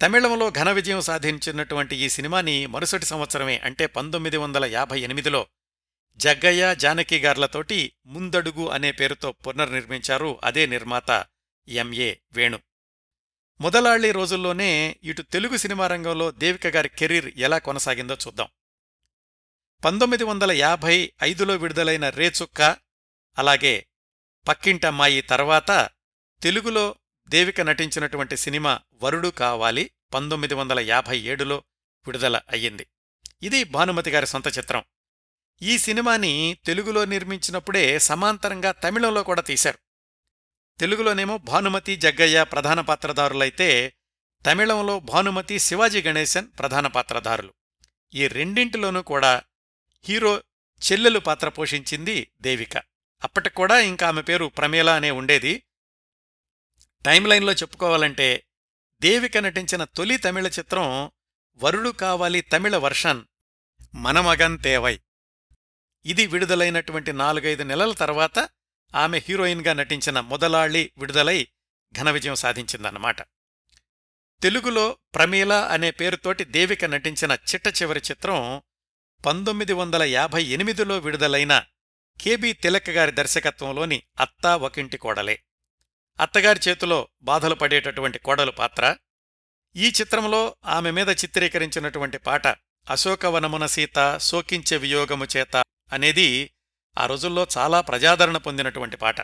తమిళంలో 0.02 0.52
ఘన 0.52 0.72
విజయం 0.72 1.02
సాధించినటువంటి 1.02 1.96
ఈ 1.96 2.10
సినిమాని 2.10 2.66
మరుసటి 2.66 3.06
సంవత్సరమే 3.06 3.58
అంటే 3.58 3.86
పంతొమ్మిది 3.86 4.38
వందల 4.38 4.66
యాభై 4.66 5.02
ఎనిమిదిలో 5.02 5.48
జగ్గయ్య 6.18 6.76
జానకి 6.76 7.20
గార్లతోటి 7.20 7.94
ముందడుగు 8.06 8.70
అనే 8.70 8.92
పేరుతో 8.92 9.32
పునర్నిర్మించారు 9.32 10.42
అదే 10.44 10.66
నిర్మాత 10.66 11.26
ఎంఏ 11.68 12.16
వేణు. 12.32 12.60
మొదలాళ్ళీ 13.62 14.12
రోజుల్లోనే 14.12 15.00
ఇటు 15.04 15.22
తెలుగు 15.22 15.58
సినిమా 15.58 15.88
రంగంలో 15.88 16.32
దేవిక 16.32 16.68
గారి 16.68 16.90
కెరీర్ 16.90 17.34
ఎలా 17.38 17.58
కొనసాగిందో 17.58 18.14
చూద్దాం. 18.14 18.48
పంతొమ్మిది 19.86 20.24
వందల 20.24 20.52
యాభై 20.52 21.14
ఐదులో 21.24 21.56
విడుదలైన 21.56 22.10
రేచుక్క 22.10 22.62
అలాగే 23.38 23.86
పక్కింటమ్మాయి 24.48 25.22
తర్వాత 25.22 25.90
తెలుగులో 26.42 26.96
దేవిక 27.28 27.62
నటించినటువంటి 27.62 28.38
సినిమా 28.38 28.80
వరుడు 29.04 29.28
కావాలి 29.28 29.92
పంతొమ్మిది 30.14 30.54
వందల 30.54 30.80
యాభై 30.80 31.20
ఏడులో 31.20 31.56
విడుదల 32.08 32.42
అయ్యింది. 32.50 32.88
ఇది 33.44 33.64
భానుమతి 33.64 34.10
గారి 34.10 34.28
సొంత 34.28 34.48
చిత్రం. 34.48 34.84
ఈ 35.62 35.78
సినిమాని 35.78 36.58
తెలుగులో 36.66 37.06
నిర్మించినప్పుడే 37.06 38.00
సమాంతరంగా 38.00 38.72
తమిళంలో 38.72 39.24
కూడా 39.24 39.42
తీశారు. 39.42 39.85
తెలుగులోనేమో 40.80 41.38
భానుమతి 41.38 41.96
జగ్గయ్య 41.96 42.44
ప్రధాన 42.44 42.82
పాత్రధారులైతే 42.82 43.94
తమిళంలో 44.46 45.00
భానుమతి 45.00 45.60
శివాజీ 45.60 46.02
గణేశన్ 46.02 46.48
ప్రధాన 46.60 46.88
పాత్రధారులు. 46.88 47.54
ఈ 48.14 48.28
రెండింటిలోనూ 48.28 49.02
కూడా 49.02 49.42
హీరో 50.04 50.44
చెల్లెలు 50.92 51.20
పాత్ర 51.20 51.50
పోషించింది 51.50 52.32
దేవిక. 52.42 52.78
అప్పటికూడా 53.24 53.80
ఇంకా 53.80 54.08
ఆమె 54.08 54.22
పేరు 54.22 54.46
ప్రమేల 54.46 54.90
అనే 54.90 55.12
ఉండేది. 55.12 55.64
టైంలైన్లో 57.06 57.54
చెప్పుకోవాలంటే 57.54 58.44
దేవిక 59.02 59.38
నటించిన 59.38 59.84
తొలి 59.84 60.18
తమిళ 60.18 60.48
చిత్రం 60.48 61.12
వరుడు 61.58 61.90
కావాలి 61.90 62.42
తమిళ 62.42 62.78
వర్షన్ 62.78 63.24
మనమగన్ 63.96 64.60
తేవై. 64.64 65.00
ఇది 66.06 66.28
విడుదలైనటువంటి 66.28 67.14
నాలుగైదు 67.14 67.64
నెలల 67.64 67.92
తర్వాత 67.92 68.50
ఆమె 68.94 69.18
హీరోయిన్గా 69.18 69.74
నటించిన 69.74 70.20
మొదలాళి 70.20 70.92
విడుదలై 70.98 71.48
ఘన 72.00 72.12
విజయం 72.12 72.36
సాధించిందన్నమాట. 72.36 73.22
తెలుగులో 74.42 74.98
ప్రమీల 75.16 75.54
అనే 75.54 75.92
పేరుతోటి 75.92 76.44
దేవిక 76.44 76.86
నటించిన 76.86 77.32
చిట్ట 77.32 77.82
చివరి 77.82 78.02
చిత్రం 78.12 78.62
పంతొమ్మిది 79.26 79.74
వందల 79.74 80.04
యాభై 80.04 80.44
ఎనిమిదిలో 80.44 80.98
విడుదలైన 80.98 81.64
కెబి 82.22 82.54
తిలక్ 82.54 82.90
గారి 82.90 83.12
దర్శకత్వంలోని 83.12 84.04
అత్తా 84.20 84.56
ఒకింటి 84.56 84.98
కోడలే. 84.98 85.44
అత్తగారి 86.20 86.60
చేతిలో 86.68 87.08
బాధలు 87.22 87.56
పడేటటువంటి 87.56 88.20
కోడలు 88.20 88.52
పాత్ర. 88.52 88.98
ఈ 89.76 89.88
చిత్రంలో 89.90 90.56
ఆమె 90.66 90.92
మీద 90.92 91.10
చిత్రీకరించినటువంటి 91.10 92.18
పాట 92.18 92.48
అశోకవనమున 92.90 93.66
సీత 93.66 94.18
శోకించే 94.18 94.78
వియోగము 94.78 95.28
చేత 95.38 95.56
అనేది 95.94 96.52
ఆ 96.98 97.06
రోజుల్లో 97.06 97.48
చాలా 97.58 97.82
ప్రజాదరణ 97.82 98.38
పొందినటువంటి 98.38 98.98
పాట. 98.98 99.16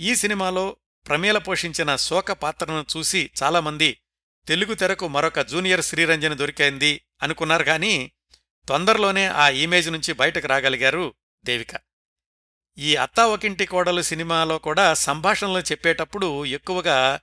ఈ 0.00 0.14
సినిమాలో 0.14 0.76
ప్రమేల 1.08 1.38
పోషించిన 1.38 1.96
శోక 1.96 2.32
పాత్రను 2.32 2.86
చూసి 2.96 3.30
చాలామంది 3.42 4.00
తెలుగు 4.48 4.74
తెరకు 4.74 5.08
మరొక 5.08 5.40
జూనియర్ 5.40 5.82
శ్రీరంజని 5.82 6.34
దొరికైంది 6.34 7.00
అనుకున్నారు 7.22 7.62
గాని 7.62 8.10
తొందరలోనే 8.68 9.26
ఆ 9.26 9.48
ఇమేజ్ 9.48 9.90
నుంచి 9.90 10.12
బయటకు 10.12 10.46
రాగలిగారు 10.46 11.14
దేవిక. 11.44 11.80
ఈ 12.78 12.96
అత్తా 12.96 13.26
ఒకింటి 13.26 13.66
కోడలు 13.66 14.02
సినిమాలో 14.02 14.58
కూడా 14.58 14.94
సంభాషణలు 14.94 15.58
చెప్పేటప్పుడు 15.58 16.44
ఎక్కువగా 16.44 17.20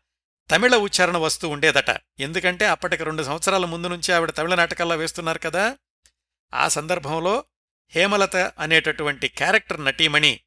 తమిళ 0.51 0.75
ఉచ్చారణ 0.75 1.17
వస్తూ 1.17 1.49
ఉండేదట. 1.49 2.01
ఎందుకంటే 2.19 2.65
అప్పటికి 2.65 3.03
రెండు 3.03 3.23
సంవత్సరాల 3.23 3.65
ముందు 3.65 3.87
నుంచి 3.87 4.13
ఆవిడ 4.13 4.29
తమిళ 4.29 4.55
నాటకాల్లో 4.55 4.95
వేస్తున్నారు 4.95 5.39
కదా. 5.39 5.77
ఆ 6.53 6.67
సందర్భంలో 6.67 7.45
హేమలత 7.89 8.35
అనేటటువంటి 8.35 9.27
క్యారెక్టర్ 9.27 9.85
నటీమణి 9.85 10.39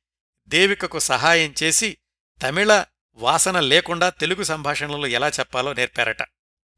దేవికకు 0.49 0.99
సహాయం 0.99 1.55
చేసి 1.63 1.99
తమిళ 2.43 2.85
వాసన 3.15 3.61
లేకుండా 3.61 4.09
తెలుగు 4.09 4.43
సంభాషణలు 4.43 5.07
ఎలా 5.07 5.29
చెప్పాలో 5.29 5.73
నేర్పారట. 5.73 6.17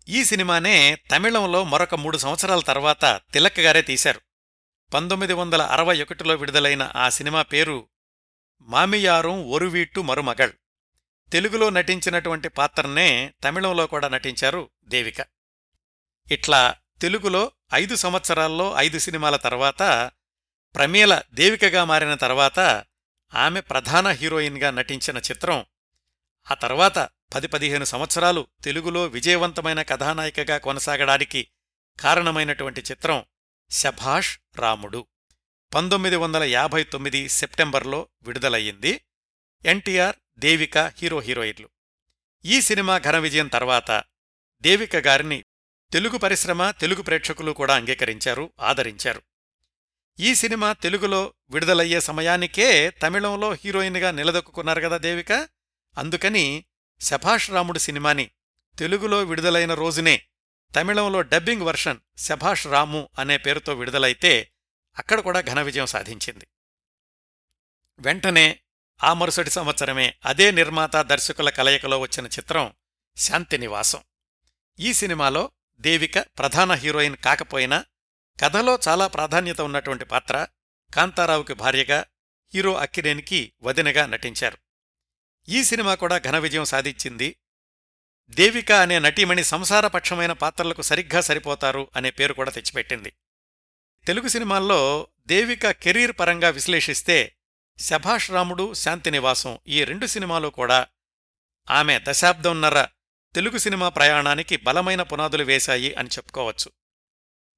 ఈ 0.08 0.24
సినిమానే 0.24 0.94
తమిళంలో 0.94 1.64
మరొక 1.64 1.94
మూడు 1.94 2.18
సంవత్సరాల 2.18 2.60
తర్వాత 2.60 3.20
తిలక్ 3.32 3.60
గారే 3.60 3.82
తీశారు. 3.82 4.20
పంతొమ్మిది 4.94 5.32
వందల 5.32 5.62
అరవై 5.62 6.02
ఒకటిలో 6.02 6.34
విడుదలైన 6.34 6.92
ఆ 6.96 7.08
సినిమా 7.08 7.42
పేరు 7.42 7.88
మామియారం 8.60 9.50
ఒరువీట్టు 9.50 10.00
మరుమగళ్. 10.00 10.52
తెలుగులో 11.32 11.70
నటించినటువంటి 11.70 12.48
పాత్రనే 12.48 13.34
తమిళంలో 13.44 13.86
కూడా 13.86 14.08
నటించారు 14.08 14.70
దేవిక. 14.84 15.16
ఇట్లా 16.30 16.74
తెలుగులో 17.00 17.52
ఐదు 17.74 17.96
సంవత్సరాల్లో 17.96 18.74
ఐదు 18.76 18.98
సినిమాల 18.98 19.36
తర్వాత 19.36 20.10
ప్రమీల 20.74 21.22
దేవికగా 21.34 21.84
మారిన 21.84 22.14
తర్వాత 22.14 22.84
ఆమె 23.34 23.60
ప్రధాన 23.60 24.08
హీరోయిన్గా 24.08 24.70
నటించిన 24.70 25.18
చిత్రం. 25.18 25.64
ఆ 26.50 26.54
తర్వాత 26.54 27.08
పది 27.34 27.46
పదిహేను 27.46 27.84
సంవత్సరాలు 27.84 28.46
తెలుగులో 28.64 29.06
విజయవంతమైన 29.06 29.82
కథానాయికగా 29.82 30.58
కొనసాగడానికి 30.58 31.48
కారణమైనటువంటి 32.00 32.80
చిత్రం 32.80 33.24
శభాష్ 33.70 34.38
రాముడు. 34.56 35.06
పంతొమ్మిది 35.74 36.16
వందల 36.16 36.42
యాభై 36.42 36.84
తొమ్మిది 36.84 37.28
సెప్టెంబర్లో 37.28 38.08
విడుదలయ్యింది. 38.22 39.00
ఎన్టీఆర్ 39.64 40.16
దేవిక 40.38 40.78
హీరో 40.78 41.20
హీరోయిన్లు. 41.20 41.68
ఈ 42.44 42.60
సినిమా 42.60 42.98
ఘన 42.98 43.18
విజయం 43.18 43.48
తర్వాత 43.48 44.04
దేవిక 44.60 44.96
గారిని 44.96 45.44
తెలుగు 45.92 46.18
పరిశ్రమ 46.18 46.70
తెలుగు 46.70 47.02
ప్రేక్షకులు 47.02 47.52
కూడా 47.52 47.74
అంగీకరించారు 47.74 48.52
ఆదరించారు. 48.60 49.22
ఈ 50.20 50.34
సినిమా 50.34 50.72
తెలుగులో 50.72 51.34
విడుదలయ్యే 51.50 52.00
సమయానికే 52.00 52.90
తమిళంలో 52.90 53.52
హీరోయిన్గా 53.52 54.10
నిలదొక్కున్నారు 54.10 54.80
కదా 54.80 54.98
దేవిక? 54.98 55.32
అందుకని 55.98 56.64
శభాష్ 57.00 57.50
రాముడు 57.50 57.78
సినిమాని 57.78 58.30
తెలుగులో 58.78 59.22
విడుదలైన 59.22 59.74
రోజునే 59.74 60.26
తమిళంలో 60.76 61.22
డబ్బింగ్ 61.22 61.62
వర్షన్ 61.62 61.98
శభాష్ 62.18 62.66
రాము 62.66 63.08
అనే 63.18 63.36
పేరుతో 63.36 63.74
విడుదలైతే 63.74 64.50
అక్కడ 64.98 65.20
కూడా 65.20 65.40
ఘన 65.40 65.62
విజయం 65.62 65.86
సాధించింది. 65.86 66.46
వెంటనే 67.98 68.60
ఆ 69.04 69.14
మరుసటి 69.14 69.50
సంవత్సరమే 69.50 70.14
అదే 70.24 70.50
నిర్మాత 70.50 70.96
దర్శకుల 70.96 71.50
కలయికలో 71.50 71.98
వచ్చిన 71.98 72.26
చిత్రం 72.26 72.72
శాంతినివాసం 73.16 74.00
ఈ 74.80 74.92
సినిమాలో 74.92 75.50
దేవిక 75.80 76.18
ప్రధాన 76.18 76.72
హీరోయిన్ 76.72 77.16
కాకపోయినా 77.16 77.84
కథలో 78.40 78.78
చాలా 78.88 79.06
ప్రాధాన్యత 79.06 79.60
ఉన్నటువంటి 79.60 80.04
పాత్ర 80.04 80.46
కాంతారావుకి 80.94 81.54
భార్యగా 81.54 82.04
హీరో 82.54 82.74
అక్కినేనికి 82.74 83.52
వదినగా 83.62 84.06
నటించారు. 84.06 84.58
ఈ 85.48 85.64
సినిమా 85.64 85.94
కూడా 85.94 86.18
ఘన 86.18 86.38
విజయం 86.38 86.64
సాధించింది. 86.64 87.36
దేవిక 88.30 88.72
అనే 88.72 88.98
నటీమణి 88.98 89.44
సంసారపక్షమైన 89.44 90.32
పాత్రలకు 90.32 90.82
సరిగ్గా 90.82 91.20
సరిపోతారు 91.20 91.88
అనే 91.96 92.10
పేరు 92.10 92.34
కూడా 92.34 92.50
తెచ్చిపెట్టింది. 92.50 93.12
తెలుగు 94.06 94.28
సినిమాల్లో 94.28 95.08
దేవిక 95.26 95.70
కెరీర్ 95.70 96.12
పరంగా 96.20 96.50
విశ్లేషిస్తే 96.50 97.36
శభాష్ 97.78 98.30
రాముడు 98.30 98.74
శాంతినివాసం 98.74 99.58
ఈ 99.68 99.84
రెండు 99.84 100.06
సినిమాలు 100.06 100.48
కూడా 100.48 100.86
ఆమె 101.70 102.00
దశాబ్దంన్నర 102.02 102.86
తెలుగు 103.34 103.58
సినిమా 103.58 103.88
ప్రయాణానికి 103.88 104.56
బలమైన 104.56 105.02
పునాదులు 105.02 105.44
వేశాయి 105.44 105.94
అని 105.94 106.08
చెప్పుకోవచ్చు. 106.08 106.87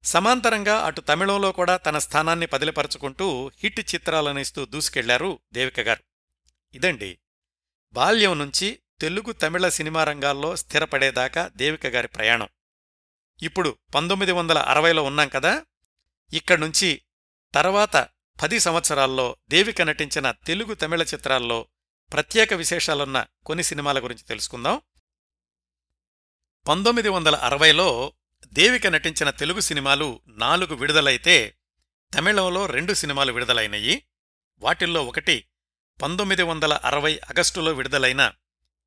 సమాంతరంగా 0.03 0.85
అటు 0.85 1.01
తమిళంలో 1.01 1.51
కూడా 1.51 1.77
తన 1.77 1.97
స్థానాన్ని 1.97 2.45
పదిలపరుచుకుంటూ 2.45 3.51
హిట్ 3.59 3.79
చిత్రాలనిస్తూ 3.79 4.65
దూసుకెళ్ళారు 4.65 5.39
దేవిక 5.53 5.79
గారు. 5.79 6.03
ఇదండి. 6.73 7.19
బాల్యం 7.93 8.39
నుంచి 8.39 8.79
తెలుగు 9.01 9.31
తమిళ 9.31 9.69
సినిమా 9.69 10.03
రంగాల్లో 10.03 10.55
స్థిరపడేదాకా 10.55 11.51
దేవిక 11.55 11.85
గారి 11.87 12.07
ప్రయాణం. 12.07 12.47
ఇప్పుడు 13.43 13.77
పంతొమ్మిది 13.95 14.31
వందల 14.31 14.57
అరవైలో 14.57 15.03
ఉన్నాం 15.03 15.27
కదా? 15.27 15.65
ఇక్కడ్నుంచి 16.33 17.01
తర్వాత 17.53 18.07
పది 18.41 18.59
సంవత్సరాల్లో 18.59 19.35
దేవిక 19.49 19.81
నటించిన 19.81 20.31
తెలుగు 20.31 20.73
తమిళ 20.73 21.03
చిత్రాల్లో 21.03 21.67
ప్రత్యేక 22.13 22.53
విశేషాలున్న 22.53 23.25
కొన్ని 23.45 23.63
సినిమాల 23.63 24.03
గురించి 24.03 24.23
తెలుసుకుందాం. 24.23 24.81
పంతొమ్మిది 26.67 27.09
వందల 27.09 27.35
అరవైలో 27.35 28.13
దేవిక 28.45 28.87
నటించిన 28.87 29.29
తెలుగు 29.29 29.59
సినిమాలు 29.59 30.21
నాలుగు 30.27 30.75
విడుదలైతే 30.75 31.57
తమిళంలో 32.15 32.65
రెండు 32.65 32.93
సినిమాలు 32.93 33.33
విడుదలైనయి. 33.33 34.03
వాటిల్లో 34.59 35.05
ఒకటి 35.05 35.45
పంతొమ్మిది 36.01 36.43
వందల 36.43 36.73
అరవై 36.73 37.19
ఆగస్టులో 37.29 37.73
విడుదలైన 37.73 38.33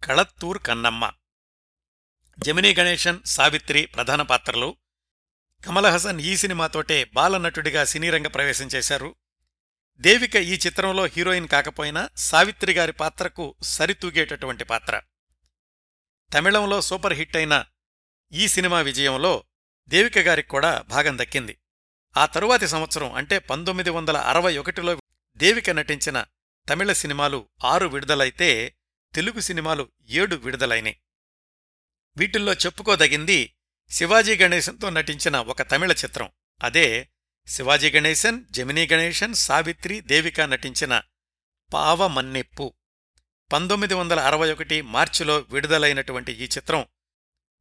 కళత్తూర్ 0.04 0.58
కన్నమ్మ. 0.58 1.12
జమినీ 2.38 2.74
గణేశన్ 2.74 3.22
సావిత్రి 3.24 3.86
ప్రధాన 3.86 4.22
పాత్రలు. 4.22 4.76
కమల్ 5.66 5.86
హసన్ 5.86 6.20
ఈ 6.20 6.36
సినిమాతోటే 6.36 7.04
బాలనటుడిగా 7.04 7.84
సినీరంగ 7.84 8.26
ప్రవేశం 8.26 8.66
చేశారు. 8.66 9.14
దేవిక 9.96 10.36
ఈ 10.36 10.54
చిత్రంలో 10.54 11.04
హీరోయిన్ 11.04 11.48
కాకపోయినా 11.48 12.08
సావిత్రి 12.16 12.72
గారి 12.72 12.92
పాత్రకు 12.92 13.54
సరితూగేటటువంటి 13.62 14.64
పాత్ర. 14.64 15.02
తమిళంలో 16.34 16.80
సూపర్ 16.80 17.12
హిట్ 17.12 17.36
అయిన 17.36 17.64
ఈ 18.32 18.48
సినిమా 18.48 18.80
విజయంలో 18.80 19.44
దేవిక 19.88 20.18
గారికి 20.18 20.48
కూడా 20.48 20.84
భాగం 20.88 21.18
దక్కింది. 21.18 21.58
ఆ 22.16 22.26
తరువాతి 22.26 22.68
సంవత్సరం 22.68 23.12
అంటే 23.12 23.38
పంతొమ్మిది 23.38 23.90
వందల 23.90 24.16
అరవై 24.16 24.56
ఒకటిలో 24.56 24.98
దేవిక 25.36 25.70
నటించిన 25.70 26.24
తమిళ 26.68 26.92
సినిమాలు 26.92 27.48
ఆరు 27.64 27.86
విడుదలైతే 27.86 28.76
తెలుగు 29.14 29.40
సినిమాలు 29.40 29.88
ఏడు 30.08 30.36
విడుదలైనాయి. 30.36 31.00
వీటిల్లో 32.16 32.52
చెప్పుకోదగింది 32.52 33.54
శివాజీ 33.90 34.36
గణేశన్తో 34.36 34.90
నటించిన 34.90 35.36
ఒక 35.36 35.62
తమిళ 35.62 35.92
చిత్రం. 35.92 36.30
అదే 36.62 37.08
శివాజీ 37.46 37.90
గణేశన్ 37.90 38.44
జమినీ 38.50 38.86
గణేశన్ 38.86 39.34
సావిత్రి 39.34 40.00
దేవిక 40.00 40.40
నటించిన 40.40 41.02
పావమన్నెప్పు. 41.72 42.74
పంతొమ్మిది 43.52 43.94
వందల 43.94 44.20
అరవై 44.20 44.52
ఒకటి 44.52 44.82
మార్చిలో 44.82 45.38
విడుదలైనటువంటి 45.38 46.32
ఈ 46.32 46.44
చిత్రం 46.44 46.86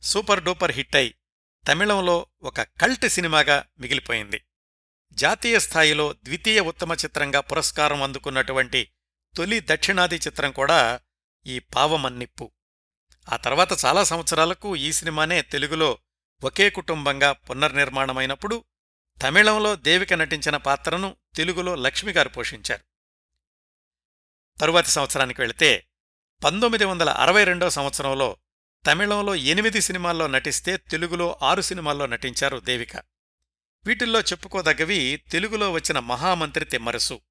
సూపర్ 0.04 0.44
డూపర్ 0.44 0.72
హిట్ 0.72 0.96
అయి 0.96 1.16
తమిళంలో 1.68 2.28
ఒక 2.42 2.62
కల్ట్ 2.62 3.10
సినిమాగా 3.10 3.66
మిగిలిపోయింది. 3.80 4.44
జాతీయ 5.12 5.60
స్థాయిలో 5.60 6.13
ద్వితీయ 6.13 6.60
ఉత్తమ 6.60 6.94
చిత్రంగా 6.94 7.39
పురస్కారం 7.39 8.04
అందుకున్నటువంటి 8.04 8.92
తొలి 9.36 9.60
దక్షిణాది 9.60 10.16
చిత్రం 10.16 10.52
కూడా 10.52 11.00
ఈ 11.46 11.60
పావమన్నిప్పు. 11.60 12.52
ఆ 13.34 13.38
తర్వాత 13.38 13.86
చాలా 13.86 14.04
సంవత్సరాలకు 14.04 14.76
ఈ 14.76 14.92
సినిమానే 14.92 15.42
తెలుగులో 15.42 15.98
ఒకే 16.44 16.70
కుటుంబంగా 16.70 17.32
పునర్నిర్మాణమైనప్పుడు 17.32 18.63
తమిళంలో 19.22 19.76
దేవిక 19.76 20.13
నటించిన 20.13 20.58
పాత్రను 20.58 21.18
తెలుగులో 21.36 21.76
లక్ష్మిగారు 21.76 22.30
పోషించారు. 22.30 22.84
తరువాతి 24.60 24.89
సంవత్సరానికి 24.89 25.42
వెళితే 25.42 25.88
పంతొమ్మిది 26.44 26.86
వందల 26.86 27.10
అరవై 27.10 27.44
రెండో 27.44 27.70
సంవత్సరంలో 27.70 28.38
తమిళంలో 28.86 29.36
ఎనిమిది 29.36 29.82
సినిమాల్లో 29.82 30.28
నటిస్తే 30.28 30.78
తెలుగులో 30.78 31.39
ఆరు 31.41 31.62
సినిమాల్లో 31.62 32.06
నటించారు 32.06 32.58
దేవిక. 32.58 32.98
వీటిల్లో 33.86 34.22
చెప్పుకోదగ్గవి 34.22 35.24
తెలుగులో 35.32 35.72
వచ్చిన 35.72 36.00
మహామంత్రి 36.00 36.65
తెమ్మరసు. 36.65 37.22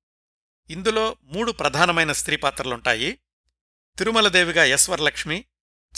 ఇందులో 0.71 1.17
మూడు 1.23 1.53
ప్రధానమైన 1.53 2.13
స్త్రీ 2.13 2.37
పాత్రలుంటాయి. 2.37 3.19
తిరుమలదేవిగా 3.99 4.65
ఎశ్వరలక్ష్మి 4.65 5.45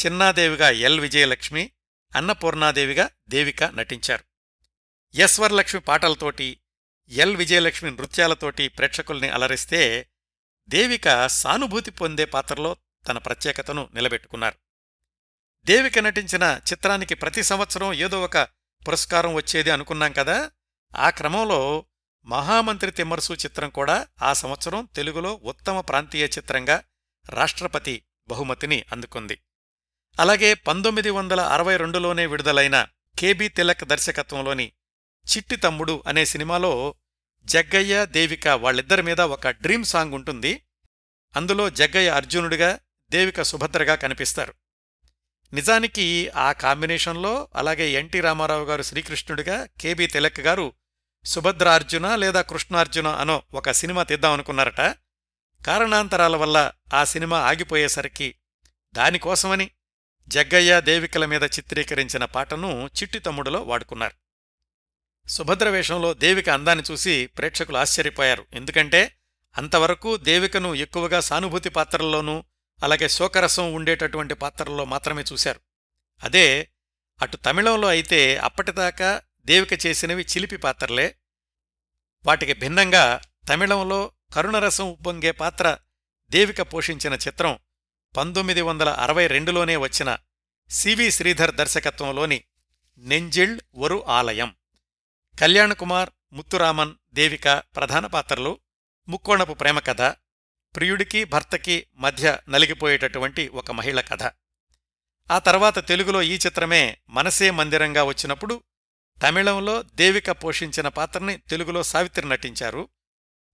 చిన్నాదేవిగా 0.07 0.71
ఎల్ 0.71 1.01
విజయలక్ష్మి 1.01 1.71
అన్నపూర్ణాదేవిగా 2.17 3.11
దేవిక 3.29 3.65
నటించారు. 3.65 4.25
ఎస్ 5.15 5.41
పాటలతోటి 5.89 6.61
ఎల్ 7.09 7.37
విజయలక్ష్మి 7.37 7.91
నృత్యాలతోటి 7.91 8.69
ప్రేక్షకుల్ని 8.69 9.29
అలరిస్తే 9.29 10.09
దేవిక 10.69 11.27
సానుభూతి 11.27 11.91
పొందే 11.91 12.25
పాత్రలో 12.25 12.77
తన 13.09 13.19
ప్రత్యేకతను 13.19 13.89
నిలబెట్టుకున్నారు. 13.95 14.64
దేవిక 15.67 15.99
నటించిన 15.99 16.61
చిత్రానికి 16.73 17.15
ప్రతి 17.15 17.43
సంవత్సరం 17.43 17.93
ఏదో 17.93 18.23
ఒక 18.23 18.39
పురస్కారం 18.89 19.35
వచ్చేది 19.35 19.71
అనుకున్నాం 19.71 20.13
కదా. 20.13 20.51
ఆ 20.97 21.11
క్రమంలో 21.11 21.85
మహామంత్రి 22.25 22.91
తిమ్మర్సు 22.91 23.33
చిత్రం 23.33 23.71
కూడా 23.71 24.07
ఆ 24.23 24.33
సంవత్సరం 24.33 24.89
తెలుగులో 24.97 25.41
ఉత్తమ 25.45 25.81
ప్రాంతీయ 25.81 26.25
చిత్రంగా 26.25 26.83
రాష్ట్రపతి 27.31 28.03
బహుమతిని 28.29 28.85
అందుకుంది. 28.93 29.39
అలాగే 30.21 30.55
పంతొమ్మిది 30.55 31.11
వందల 31.11 31.41
అరవై 31.41 31.77
రెండులోనే 31.77 32.27
విడుదలైన 32.27 32.87
కేబీ 33.19 33.49
తిలక్ 33.49 33.85
దర్శకత్వంలోని 33.85 34.73
చిట్టి 35.37 35.57
తమ్ముడు 35.57 36.03
అనే 36.07 36.25
సినిమాలో 36.25 36.95
జగ్గయ్య 37.45 38.07
దేవిక 38.07 38.49
వాళ్ళిద్దరి 38.49 39.03
మీద 39.03 39.21
ఒక 39.21 39.49
డ్రీమ్ 39.49 39.85
సాంగ్ 39.85 40.15
ఉంటుంది. 40.15 40.63
అందులో 41.37 41.71
జగ్గయ్య 41.71 42.11
అర్జునుడిగా 42.11 42.79
దేవిక 43.11 43.43
సుభద్రగా 43.43 43.95
కనిపిస్తారు. 43.95 44.55
నిజానికి 45.55 46.29
ఆ 46.29 46.53
కాంబినేషన్లో 46.53 47.49
అలాగే 47.55 47.91
ఎన్టీ 47.91 48.21
రామారావు 48.21 48.65
గారు 48.65 48.83
శ్రీకృష్ణుడిగా 48.83 49.69
కేబీ 49.81 50.07
తిలక్ 50.07 50.41
గారు 50.41 50.73
సుభద్రార్జున 51.25 52.17
లేదా 52.17 52.43
కృష్ణార్జున 52.43 53.09
అనో 53.09 53.43
ఒక 53.55 53.71
సినిమా 53.71 54.03
తీద్దామనుకున్నారట. 54.03 54.81
కారణాంతరాల 55.67 56.37
వల్ల 56.37 56.73
ఆ 56.95 57.05
సినిమా 57.05 57.39
ఆగిపోయేసరికి 57.39 58.35
దానికోసమని 58.93 59.71
జగ్గయ్య 60.29 60.81
దేవికల 60.81 61.25
మీద 61.25 61.43
చిత్రీకరించిన 61.43 62.25
పాటను 62.25 62.91
చిట్టి 63.03 63.19
తమ్ముడులో 63.19 63.63
వాడుకున్నారు. 63.63 64.15
సుభద్ర 65.29 65.69
వేషంలో 65.69 66.15
దేవిక 66.15 66.51
అందాన్ని 66.51 66.93
చూసి 66.93 67.27
ప్రేక్షకులు 67.27 67.77
ఆశ్చర్యపోయారు. 67.77 68.47
ఎందుకంటే 68.55 69.17
అంతవరకు 69.59 70.17
దేవికను 70.17 70.75
ఎక్కువగా 70.75 71.21
సానుభూతి 71.21 71.69
పాత్రల్లోనూ 71.69 72.45
అలాగే 72.85 73.09
శోకరసం 73.09 73.75
ఉండేటటువంటి 73.75 74.35
పాత్రల్లో 74.35 74.85
మాత్రమే 74.85 75.25
చూశారు. 75.33 75.61
అదే 76.25 76.71
అటు 77.23 77.37
తమిళంలో 77.37 77.89
అయితే 77.89 78.37
అప్పటిదాకా 78.37 79.23
దేవిక 79.45 79.87
చేసినవి 79.87 80.23
చిలిపి 80.23 80.57
పాత్రలే. 80.57 81.17
వాటికి 82.27 82.53
భిన్నంగా 82.53 83.21
తమిళంలో 83.49 84.13
కరుణరసం 84.35 84.91
ఉప్పొంగే 84.91 85.31
పాత్ర 85.31 85.79
దేవిక 86.31 86.63
పోషించిన 86.63 87.15
చిత్రం 87.15 87.59
పంతొమ్మిది 88.17 88.61
వందల 88.61 88.89
అరవై 88.89 89.27
రెండులోనే 89.27 89.77
వచ్చిన 89.77 90.19
సివి 90.71 91.11
శ్రీధర్ 91.11 91.55
దర్శకత్వంలోని 91.55 92.45
నెంజిళ్ 92.99 93.61
ఒరు 93.75 94.05
ఆలయం. 94.09 94.55
కళ్యాణ్ 95.41 95.75
కుమార్ 95.75 96.11
ముత్తురామన్ 96.33 96.95
దేవిక 97.13 97.49
ప్రధాన 97.49 98.07
పాత్రలు 98.07 98.59
ముక్కోణపు 99.09 99.53
ప్రేమ 99.53 99.79
కథ 99.79 100.01
ప్రియుడికి 100.77 101.25
భర్తకి 101.25 101.87
మధ్య 101.95 102.39
నలిగిపోయేటటువంటి 102.49 103.49
ఒక 103.49 103.71
మహిళ 103.71 104.01
కథ. 104.01 104.23
ఆ 105.31 105.39
తర్వాత 105.39 105.89
తెలుగులో 105.89 106.23
ఈ 106.23 106.35
చిత్రమే 106.35 106.99
మనసే 107.09 107.51
మందిరంగా 107.51 108.03
వచ్చినప్పుడు 108.03 108.63
తమిళంలో 109.23 109.83
దేవిక 109.83 110.31
పోషించిన 110.31 110.89
పాత్రని 110.89 111.37
తెలుగులో 111.37 111.83
సావిత్రి 111.83 112.29
నటించారు. 112.29 112.89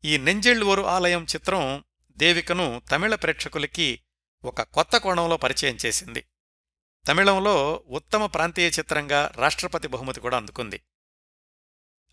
ఈ 0.04 0.18
నెంజిళ్ 0.18 0.64
ఆలయం 0.64 1.26
చిత్రం 1.34 1.84
దేవికను 2.10 2.82
తమిళ 2.90 3.14
ప్రేక్షకులకి 3.14 4.02
ఒక 4.44 4.62
కొత్త 4.62 4.96
కోణంలో 4.96 5.36
పరిచయం 5.36 5.76
చేసింది. 5.86 6.24
తమిళంలో 7.08 7.84
ఉత్తమ 7.86 8.26
ప్రాంతీయ 8.26 8.68
చిత్రంగా 8.68 9.32
రాష్ట్రపతి 9.36 9.88
బహుమతి 9.88 10.20
కూడా 10.20 10.36
అందుకుంది. 10.36 10.80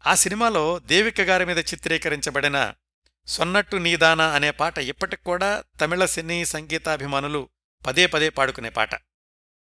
ఆ 0.08 0.16
సినిమాలో 0.16 0.80
దేవిక 0.80 1.22
గారి 1.22 1.46
మీద 1.46 1.58
చిత్రీకరించబడిన 1.58 2.74
సొన్నట్టు 3.28 3.78
నీదానా 3.78 4.28
అనే 4.30 4.52
పాట 4.52 4.78
ఇప్పటికూడా 4.78 5.64
తమిళ 5.82 6.06
సినీ 6.06 6.46
సంగీతాభిమానులు 6.46 7.50
పదే 7.86 8.06
పదే 8.06 8.30
పాడుకునే 8.30 8.70
పాట. 8.70 8.96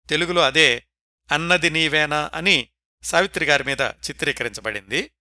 తెలుగులో 0.09 0.41
అదే 0.41 0.85
అన్నది 1.31 1.69
నీవేనా 1.69 2.31
అని 2.33 2.69
సావిత్రిగారి 3.03 3.63
మీద 3.63 3.81
చిత్రీకరించబడింది. 3.81 5.11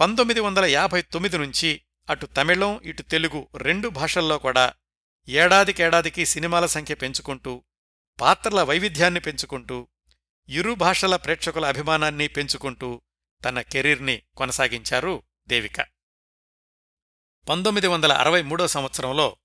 పంతొమ్మిది 0.00 0.40
వందల 0.40 0.64
యాభై 0.64 1.02
తొమ్మిది 1.02 1.38
నుంచి 1.38 1.82
అటు 2.10 2.26
తమిళం 2.26 2.80
ఇటు 2.84 3.02
తెలుగు 3.02 3.48
రెండు 3.56 3.88
భాషల్లో 3.88 4.38
కూడా 4.38 4.74
ఏడాదికేడాదికి 5.28 6.26
సినిమాల 6.26 6.66
సంఖ్య 6.66 6.94
పెంచుకుంటూ 6.94 7.64
పాత్రల 8.20 8.62
వైవిధ్యాన్ని 8.62 9.20
పెంచుకుంటూ 9.20 9.88
ఇరు 10.48 10.74
భాషల 10.74 11.16
ప్రేక్షకుల 11.16 11.66
అభిమానాన్ని 11.66 12.28
పెంచుకుంటూ 12.28 13.02
తన 13.44 13.60
కెరీర్ని 13.60 14.22
కొనసాగించారు 14.36 15.22
దేవిక. 15.48 15.99
పంతొమ్మిది 17.48 17.86
వందల 17.86 18.12
అరవై 18.12 18.42
మూడో 18.42 18.68
సంవత్సరంలో 18.68 19.36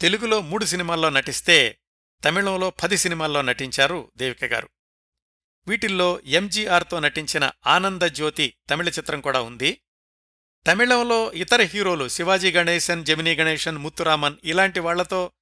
తెలుగులో 0.00 0.40
మూడు 0.40 0.64
సినిమాల్లో 0.64 1.10
నటిస్తే 1.10 1.78
తమిళంలో 2.24 2.70
పది 2.70 2.96
సినిమాల్లో 2.96 3.42
నటించారు 3.42 4.12
దేవిక 4.16 4.44
గారు. 4.44 4.68
వీటిల్లో 5.68 6.20
ఎంజీఆర్తో 6.20 7.00
నటించిన 7.00 7.50
ఆనందజ్యోతి 7.66 8.54
తమిళ 8.70 8.88
చిత్రం 8.88 9.20
కూడా 9.20 9.40
ఉంది. 9.40 9.80
తమిళంలో 10.66 11.32
ఇతర 11.32 11.60
హీరోలు 11.62 12.08
శివాజీ 12.08 12.52
గణేశన్ 12.52 13.04
జమినీ 13.04 13.34
గణేశన్ 13.34 13.78
ముత్తురామన్ 13.78 14.36
ఇలాంటి 14.44 14.80
వాళ్ళతో 14.80 15.32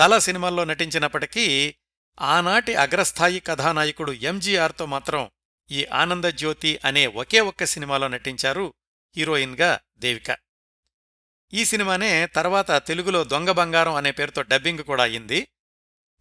చాలా 0.00 0.18
సినిమాల్లో 0.18 0.64
నటించినప్పటికీ 0.64 1.74
ఆనాటి 2.20 2.74
అగ్రస్థాయి 2.74 3.40
కథానాయకుడు 3.40 4.12
ఎంజీఆర్తో 4.12 4.86
మాత్రం 4.86 5.30
ఈ 5.70 5.84
ఆనందజ్యోతి 5.84 6.80
అనే 6.84 7.06
ఒకే 7.06 7.40
ఒక్క 7.40 7.64
సినిమాలో 7.64 8.08
నటించారు 8.08 8.74
హీరోయిన్గా 9.16 9.80
దేవిక. 9.98 10.43
ఈ 11.54 11.64
సినిమానే 11.64 12.26
తర్వాత 12.26 12.70
తెలుగులో 12.70 13.24
దొంగ 13.24 13.50
బంగారం 13.50 13.94
అనే 13.94 14.10
పేరుతో 14.10 14.42
డబ్బింగ్ 14.42 14.78
కూడా 14.78 15.02
అయింది. 15.02 15.48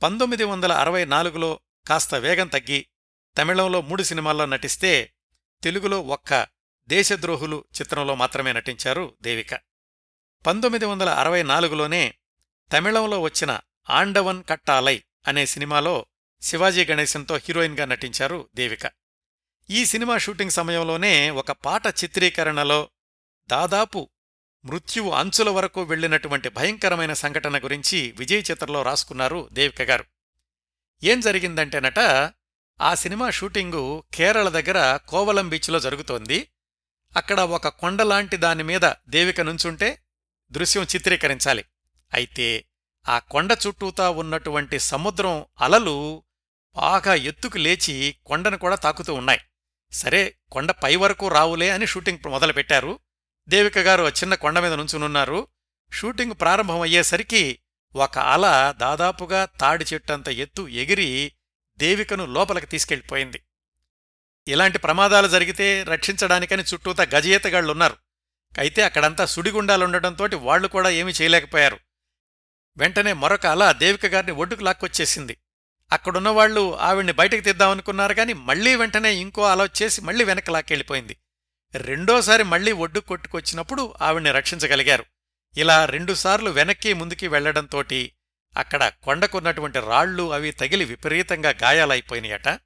పంతొమ్మిది 0.04 0.43
వందల 0.43 0.72
అరవై 0.72 1.06
నాలుగులో 1.06 1.60
కాస్త 1.88 2.15
వేగం 2.15 2.48
తగ్గి 2.48 2.86
తమిళంలో 3.38 3.82
మూడు 3.82 4.04
సినిమాల్లో 4.04 4.46
నటిస్తే 4.46 5.13
తెలుగులో 5.63 6.02
ఒక్క 6.02 6.48
దేశద్రోహులు 6.88 7.65
చిత్రంలో 7.82 8.15
మాత్రమే 8.15 8.54
నటించారు 8.54 9.17
దేవిక. 9.22 9.54
పంతొమ్మిది 10.48 10.86
వందల 10.86 11.10
అరవై 11.10 11.43
నాలుగులోనే 11.43 12.15
తమిళంలో 12.72 13.22
వచ్చిన 13.22 13.60
ఆండవన్ 13.89 14.43
కట్టాలై 14.50 15.04
అనే 15.28 15.46
సినిమాలో 15.46 16.06
శివాజీ 16.41 16.86
గణేశన్తో 16.86 17.38
హీరోయిన్గా 17.38 17.86
నటించారు 17.86 18.50
దేవిక. 18.56 18.91
ఈ 19.69 19.86
సినిమా 19.86 20.17
షూటింగ్ 20.17 20.52
సమయంలోనే 20.52 21.30
ఒక 21.30 21.52
పాట 21.52 21.88
చిత్రీకరణలో 21.88 22.89
దాదాపు 23.48 24.10
మృత్యువు 24.65 25.12
అంచుల 25.12 25.49
వరకు 25.49 25.82
వెళ్ళినటువంటి 25.82 26.49
భయంకరమైన 26.49 27.13
సంఘటన 27.13 27.58
గురించి 27.58 28.13
విజయ్ 28.17 28.43
చిత్రలో 28.52 28.82
రాసుకున్నారు 28.82 29.49
దేవిక 29.52 29.82
గారు. 29.82 30.06
ఏం 31.04 31.19
జరిగిందంటేనట 31.19 31.99
ఆ 32.82 32.93
సినిమా 32.93 33.30
షూటింగు 33.30 34.04
కేరళ 34.13 34.49
దగ్గర 34.49 34.99
కోవలం 35.08 35.49
బీచ్లో 35.49 35.80
జరుగుతోంది. 35.80 36.49
అక్కడ 37.17 37.39
ఒక 37.39 37.67
కొండలాంటి 37.67 38.38
దానిమీద 38.38 38.91
దేవిక 39.10 39.41
నుంచుంటే 39.41 40.04
దృశ్యం 40.52 40.84
చిత్రీకరించాలి. 40.84 41.65
అయితే 42.13 42.65
ఆ 43.08 43.19
కొండ 43.19 43.58
చుట్టూతా 43.67 44.10
ఉన్నటువంటి 44.10 44.80
సముద్రం 44.80 45.45
అలలు 45.62 46.23
బాగా 46.76 47.13
ఎత్తుకు 47.13 47.58
లేచి 47.58 48.15
కొండను 48.26 48.58
కూడా 48.58 48.76
తాకుతూ 48.76 49.13
ఉన్నాయి. 49.13 49.39
సరే 49.91 50.36
కొండ 50.52 50.71
పై 50.71 50.95
వరకు 50.95 51.28
రావులే 51.28 51.69
అని 51.69 51.88
షూటింగ్ 51.88 52.30
మొదలుపెట్టారు. 52.30 52.99
దేవిక 53.47 53.77
గారు 53.77 54.03
చిన్న 54.10 54.36
కొండ 54.36 54.60
మీద 54.60 54.73
నుంచునున్నారు. 54.73 55.47
షూటింగ్ 55.93 56.34
ప్రారంభమయ్యేసరికి 56.41 57.60
ఒక 57.95 58.17
అల 58.17 58.73
దాదాపుగా 58.77 59.45
తాడి 59.45 59.86
చెట్టంత 59.93 60.29
ఎత్తు 60.29 60.67
ఎగిరి 60.67 61.32
దేవికను 61.77 62.25
లోపలికి 62.25 62.67
తీసుకెళ్ళిపోయింది. 62.67 63.43
ఇలాంటి 64.47 64.77
ప్రమాదాలు 64.77 65.27
జరిగితే 65.27 65.84
రక్షించడానికని 65.84 66.63
చుట్టూతా 66.63 67.08
గజయేతగాళ్ళున్నారు 67.15 67.95
అయితే 68.60 68.82
అక్కడంతా 68.82 69.25
సుడిగుండాలుండటంతో 69.25 70.29
వాళ్ళు 70.34 70.67
కూడా 70.67 70.89
ఏమీ 70.89 71.12
చేయలేకపోయారు. 71.12 71.79
వెంటనే 72.77 73.13
మరొక 73.13 73.45
అల 73.45 73.71
దేవిక 73.71 74.06
గారిని 74.06 74.32
ఒడ్డుకు 74.32 74.63
లాక్కొచ్చేసింది. 74.63 75.38
అక్కడున్నవాళ్ళు 75.91 76.77
ఆవిడ్ని 76.77 77.13
బయటకు 77.13 77.41
తీద్దామనుకున్నారు 77.41 78.13
కానీ 78.13 78.34
మళ్ళీ 78.34 78.75
వెంటనే 78.75 79.13
ఇంకో 79.15 79.43
అల 79.51 79.63
వచ్చేసి 79.63 80.01
మళ్ళీ 80.01 80.23
వెనక్కి 80.23 80.51
లాక్కెళ్ళిపోయింది. 80.51 81.17
రెండోసారి 81.75 82.43
మళ్ళీ 82.43 82.71
ఒడ్డు 82.71 82.99
కొట్టుకొచ్చినప్పుడు 82.99 83.93
ఆవిడ్ని 84.01 84.31
రక్షించగలిగారు. 84.31 85.05
ఇలా 85.57 85.86
రెండుసార్లు 85.86 86.49
వెనక్కి 86.49 86.93
ముందుకి 86.93 87.27
వెళ్ళడంతోటి 87.27 88.13
అక్కడ 88.57 88.91
కొండకున్నటువంటి 89.03 89.79
రాళ్ళు 89.79 90.33
అవి 90.33 90.51
తగిలి 90.51 90.86
విపరీతంగా 90.86 91.49
గాయాలైపోయినాయట. 91.49 92.59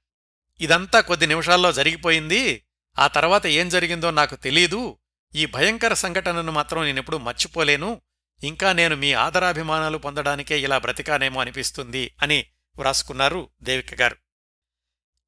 ఇదంతా 0.61 1.01
కొద్ది 1.01 1.27
నిమిషాల్లో 1.27 1.71
జరిగిపోయింది. 1.71 2.63
ఆ 2.99 3.07
తర్వాత 3.07 3.47
ఏం 3.47 3.69
జరిగిందో 3.69 4.11
నాకు 4.11 4.35
తెలీదు. 4.35 4.97
ఈ 5.35 5.45
భయంకర 5.45 5.93
సంఘటనను 5.93 6.51
మాత్రం 6.51 6.83
నేనెప్పుడూ 6.83 7.17
మర్చిపోలేను. 7.17 8.01
ఇంకా 8.43 8.73
నేను 8.73 8.95
మీ 8.95 9.13
ఆదరాభిమానాలు 9.13 9.97
పొందడానికే 9.97 10.59
ఇలా 10.59 10.77
బ్రతికానేమో 10.77 11.41
అనిపిస్తుంది 11.41 12.15
అని 12.21 12.45
వ్రాసుకున్నారు 12.77 13.49
దేవిక 13.61 14.01
గారు. 14.01 14.17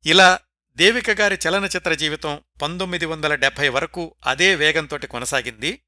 ఇలా 0.06 0.40
దేవిక 0.80 1.10
గారి 1.10 1.40
చలనచిత్ర 1.48 1.94
జీవితం 1.94 2.42
పంతొమ్మిది 2.62 3.06
వందల 3.06 3.36
డెబ్భై 3.36 3.70
వరకు 3.70 4.16
అదే 4.26 4.56
వేగంతోటి 4.56 5.08
కొనసాగింది. 5.08 5.82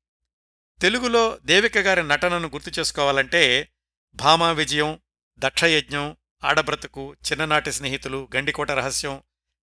తెలుగులో 0.82 1.39
దేవిక 1.45 1.77
గారి 1.77 2.08
నటనను 2.08 2.47
గుర్తు 2.47 2.80
చేసుకోవాలంటే 2.80 3.71
భామా 4.15 4.51
విజయం 4.51 4.99
దక్షయజ్ఞం 5.39 6.17
ఆడబ్రతుకు 6.43 7.13
చిన్ననాటి 7.13 7.71
స్నేహితులు 7.71 8.30
గండికోట 8.36 8.71
రహస్యం 8.71 9.23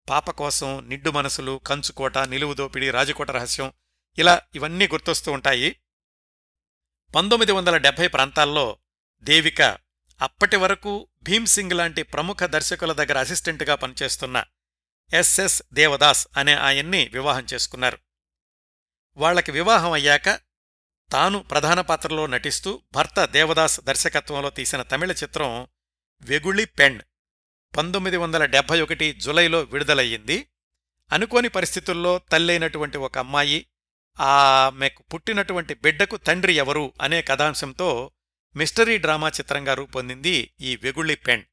పాప 0.08 0.30
కోసం 0.30 0.88
నిడ్డు 0.88 1.10
మనసులు 1.10 1.60
కంచుకోట 1.66 2.18
నిలువుదోపిడి 2.18 2.90
రాజకోట 2.90 3.30
రహస్యం 3.30 3.72
ఇలా 4.18 4.40
ఇవన్నీ 4.54 4.86
గుర్తొస్తూ 4.86 5.32
ఉంటాయి. 5.32 5.80
పంతొమ్మిది 7.14 7.52
వందల 7.52 7.76
డెబ్భై 7.76 8.08
ప్రాంతాల్లో 8.08 8.78
దేవిక 9.22 9.62
అప్పటి 10.20 10.56
వరకు 10.56 11.08
భీమ్సింగ్ 11.22 11.72
లాంటి 11.72 12.02
ప్రముఖ 12.02 12.44
దర్శకుల 12.44 12.92
దగ్గర 12.92 13.18
అసిస్టెంట్గా 13.18 13.74
పనిచేస్తున్న 13.74 14.44
ఎస్ఎస్ 15.12 15.62
దేవదాస్ 15.72 16.28
అనే 16.36 16.54
ఆయన్ని 16.54 17.08
వివాహం 17.08 17.46
చేసుకున్నారు. 17.54 17.98
వాళ్ళకి 19.16 19.50
వివాహం 19.50 19.92
అయ్యాక 19.92 20.40
తాను 21.12 21.38
ప్రధాన 21.38 21.80
పాత్రలో 21.80 22.26
నటిస్తూ 22.26 22.82
భర్త 22.92 23.24
దేవదాస్ 23.24 23.80
దర్శకత్వంలో 23.80 24.50
తీసిన 24.50 24.82
తమిళ 24.82 25.12
చిత్రం 25.12 25.68
వెగుళి 26.20 26.64
పెండ్ 26.64 27.02
పంతొమ్మిది 27.76 28.16
వందల 28.16 28.44
డెబ్భై 28.44 28.80
ఒకటి 28.80 29.12
జులైలో 29.12 29.62
విడుదలయ్యింది. 29.62 30.46
అనుకోని 31.12 31.48
పరిస్థితుల్లో 31.48 32.18
తల్లైనటువంటి 32.18 32.98
ఒక 32.98 33.18
అమ్మాయి 33.18 33.66
ఆమెకు 34.20 35.02
పుట్టినటువంటి 35.02 35.74
బిడ్డకు 35.74 36.16
తండ్రి 36.16 36.52
ఎవరు 36.52 36.92
అనే 37.02 37.22
కథాంశంతో 37.22 38.11
మిస్టరీ 38.57 38.98
డ్రామా 38.98 39.28
చిత్రంగా 39.28 39.74
రూపొందింది 39.74 40.54
ఈ 40.61 40.76
వెగుళ్ళి 40.76 41.14
పెండ్ 41.14 41.44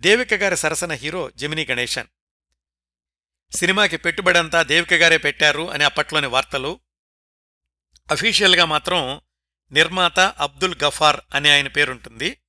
దేవిక 0.00 0.34
గారి 0.34 0.56
సరసన 0.56 0.92
హీరో 0.92 1.30
జమినీ 1.30 1.66
గణేశన్. 1.70 2.06
సినిమాకి 3.52 3.96
పెట్టుబడంతా 3.96 4.62
దేవిక 4.62 4.94
గారే 4.94 5.16
పెట్టారు 5.16 5.70
అని 5.70 5.84
అప్పట్లోని 5.84 6.26
వార్తలు. 6.26 6.80
అఫీషియల్గా 8.10 8.64
మాత్రం 8.64 9.20
నిర్మాత 9.72 10.20
అబ్దుల్ 10.20 10.74
గఫార్ 10.84 11.20
అనే 11.34 11.50
ఆయన 11.50 11.68
పేరుంటుంది. 11.68 12.40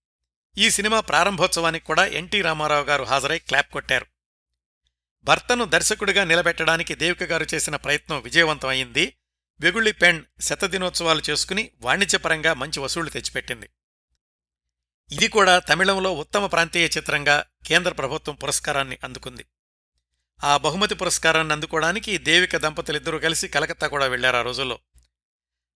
ఈ 0.58 0.70
సినిమా 0.70 1.00
ప్రారంభోత్సవానికి 1.00 1.86
కూడా 1.86 2.06
ఎన్టీ 2.06 2.42
రామారావు 2.42 2.86
గారు 2.86 3.04
హాజరై 3.04 3.40
క్లాప్ 3.40 3.72
కొట్టారు. 3.72 4.06
భర్తను 5.24 5.66
దర్శకుడిగా 5.66 6.24
నిలబెట్టడానికి 6.24 6.96
దేవిక 6.96 7.24
గారు 7.24 7.46
చేసిన 7.54 7.76
ప్రయత్నం 7.76 8.22
విజయవంతం 8.22 8.70
అయింది. 8.70 9.18
వెగుళి 9.60 9.92
పెండ్ 9.92 10.42
శతదినోత్సవాలు 10.42 11.22
చేసుకుని 11.30 11.72
వాణిజ్యపరంగా 11.82 12.54
మంచి 12.54 12.80
వసూళ్ళు 12.80 13.12
తెచ్చిపెట్టింది. 13.12 13.70
ఇది 15.12 15.28
కూడా 15.28 15.60
తమిళంలో 15.60 16.14
ఉత్తమ 16.14 16.46
ప్రాంతీయ 16.46 16.90
చిత్రంగా 16.98 17.46
కేంద్ర 17.66 17.92
ప్రభుత్వం 17.92 18.36
పురస్కారాన్ని 18.36 18.98
అందుకుంది. 19.04 19.46
ఆ 20.44 20.58
బహుమతి 20.58 20.96
పురస్కారాన్ని 20.96 21.54
అందుకోవడానికి 21.54 22.18
దేవిక 22.18 22.58
దంపతులిద్దరూ 22.58 23.20
కలిసి 23.20 23.48
కలకత్తా 23.48 23.88
కూడా 23.88 24.06
వెళ్ళారు 24.06 24.38
ఆ 24.38 24.42
రోజుల్లో. 24.42 24.80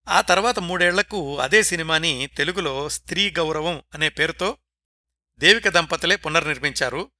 ఆ 0.09 0.21
తర్వాత 0.21 0.59
మూడేళ్ళకు 0.59 1.39
అదే 1.39 1.63
సినిమాని 1.63 2.27
తెలుగులో 2.27 2.89
స్త్రీ 2.89 3.31
గౌరవం 3.31 3.83
అనే 3.93 4.09
పేరుతో 4.09 4.57
దేవిక 5.37 5.69
దంపతులే 5.69 6.15
పునర్నిర్మించారు. 6.15 7.11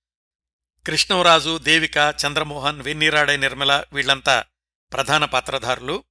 కృష్ణవరాజు 0.85 1.57
దేవిక 1.57 1.97
చంద్రమోహన్ 1.97 2.81
వెన్నీరాడై 2.81 3.37
నిర్మల 3.37 3.83
వీళ్ళంతా 3.93 4.43
ప్రధాన 4.93 5.25
పాత్రధారులు. 5.25 6.03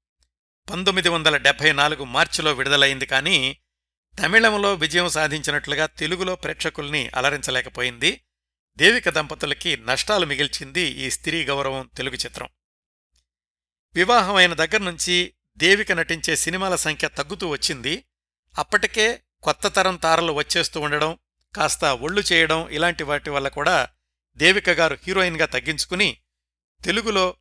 పంతొమ్మిది 0.70 1.08
వందల 1.08 1.36
డెబ్బై 1.36 1.72
నాలుగు 1.72 2.04
మార్చిలో 2.04 2.52
విడుదలైంది 2.52 3.06
కానీ 3.06 3.58
తమిళంలో 4.22 4.74
విజయం 4.74 5.08
సాధించినట్లుగా 5.08 5.86
తెలుగులో 5.86 6.36
ప్రేక్షకుల్ని 6.36 7.10
అలరించలేకపోయింది. 7.16 8.24
దేవిక 8.78 9.08
దంపతులకి 9.08 9.76
నష్టాలు 9.76 10.26
మిగిల్చింది 10.26 10.80
ఈ 10.80 11.10
స్త్రీ 11.10 11.44
గౌరవం 11.44 11.90
తెలుగు 11.96 12.14
చిత్రం. 12.14 12.48
వివాహమైన 13.94 14.54
దగ్గర 14.54 14.78
నుంచి 14.78 15.34
దేవిక 15.56 15.92
నటించే 15.92 16.36
సినిమాల 16.36 16.76
సంఖ్య 16.76 17.08
తగ్గుతూ 17.08 17.48
వచ్చింది. 17.48 18.04
అప్పటికే 18.58 19.22
కొత్త 19.42 19.68
తరం 19.68 19.96
తారలు 19.96 20.32
వచ్చేస్తూ 20.32 20.80
ఉండడం 20.80 21.18
కాస్త 21.56 21.84
ఒళ్ళు 21.84 22.22
చేయడం 22.32 22.68
ఇలాంటి 22.68 23.02
వాటి 23.02 23.30
వల్ల 23.30 23.48
కూడా 23.48 23.88
దేవిక 24.36 24.70
గారు 24.70 24.98
హీరోయిన్గా 25.06 25.46
తగ్గించుకుని 25.46 26.16
తెలుగులో 26.84 27.36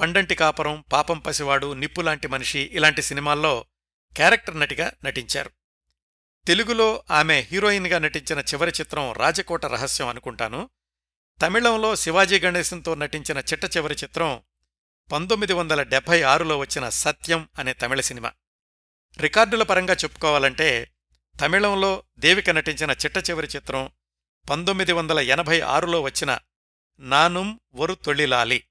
పండంటి 0.00 0.34
కాపురం 0.34 0.84
పాపం 0.92 1.18
పసివాడు 1.18 1.72
నిప్పులాంటి 1.72 2.28
మనిషి 2.28 2.60
ఇలాంటి 2.60 3.02
సినిమాల్లో 3.02 3.64
క్యారెక్టర్ 4.16 4.60
నటిగా 4.60 4.92
నటించారు. 5.04 5.50
తెలుగులో 6.46 7.04
ఆమె 7.10 7.40
హీరోయిన్గా 7.40 7.98
నటించిన 7.98 8.38
చివరి 8.38 8.72
చిత్రం 8.80 9.12
రాజకోట 9.12 9.66
రహస్యం 9.66 10.08
అనుకుంటాను. 10.08 10.70
తమిళంలో 11.42 11.96
శివాజీ 11.96 12.40
గణేశంతో 12.40 12.94
నటించిన 12.94 13.38
చిట్ట 13.38 13.76
చివరి 13.76 13.96
చిత్రం 14.04 14.42
పంతొమ్మిది 15.12 15.52
వందల 15.52 15.82
డెబ్బై 15.82 16.22
ఆరులో 16.22 16.58
వచ్చిన 16.58 16.88
సత్యం 16.88 17.48
అనే 17.58 17.72
తమిళ 17.72 18.00
సినిమా. 18.00 18.32
రికార్డుల 19.18 19.62
పరంగా 19.62 19.94
చెప్పుకోవాలంటే 19.94 20.92
తమిళంలో 21.40 22.02
దేవిక 22.18 22.50
నటించిన 22.50 22.90
చిట్ట 22.90 23.30
చివరి 23.30 23.48
చిత్రం 23.56 23.90
పంతొమ్మిది 24.50 24.92
వందల 24.92 25.20
ఎనభై 25.20 25.60
ఆరులో 25.60 26.00
వచ్చిన 26.00 26.38
నానుం 27.00 27.60
ఒరు 27.74 27.94
తొళ్ళిలాలి 27.94 28.64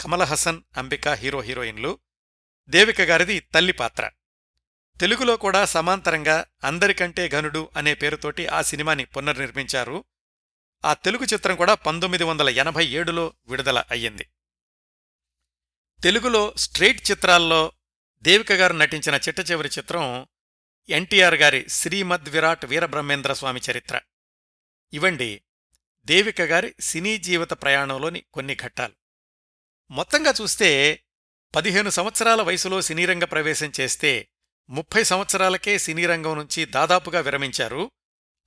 కమల 0.00 0.22
హసన్ 0.22 0.62
అంబిక 0.76 1.08
హీరో 1.08 1.40
హీరోయిన్లు 1.40 1.98
దేవిక 2.68 3.00
గారిది 3.00 3.40
తల్లి 3.40 3.72
పాత్ర. 3.72 4.10
తెలుగులో 5.00 5.36
కూడా 5.36 5.64
సమాంతరంగా 5.64 6.46
అందరికంటే 6.64 7.28
ఘనుడు 7.28 7.70
అనే 7.76 7.94
పేరుతోటి 7.94 8.46
ఆ 8.46 8.62
సినిమాని 8.62 9.04
పునర్నిర్మించారు. 9.04 10.04
ఆ 10.84 10.94
తెలుగు 10.94 11.24
చిత్రం 11.24 11.56
కూడా 11.56 11.74
పంతొమ్మిది 11.74 12.24
వందల 12.24 12.48
ఎనభై 12.48 12.86
ఏడులో 12.86 13.32
విడుదల 13.46 13.84
అయ్యింది. 13.90 14.26
తెలుగులో 16.04 16.54
స్ట్రైట్ 16.56 17.10
చిత్రాల్లో 17.10 17.72
దేవిక 18.22 18.52
గారు 18.52 18.72
నటించిన 18.72 19.14
చిట్ట 19.14 19.50
చివరి 19.50 19.70
చిత్రం 19.78 20.26
ఎన్టీఆర్ 20.88 21.34
గారి 21.34 21.68
శ్రీమద్ 21.68 22.28
విరాట్ 22.28 22.64
వీరబ్రహ్మేంద్ర 22.64 23.32
స్వామి 23.32 23.60
చరిత్ర. 23.70 24.00
ఇవండి 24.92 25.42
దేవిక 26.04 26.40
గారి 26.40 26.74
సినీ 26.80 27.18
జీవిత 27.18 27.50
ప్రయాణంలోని 27.50 28.24
కొన్ని 28.32 28.54
ఘట్టాలు. 28.54 28.94
మొత్తంగా 29.90 30.34
చూస్తే 30.40 31.00
పదిహేను 31.54 31.90
సంవత్సరాల 31.90 32.42
వయసులో 32.42 32.82
సినీరంగ 32.82 33.24
ప్రవేశం 33.24 33.72
చేస్తే 33.80 34.28
ముప్పై 34.70 35.02
సంవత్సరాలకే 35.02 35.78
సినీరంగం 35.78 36.36
నుంచి 36.38 36.64
దాదాపుగా 36.64 37.20
విరమించారు. 37.20 37.90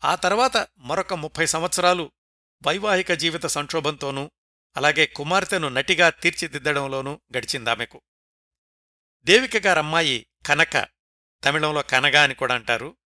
ఆ 0.04 0.16
తర్వాత 0.16 0.68
మరొక 0.78 1.14
ముప్పై 1.14 1.46
సంవత్సరాలు 1.46 2.12
వైవాహిక 2.68 3.14
జీవిత 3.14 3.46
సంక్షోభంతోనూ 3.46 4.32
అలాగే 4.78 5.06
కుమార్తెను 5.06 5.70
నటిగా 5.70 6.10
తీర్చిదిద్దడంలోనూ 6.10 7.22
గడిచిందామెకు 7.38 8.02
దేవిక 9.24 9.58
గారమ్మాయి 9.58 10.28
కనక 10.46 10.88
తమిళంలో 11.44 11.82
కనగా 11.82 12.24
అని 12.24 12.36
కూడా 12.36 12.56
అంటారు. 12.56 12.98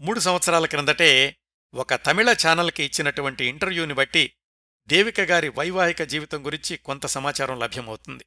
మూడు 0.00 0.20
సంవత్సరాల 0.20 0.66
క్రిందటే 0.66 1.36
ఒక 1.74 1.94
తమిళ 1.94 2.32
ఛానల్కి 2.32 2.84
ఇచ్చినటువంటి 2.84 3.44
ఇంటర్వ్యూని 3.44 3.94
బట్టి 3.94 4.34
దేవిక 4.86 5.20
గారి 5.20 5.48
వైవాహిక 5.48 6.02
జీవితం 6.02 6.46
గురించి 6.46 6.76
కొంత 6.76 7.06
సమాచారం 7.06 7.58
లభ్యమవుతుంది. 7.58 8.26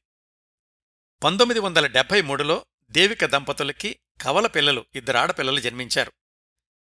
పంతొమ్మిది 1.24 1.60
వందల 1.60 1.88
డెబ్బై 1.88 2.22
మూడులో 2.22 2.66
దేవిక 2.90 3.26
దంపతులకి 3.26 4.00
కవల 4.22 4.48
పిల్లలు 4.48 4.86
ఇద్దరు 4.96 5.18
ఆడపిల్లలు 5.18 5.60
జన్మించారు. 5.60 6.12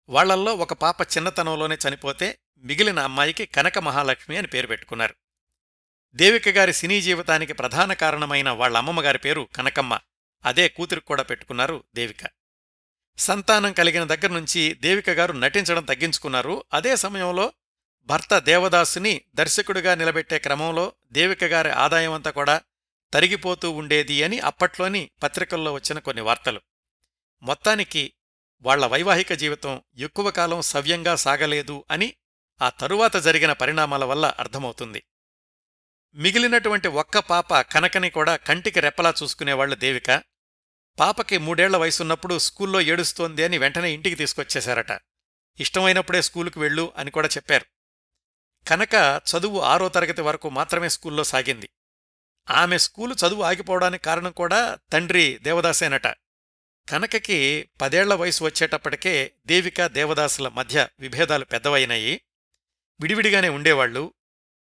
వాళ్ళల్లో 0.10 0.56
ఒక 0.56 0.74
పాప 0.74 1.02
చిన్నతనంలోనే 1.02 1.78
చనిపోతే 1.88 2.40
మిగిలిన 2.58 3.00
అమ్మాయికి 3.00 3.46
కనక 3.46 3.80
మహాలక్ష్మి 3.80 4.38
అని 4.38 4.48
పేరు 4.48 4.68
పెట్టుకున్నారు. 4.68 5.16
దేవిక 6.14 6.50
గారి 6.50 6.74
సినీ 6.74 7.02
జీవితానికి 7.02 7.54
ప్రధాన 7.54 7.94
కారణమైన 7.94 8.50
వాళ్ళ 8.50 8.78
అమ్మమ్మగారి 8.78 9.18
పేరు 9.18 9.48
కనకమ్మ. 9.56 10.00
అదే 10.46 10.70
కూతురికి 10.70 11.08
కూడా 11.08 11.24
పెట్టుకున్నారు 11.24 11.84
దేవిక. 11.96 12.30
సంతానం 13.18 13.74
కలిగిన 13.74 14.04
దగ్గర 14.04 14.28
నుంచి 14.28 14.74
దేవిక 14.74 15.10
గారు 15.10 15.34
నటించడం 15.34 15.84
తగ్గించుకున్నారు. 15.84 16.64
అదే 16.74 16.96
సమయంలో 16.96 17.54
భర్త 18.04 18.40
దేవదాసుని 18.40 19.22
దర్శకుడిగా 19.36 19.96
నిలబెట్టే 19.96 20.40
క్రమంలో 20.40 20.94
దేవిక 21.12 21.44
గారి 21.44 22.32
కూడా 22.32 22.62
తరిగిపోతూ 23.14 23.72
ఉండేది 23.72 24.24
అని 24.24 24.40
అప్పట్లోని 24.40 25.10
పత్రికల్లో 25.24 25.74
వచ్చిన 25.74 26.00
కొన్ని 26.00 26.24
వార్తలు. 26.24 26.62
మొత్తానికి 27.44 28.14
వాళ్ళ 28.62 28.86
వైవాహిక 28.86 29.34
జీవితం 29.34 29.82
ఎక్కువ 29.98 30.32
కాలం 30.32 30.62
సవ్యంగా 30.62 31.16
సాగలేదు 31.16 31.86
అని 31.92 32.14
ఆ 32.62 32.70
తరువాత 32.70 33.18
జరిగిన 33.18 33.54
పరిణామాల 33.54 34.06
వల్ల 34.06 34.26
అర్థమవుతుంది. 34.40 35.04
మిగిలినటువంటి 36.14 36.88
ఒక్క 36.88 37.20
పాప 37.20 37.62
కనకని 37.62 38.10
కూడా 38.10 38.36
కంటికి 38.36 38.80
రెప్పలా 38.80 39.14
చూసుకునేవాళ్ళు 39.24 39.76
దేవిక 39.76 40.24
పాపకి 41.00 41.38
మూడేళ్ళ 41.38 41.78
వయసున్నప్పుడు 41.78 42.38
స్కూల్లో 42.38 42.82
ఏడుస్తోంది 42.82 43.44
అని 43.44 43.58
వెంటనే 43.58 43.94
ఇంటికి 43.94 44.16
తీసుకొచ్చేశారట. 44.16 45.00
ఇష్టమైనప్పుడే 45.60 46.22
స్కూలుకు 46.22 46.60
వెళ్ళు 46.60 46.94
అని 46.98 47.12
కూడా 47.12 47.28
చెప్పారు. 47.28 47.66
కనుక 48.68 49.22
చదువు 49.30 49.60
ఆరో 49.60 49.90
తరగతి 49.90 50.22
వరకు 50.22 50.50
మాత్రమే 50.50 50.90
స్కూల్లో 50.90 51.24
సాగింది. 51.24 51.70
ఆమె 52.50 52.78
స్కూలు 52.78 53.14
చదువు 53.14 53.44
ఆగిపోవడానికి 53.44 54.04
కారణం 54.04 54.32
కూడా 54.32 54.78
తండ్రి 54.94 55.40
దేవదాసేనట. 55.42 56.23
కనకకి 56.90 57.70
పదేళ్ళ 57.82 58.14
వయసు 58.14 58.44
వచ్చేటప్పటికే 58.44 59.34
దేవిక 59.46 59.86
దేవదాసుల 59.86 60.48
మధ్య 60.48 60.88
విభేదాలు 61.00 61.46
పెద్దవైనాయి. 61.46 62.22
విడివిడిగానే 63.02 63.50
ఉండేవాళ్ళు 63.50 64.14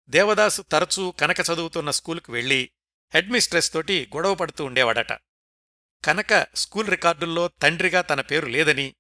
దేవదాసు 0.10 0.62
తరచూ 0.62 1.12
కనక 1.12 1.36
చదువుతున్న 1.40 1.92
స్కూలుకు 1.92 2.32
వెళ్ళి 2.32 2.72
హెడ్మిస్ట్రెస్ 3.14 3.74
తోటి 3.74 4.10
గొడవ 4.16 4.36
పడుతూ 4.36 4.66
ఉండేవాడట. 4.66 5.12
కనక 6.06 6.48
స్కూల్ 6.56 6.88
రికార్డుల్లో 6.88 7.48
తండ్రిగా 7.48 8.02
తన 8.02 8.22
పేరు 8.22 8.46
లేదని 8.46 8.96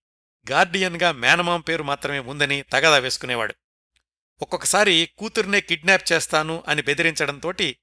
గార్డియన్గా 0.52 1.12
మేనమాం 1.12 1.62
పేరు 1.62 1.84
మాత్రమే 1.84 2.20
ఉందని 2.20 2.62
తగదా 2.62 2.98
వేసుకునేవాడు. 2.98 3.56
ఒక్కొక్కసారి 4.42 5.10
కూతుర్నే 5.18 5.62
కిడ్నాప్ 5.62 6.12
చేస్తాను 6.12 6.64
అని 6.68 6.82
బెదిరించడంతోటి 6.82 7.78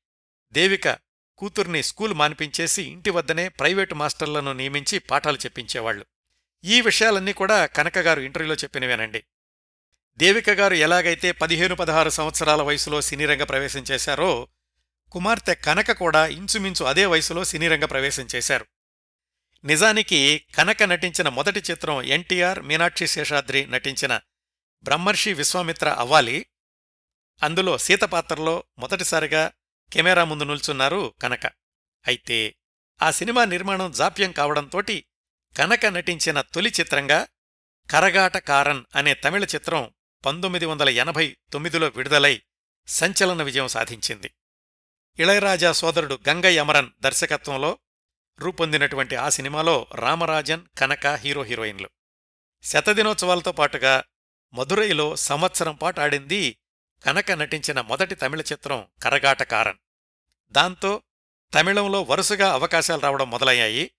దేవిక 0.52 0.88
కూతుర్ని 1.38 1.82
స్కూల్ 1.82 2.14
మానిపించేసి 2.14 2.82
ఇంటి 2.82 3.10
వద్దనే 3.10 3.48
ప్రైవేటు 3.48 3.94
మాస్టర్లను 3.94 4.52
నియమించి 4.52 4.98
పాఠాలు 4.98 5.36
చెప్పించేవాళ్ళు 5.36 6.06
ఈ 6.64 6.80
విషయాలన్నీ 6.80 7.32
కూడా 7.32 7.66
కనకగారు 7.66 8.20
ఇంటర్వ్యూలో 8.20 8.54
చెప్పినవేనండి. 8.54 9.24
దేవిక 10.16 10.50
గారు 10.50 10.74
ఎలాగైతే 10.74 11.32
పదిహేను 11.32 11.74
పదహారు 11.74 12.10
సంవత్సరాల 12.10 12.62
వయసులో 12.62 13.00
సినీరంగ 13.00 13.42
ప్రవేశం 13.42 13.80
చేశారో 13.80 14.48
కుమార్తె 15.12 15.54
కనక 15.54 15.92
కూడా 15.92 16.26
ఇంచుమించు 16.26 16.84
అదే 16.84 17.06
వయసులో 17.06 17.44
సినీరంగ 17.44 17.84
ప్రవేశం 17.84 18.28
చేశారు. 18.34 18.66
నిజానికి 19.64 20.46
కనక 20.54 20.82
నటించిన 20.82 21.28
మొదటి 21.28 21.62
చిత్రం 21.70 22.02
ఎన్టీఆర్ 22.02 22.60
మీనాక్షి 22.60 23.06
శేషాద్రి 23.06 23.66
నటించిన 23.66 24.20
బ్రహ్మర్షి 24.82 25.32
విశ్వామిత్ర 25.32 25.88
అవ్వాలి. 25.88 26.46
అందులో 27.42 27.78
సీత 27.78 28.00
పాత్రలో 28.00 28.64
మొదటిసారిగా 28.78 29.52
కెమెరా 29.92 30.24
ముందు 30.24 30.44
నిల్చున్నారు 30.44 31.14
కనక. 31.22 31.46
అయితే 32.06 32.56
ఆ 33.02 33.10
సినిమా 33.10 33.44
నిర్మాణం 33.44 33.92
జాప్యం 33.92 34.32
కావడంతోటి 34.32 35.04
కనక 35.58 35.86
నటించిన 35.86 36.40
తొలి 36.40 36.72
చిత్రంగా 36.80 37.26
కరగాట 37.90 38.36
కారన్ 38.36 38.84
అనే 38.94 39.14
తమిళ 39.14 39.44
చిత్రం 39.44 39.94
పంతొమ్మిది 40.26 40.66
వందల 40.66 40.88
ఎనభై 40.88 41.36
తొమ్మిదిలో 41.52 41.88
విడుదలై 41.88 42.42
సంచలన 42.86 43.42
విజయం 43.42 43.68
సాధించింది. 43.68 44.30
ఇళయరాజా 45.18 45.72
సోదరుడు 45.72 46.18
గంగయ్య 46.28 46.58
అమరన్ 46.58 46.90
దర్శకత్వంలో 47.00 47.78
రూపొందినటువంటి 48.38 49.16
ఆ 49.16 49.28
సినిమాలో 49.28 49.86
రామరాజన్ 49.94 50.62
కనక 50.78 51.06
హీరో 51.06 51.42
హీరోయిన్లు. 51.42 51.90
శతదినోత్సవాలతో 52.62 53.52
పాటుగా 53.52 54.04
మదురైలో 54.54 55.16
సంవత్సరం 55.16 55.74
పాటు 55.74 56.00
ఆడింది 56.00 56.58
కనక 57.06 57.32
నటించిన 57.32 57.80
మొదటి 57.80 58.14
తమిళ 58.14 58.40
చిత్రం 58.40 58.86
కరగాటకారన్ 59.02 59.76
దాంతో 60.50 61.02
తమిళంలో 61.54 62.02
వరుసగా 62.02 62.52
అవకాశాలు 62.52 63.00
రావడం 63.00 63.30
మొదలయ్యాయి. 63.30 63.90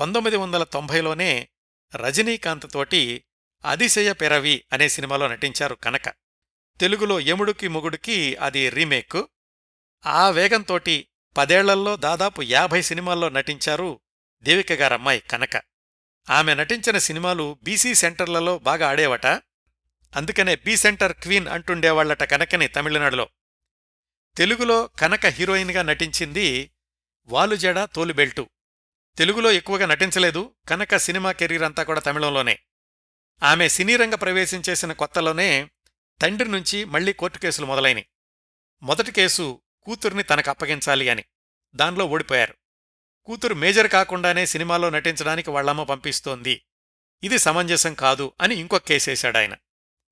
పంతొమ్మిది 0.00 0.36
వందల 0.36 0.64
తొంభైలోనే 0.64 1.48
రజనీకాంత్ 1.96 2.72
తోటి 2.72 3.24
అతిశయ 3.70 4.12
పెరవి 4.12 4.64
అనే 4.72 4.88
సినిమాలో 4.88 5.28
నటించారు 5.28 5.74
కనక. 5.74 6.08
తెలుగులో 6.80 7.20
యముడుకి 7.20 7.68
మొగుడుకి 7.68 8.36
అది 8.36 8.70
రీమేక్. 8.70 9.22
ఆ 10.06 10.30
వేగంతోటి 10.30 11.08
పదేళ్ళల్లో 11.36 11.96
దాదాపు 11.96 12.42
యాభై 12.42 12.82
సినిమాల్లో 12.82 13.28
నటించారు 13.28 14.00
దేవిక 14.42 14.72
గారమ్మాయి 14.72 15.20
కనక. 15.20 15.62
ఆమె 16.30 16.54
నటించిన 16.54 16.98
సినిమాలు 16.98 17.58
బీసీ 17.62 17.94
సెంటర్లలో 17.94 18.58
బాగా 18.58 18.88
ఆడేవట. 18.88 19.26
అందుకనే 20.16 20.56
బీ 20.56 20.76
సెంటర్ 20.76 21.12
క్వీన్ 21.12 21.48
అంటుండేవాళ్ళట 21.48 22.22
కనకని 22.24 22.68
తమిళనాడులో. 22.68 23.28
తెలుగులో 24.36 24.86
కనక 24.86 25.26
హీరోయిన్గా 25.26 25.82
నటించింది 25.82 26.70
వాలుజడ 27.26 27.84
తోలుబెల్టు. 27.84 28.48
తెలుగులో 29.18 29.52
ఎక్కువగా 29.52 29.86
నటించలేదు 29.86 30.54
కనక 30.68 30.96
సినిమా 30.96 31.32
కెరీర్ 31.32 31.62
అంతా 31.62 31.82
కూడా 31.82 32.00
తమిళంలోనే. 32.00 32.58
ఆమె 33.42 33.68
సినీరంగ 33.68 34.14
ప్రవేశం 34.14 34.62
చేసిన 34.68 34.92
కొత్తలోనే 34.92 35.70
తండ్రి 36.22 36.48
నుంచి 36.48 36.84
మళ్ళీ 36.84 37.12
కోర్టు 37.12 37.38
కేసులు 37.38 37.66
మొదలైనవి 37.66 38.06
మొదటి 38.82 39.12
కేసు 39.12 39.60
కూతుర్ని 39.82 40.22
తనకు 40.22 40.50
అప్పగించాలి 40.50 41.08
అని. 41.08 41.24
దానిలో 41.74 42.04
ఓడిపోయారు. 42.04 42.54
కూతురు 43.24 43.54
మేజర్ 43.54 43.88
కాకుండానే 43.88 44.46
సినిమాలో 44.46 44.90
నటించడానికి 44.90 45.50
వాళ్ళమ్మ 45.50 45.82
పంపిస్తోంది. 45.82 46.64
ఇది 47.22 47.38
సమంజసం 47.38 47.94
కాదు 47.94 48.32
అని 48.40 48.54
ఇంకొక 48.54 48.86
కేసేశాడాయన. 48.86 49.54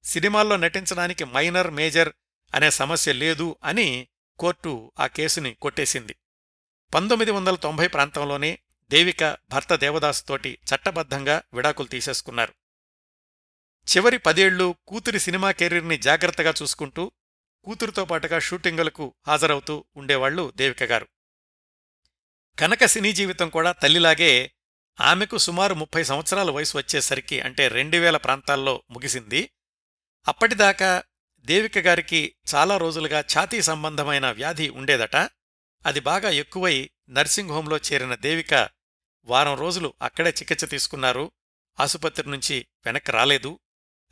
సినిమాల్లో 0.05 0.57
నటించడానికి 0.57 1.25
మైనర్ 1.25 1.71
మేజర్ 1.71 2.13
అనే 2.55 2.71
సమస్య 2.71 3.13
లేదు 3.13 3.57
అని 3.65 4.09
కోర్టు 4.39 4.93
ఆ 4.99 5.07
కేసుని 5.07 5.55
కొట్టేసింది. 5.55 6.17
పంతొమ్మిది 6.95 7.31
వందల 7.31 7.55
తొంభై 7.55 7.87
ప్రాంతంలోనే 7.87 8.59
దేవిక 8.91 9.37
భర్త 9.51 9.75
దేవదాసుతోటి 9.75 10.59
చట్టబద్ధంగా 10.75 11.43
విడాకులు 11.55 11.89
తీసేసుకున్నారు. 11.89 12.55
చివరి 13.97 14.19
పదేళ్ళు 14.19 14.75
కూతురి 14.87 15.21
సినిమా 15.21 15.51
కెరీర్ని 15.51 15.99
జాగ్రత్తగా 15.99 16.55
చూసుకుంటూ 16.63 17.13
కూతురుతో 17.65 18.05
పాటుగా 18.05 18.39
షూటింగులకు 18.39 19.15
హాజరవుతూ 19.27 19.85
ఉండేవాళ్ళు 19.97 20.53
దేవిక 20.57 20.83
గారు. 20.83 21.09
కనక 22.59 22.85
సినీ 22.85 23.13
జీవితం 23.13 23.49
కూడా 23.49 23.73
తల్లిలాగే 23.73 24.53
ఆమెకు 25.01 25.39
సుమారు 25.39 25.75
ముప్పై 25.75 26.05
సంవత్సరాల 26.05 26.51
వయసు 26.51 26.79
వచ్చేసరికి 26.79 27.41
అంటే 27.41 27.69
రెండు 27.69 27.97
వేల 27.97 28.17
ప్రాంతాల్లో 28.17 28.83
ముగిసింది. 28.91 29.51
అప్పటిదాకా 30.29 31.03
దేవిక 31.39 31.79
గారికి 31.79 32.35
చాలా 32.55 32.77
రోజులుగా 32.77 33.21
ఛాతీ 33.21 33.63
సంబంధమైన 33.63 34.31
వ్యాధి 34.31 34.69
ఉండేదట. 34.69 35.17
అది 35.87 36.01
బాగా 36.01 36.31
ఎక్కువై 36.31 36.91
నర్సింగ్ 37.09 37.51
హోంలో 37.51 37.77
చేరిన 37.77 38.15
దేవిక 38.15 38.71
వారం 39.25 39.59
రోజులు 39.59 39.95
అక్కడే 40.03 40.31
చికిత్స 40.31 40.65
తీసుకున్నారు. 40.65 41.33
ఆసుపత్రి 41.81 42.31
నుంచి 42.31 42.67
వెనక్కి 42.87 43.13
రాలేదు. 43.13 43.61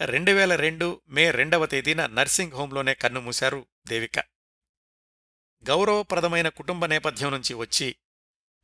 రెండు 0.00 0.30
వేల 0.30 0.54
రెండు 0.54 1.02
మే 1.08 1.30
రెండవ 1.30 1.66
తేదీన 1.66 2.06
నర్సింగ్ 2.06 2.52
హోంలోనే 2.52 2.94
కన్నుమూశారు 2.94 3.66
దేవిక. 3.86 4.18
గౌరవప్రదమైన 5.68 6.48
కుటుంబ 6.48 6.86
నేపథ్యం 6.86 7.30
నుంచి 7.30 7.54
వచ్చి 7.54 7.96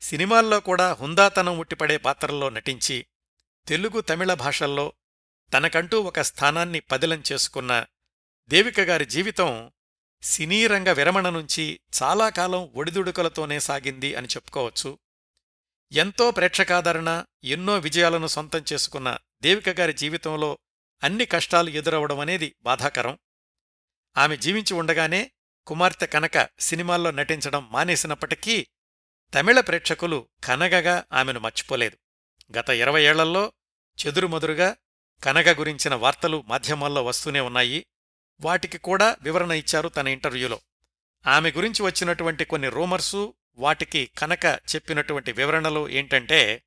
సినిమాల్లో 0.00 0.60
కూడా 0.60 0.92
హుందాతనం 0.92 1.58
ఉట్టిపడే 1.58 1.96
పాత్రల్లో 1.96 2.48
నటించి 2.48 3.06
తెలుగు 3.68 4.00
తమిళ 4.00 4.34
భాషల్లో 4.34 4.92
తనకంటూ 5.52 6.00
ఒక 6.00 6.20
స్థానాన్ని 6.20 6.80
పదిలం 6.80 7.22
చేసుకున్న 7.32 7.86
దేవికగారి 8.48 9.04
జీవితం 9.04 9.72
సినీరంగ 10.22 10.92
విరమణ 10.92 11.30
నుంచి 11.30 11.80
చాలా 12.02 12.28
కాలం 12.28 12.72
ఒడిదుడుకలతోనే 12.74 13.60
సాగింది 13.60 14.14
అని 14.14 14.26
చెప్పుకోవచ్చు. 14.26 14.98
ఎంతో 15.92 16.30
ప్రేక్షకాదరణ 16.30 17.24
ఎన్నో 17.44 17.78
విజయాలను 17.78 18.26
సొంతం 18.26 18.64
చేసుకున్న 18.72 19.18
దేవికగారి 19.42 19.92
జీవితంలో 19.92 20.58
అన్ని 21.02 21.26
కష్టాలు 21.26 21.70
ఎదురవడం 21.70 22.20
అనేది 22.20 22.54
బాధాకరం. 22.62 23.18
ఆమె 24.16 24.36
జీవించి 24.36 24.74
ఉండగానే 24.74 25.30
కుమార్తె 25.66 26.06
కనక 26.06 26.48
సినిమాల్లో 26.58 27.10
నటించడం 27.10 27.72
మానేసినప్పటికీ 27.72 28.66
తమిళ 29.34 29.60
ప్రేక్షకులు 29.60 30.28
కనగగా 30.44 31.04
ఆమెను 31.12 31.40
మర్చిపోలేదు. 31.40 31.98
గత 32.58 32.68
ఇరవై 32.68 33.02
ఏళ్ళలో 33.02 33.52
చెదురుమదురుగా 34.06 34.76
కనక 35.24 35.48
గురించిన 35.48 35.94
వార్తలు 35.94 36.44
మాధ్యమాల్లో 36.48 37.04
వస్తూనే 37.04 37.40
ఉన్నాయి. 37.40 37.86
వాటికి 38.40 38.78
కూడా 38.78 39.16
వివరణ 39.22 39.52
ఇచ్చారు 39.52 39.88
తన 39.88 40.08
ఇంటర్వ్యూలో. 40.08 40.60
ఆమె 41.26 41.50
గురించి 41.50 41.82
వచ్చినటువంటి 41.82 42.44
కొన్ని 42.44 42.68
రూమర్సు 42.68 43.34
వాటికి 43.56 44.10
కనక 44.18 44.46
చెప్పినటువంటి 44.46 45.32
వివరణలు 45.32 45.88
ఏంటంటే 45.88 46.62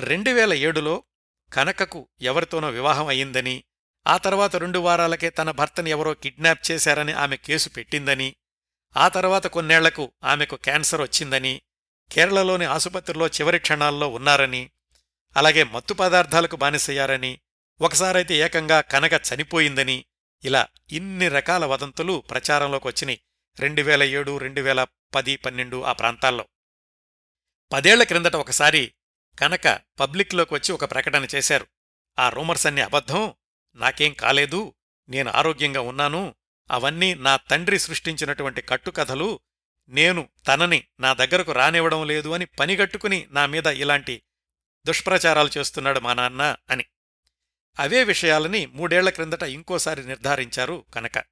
రెండు 0.00 0.30
వేల 0.30 0.52
ఏడులో 0.52 1.04
కనకకు 1.52 2.08
ఎవరితోనో 2.20 2.70
వివాహం 2.70 3.06
అయిందని 3.06 3.64
ఆ 4.06 4.16
తర్వాత 4.16 4.56
రెండు 4.56 4.78
వారాలకే 4.78 5.30
తన 5.30 5.50
భర్తని 5.50 5.90
ఎవరో 5.90 6.14
కిడ్నాప్ 6.14 6.70
చేశారని 6.70 7.12
ఆమె 7.12 7.36
కేసు 7.36 7.68
పెట్టిందని 7.68 8.36
ఆ 8.96 9.08
తర్వాత 9.08 9.46
కొన్నేళ్ళకు 9.46 10.12
ఆమెకు 10.24 10.56
క్యాన్సర్ 10.56 11.00
వచ్చిందని 11.00 11.62
కేరళలోని 12.12 12.64
ఆసుపత్రిలో 12.64 13.26
చివరి 13.26 13.58
క్షణాల్లో 13.58 14.08
ఉన్నారని 14.08 14.70
అలాగే 15.36 15.62
మత్తు 15.64 15.94
పదార్థాలకు 15.94 16.56
బానిసయ్యారని 16.56 17.40
ఒకసారైతే 17.80 18.34
ఏకంగా 18.34 18.80
కనక 18.80 19.12
చనిపోయిందని 19.12 20.04
ఇలా 20.44 20.66
ఇన్ని 20.92 21.28
రకాల 21.28 21.66
వదంతులు 21.66 22.24
ప్రచారంలోకి 22.30 22.86
వచ్చినాయి. 22.86 23.20
రెండు 23.58 23.82
వేల 23.82 24.02
ఏడు 24.02 24.38
రెండు 24.38 24.60
వేల 24.60 24.86
పది 25.14 25.36
పన్నెండు 25.36 25.82
ఆ 25.82 25.92
ప్రాంతాల్లో. 25.92 26.48
పదేళ్ళ 27.72 28.02
క్రిందట 28.02 28.36
ఒకసారి 28.36 28.94
కనక 29.38 29.80
పబ్లిక్లోకి 30.00 30.54
వచ్చి 30.54 30.72
ఒక 30.72 30.90
ప్రకటన 30.90 31.26
చేశారు. 31.34 31.66
ఆ 32.18 32.28
రూమర్స్ 32.28 32.66
అన్ని 32.66 32.80
అబద్ధం 32.80 33.34
నాకేం 33.74 34.12
కాలేదు 34.12 34.74
నేను 35.08 35.30
ఆరోగ్యంగా 35.30 35.80
ఉన్నాను 35.80 36.34
అవన్నీ 36.70 37.14
నా 37.14 37.36
తండ్రి 37.36 37.78
సృష్టించినటువంటి 37.78 38.62
కట్టుకథలు 38.62 39.40
నేను 39.88 40.28
తనని 40.46 40.84
నా 41.00 41.12
దగ్గరకు 41.12 41.52
రానివ్వడం 41.52 42.06
లేదు 42.06 42.28
అని 42.28 42.44
పనిగట్టుకుని 42.44 43.26
నా 43.30 43.46
మీద 43.46 43.66
ఇలాంటి 43.66 44.22
దుష్ప్రచారాలు 44.86 45.50
చేస్తున్నాడు 45.58 46.00
మా 46.00 46.14
నాన్న 46.14 46.56
అని. 46.70 46.84
అవే 47.78 48.04
విషయాలని 48.04 48.66
మూడేళ్ళ 48.66 49.10
క్రిందట 49.10 49.42
ఇంకోసారి 49.42 50.06
నిర్ధారించారు 50.06 50.84
కనుక. 50.94 51.24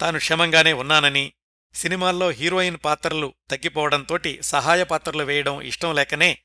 తాను 0.00 0.18
క్షమంగానే 0.18 0.72
ఉన్నానని 0.72 1.32
సినిమాల్లో 1.74 2.30
హీరోయిన్ 2.30 2.76
పాత్రలు 2.84 3.34
తగ్గిపోవడంతోటి 3.50 4.42
సహాయ 4.42 4.84
పాత్రలు 4.84 5.22
వేయడం 5.22 5.62
ఇష్టం 5.62 5.94
లేకనే 5.94 6.38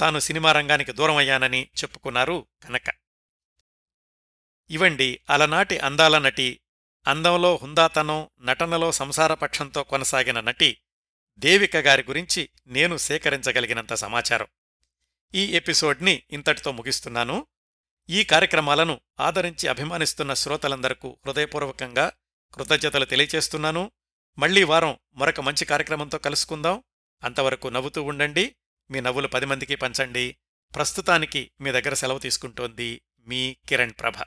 తాను 0.00 0.18
సినిమా 0.18 0.52
రంగానికి 0.52 0.92
దూరమయ్యానని 0.92 1.62
చెప్పుకున్నారు 1.62 2.46
కనక. 2.64 2.84
ఇవండి 4.70 5.20
అలనాటి 5.30 5.78
అందాల 5.78 6.18
నటి 6.18 6.60
అందంలో 7.06 7.58
హుందాతనం 7.62 8.28
నటనలో 8.40 8.92
సంసారపక్షంతో 8.92 9.82
కొనసాగిన 9.82 10.40
నటి 10.40 10.78
దేవిక 11.38 11.76
గారి 11.76 12.04
గురించి 12.08 12.48
నేను 12.66 12.96
సేకరించగలిగినంత 12.96 13.94
సమాచారం. 13.94 14.46
ఈ 15.34 15.44
ఎపిసోడ్ని 15.56 16.22
ఇంతటితో 16.30 16.72
ముగిస్తున్నాను. 16.72 17.46
ఈ 18.10 18.24
కార్యక్రమాలను 18.24 19.00
ఆదరించి 19.20 19.68
అభిమానిస్తున్న 19.68 20.34
శ్రోతలందరకు 20.34 21.18
హృదయపూర్వకంగా 21.26 22.12
కృతజ్ఞతలు 22.54 23.04
తెలియచేస్తున్నాను. 23.04 23.90
మళ్ళీ 24.38 24.64
వారం 24.64 24.98
మరొక 25.14 25.40
మంచి 25.40 25.64
కార్యక్రమంతో 25.64 26.18
కలుసుకుందాం. 26.18 26.82
అంతవరకు 27.24 27.68
నవ్వుతూ 27.68 28.02
ఉండండి. 28.02 28.56
మీ 28.90 29.00
నవ్వులు 29.00 29.28
పది 29.28 29.46
మందికి 29.46 29.74
పంచండి. 29.74 30.36
ప్రస్తుతానికి 30.74 31.50
మీ 31.60 31.72
దగ్గర 31.72 31.94
సెలవు 31.94 32.18
తీసుకుంటోంది 32.18 33.02
మీ 33.26 33.56
కిరణ్ 33.68 33.92
ప్రభ. 34.00 34.24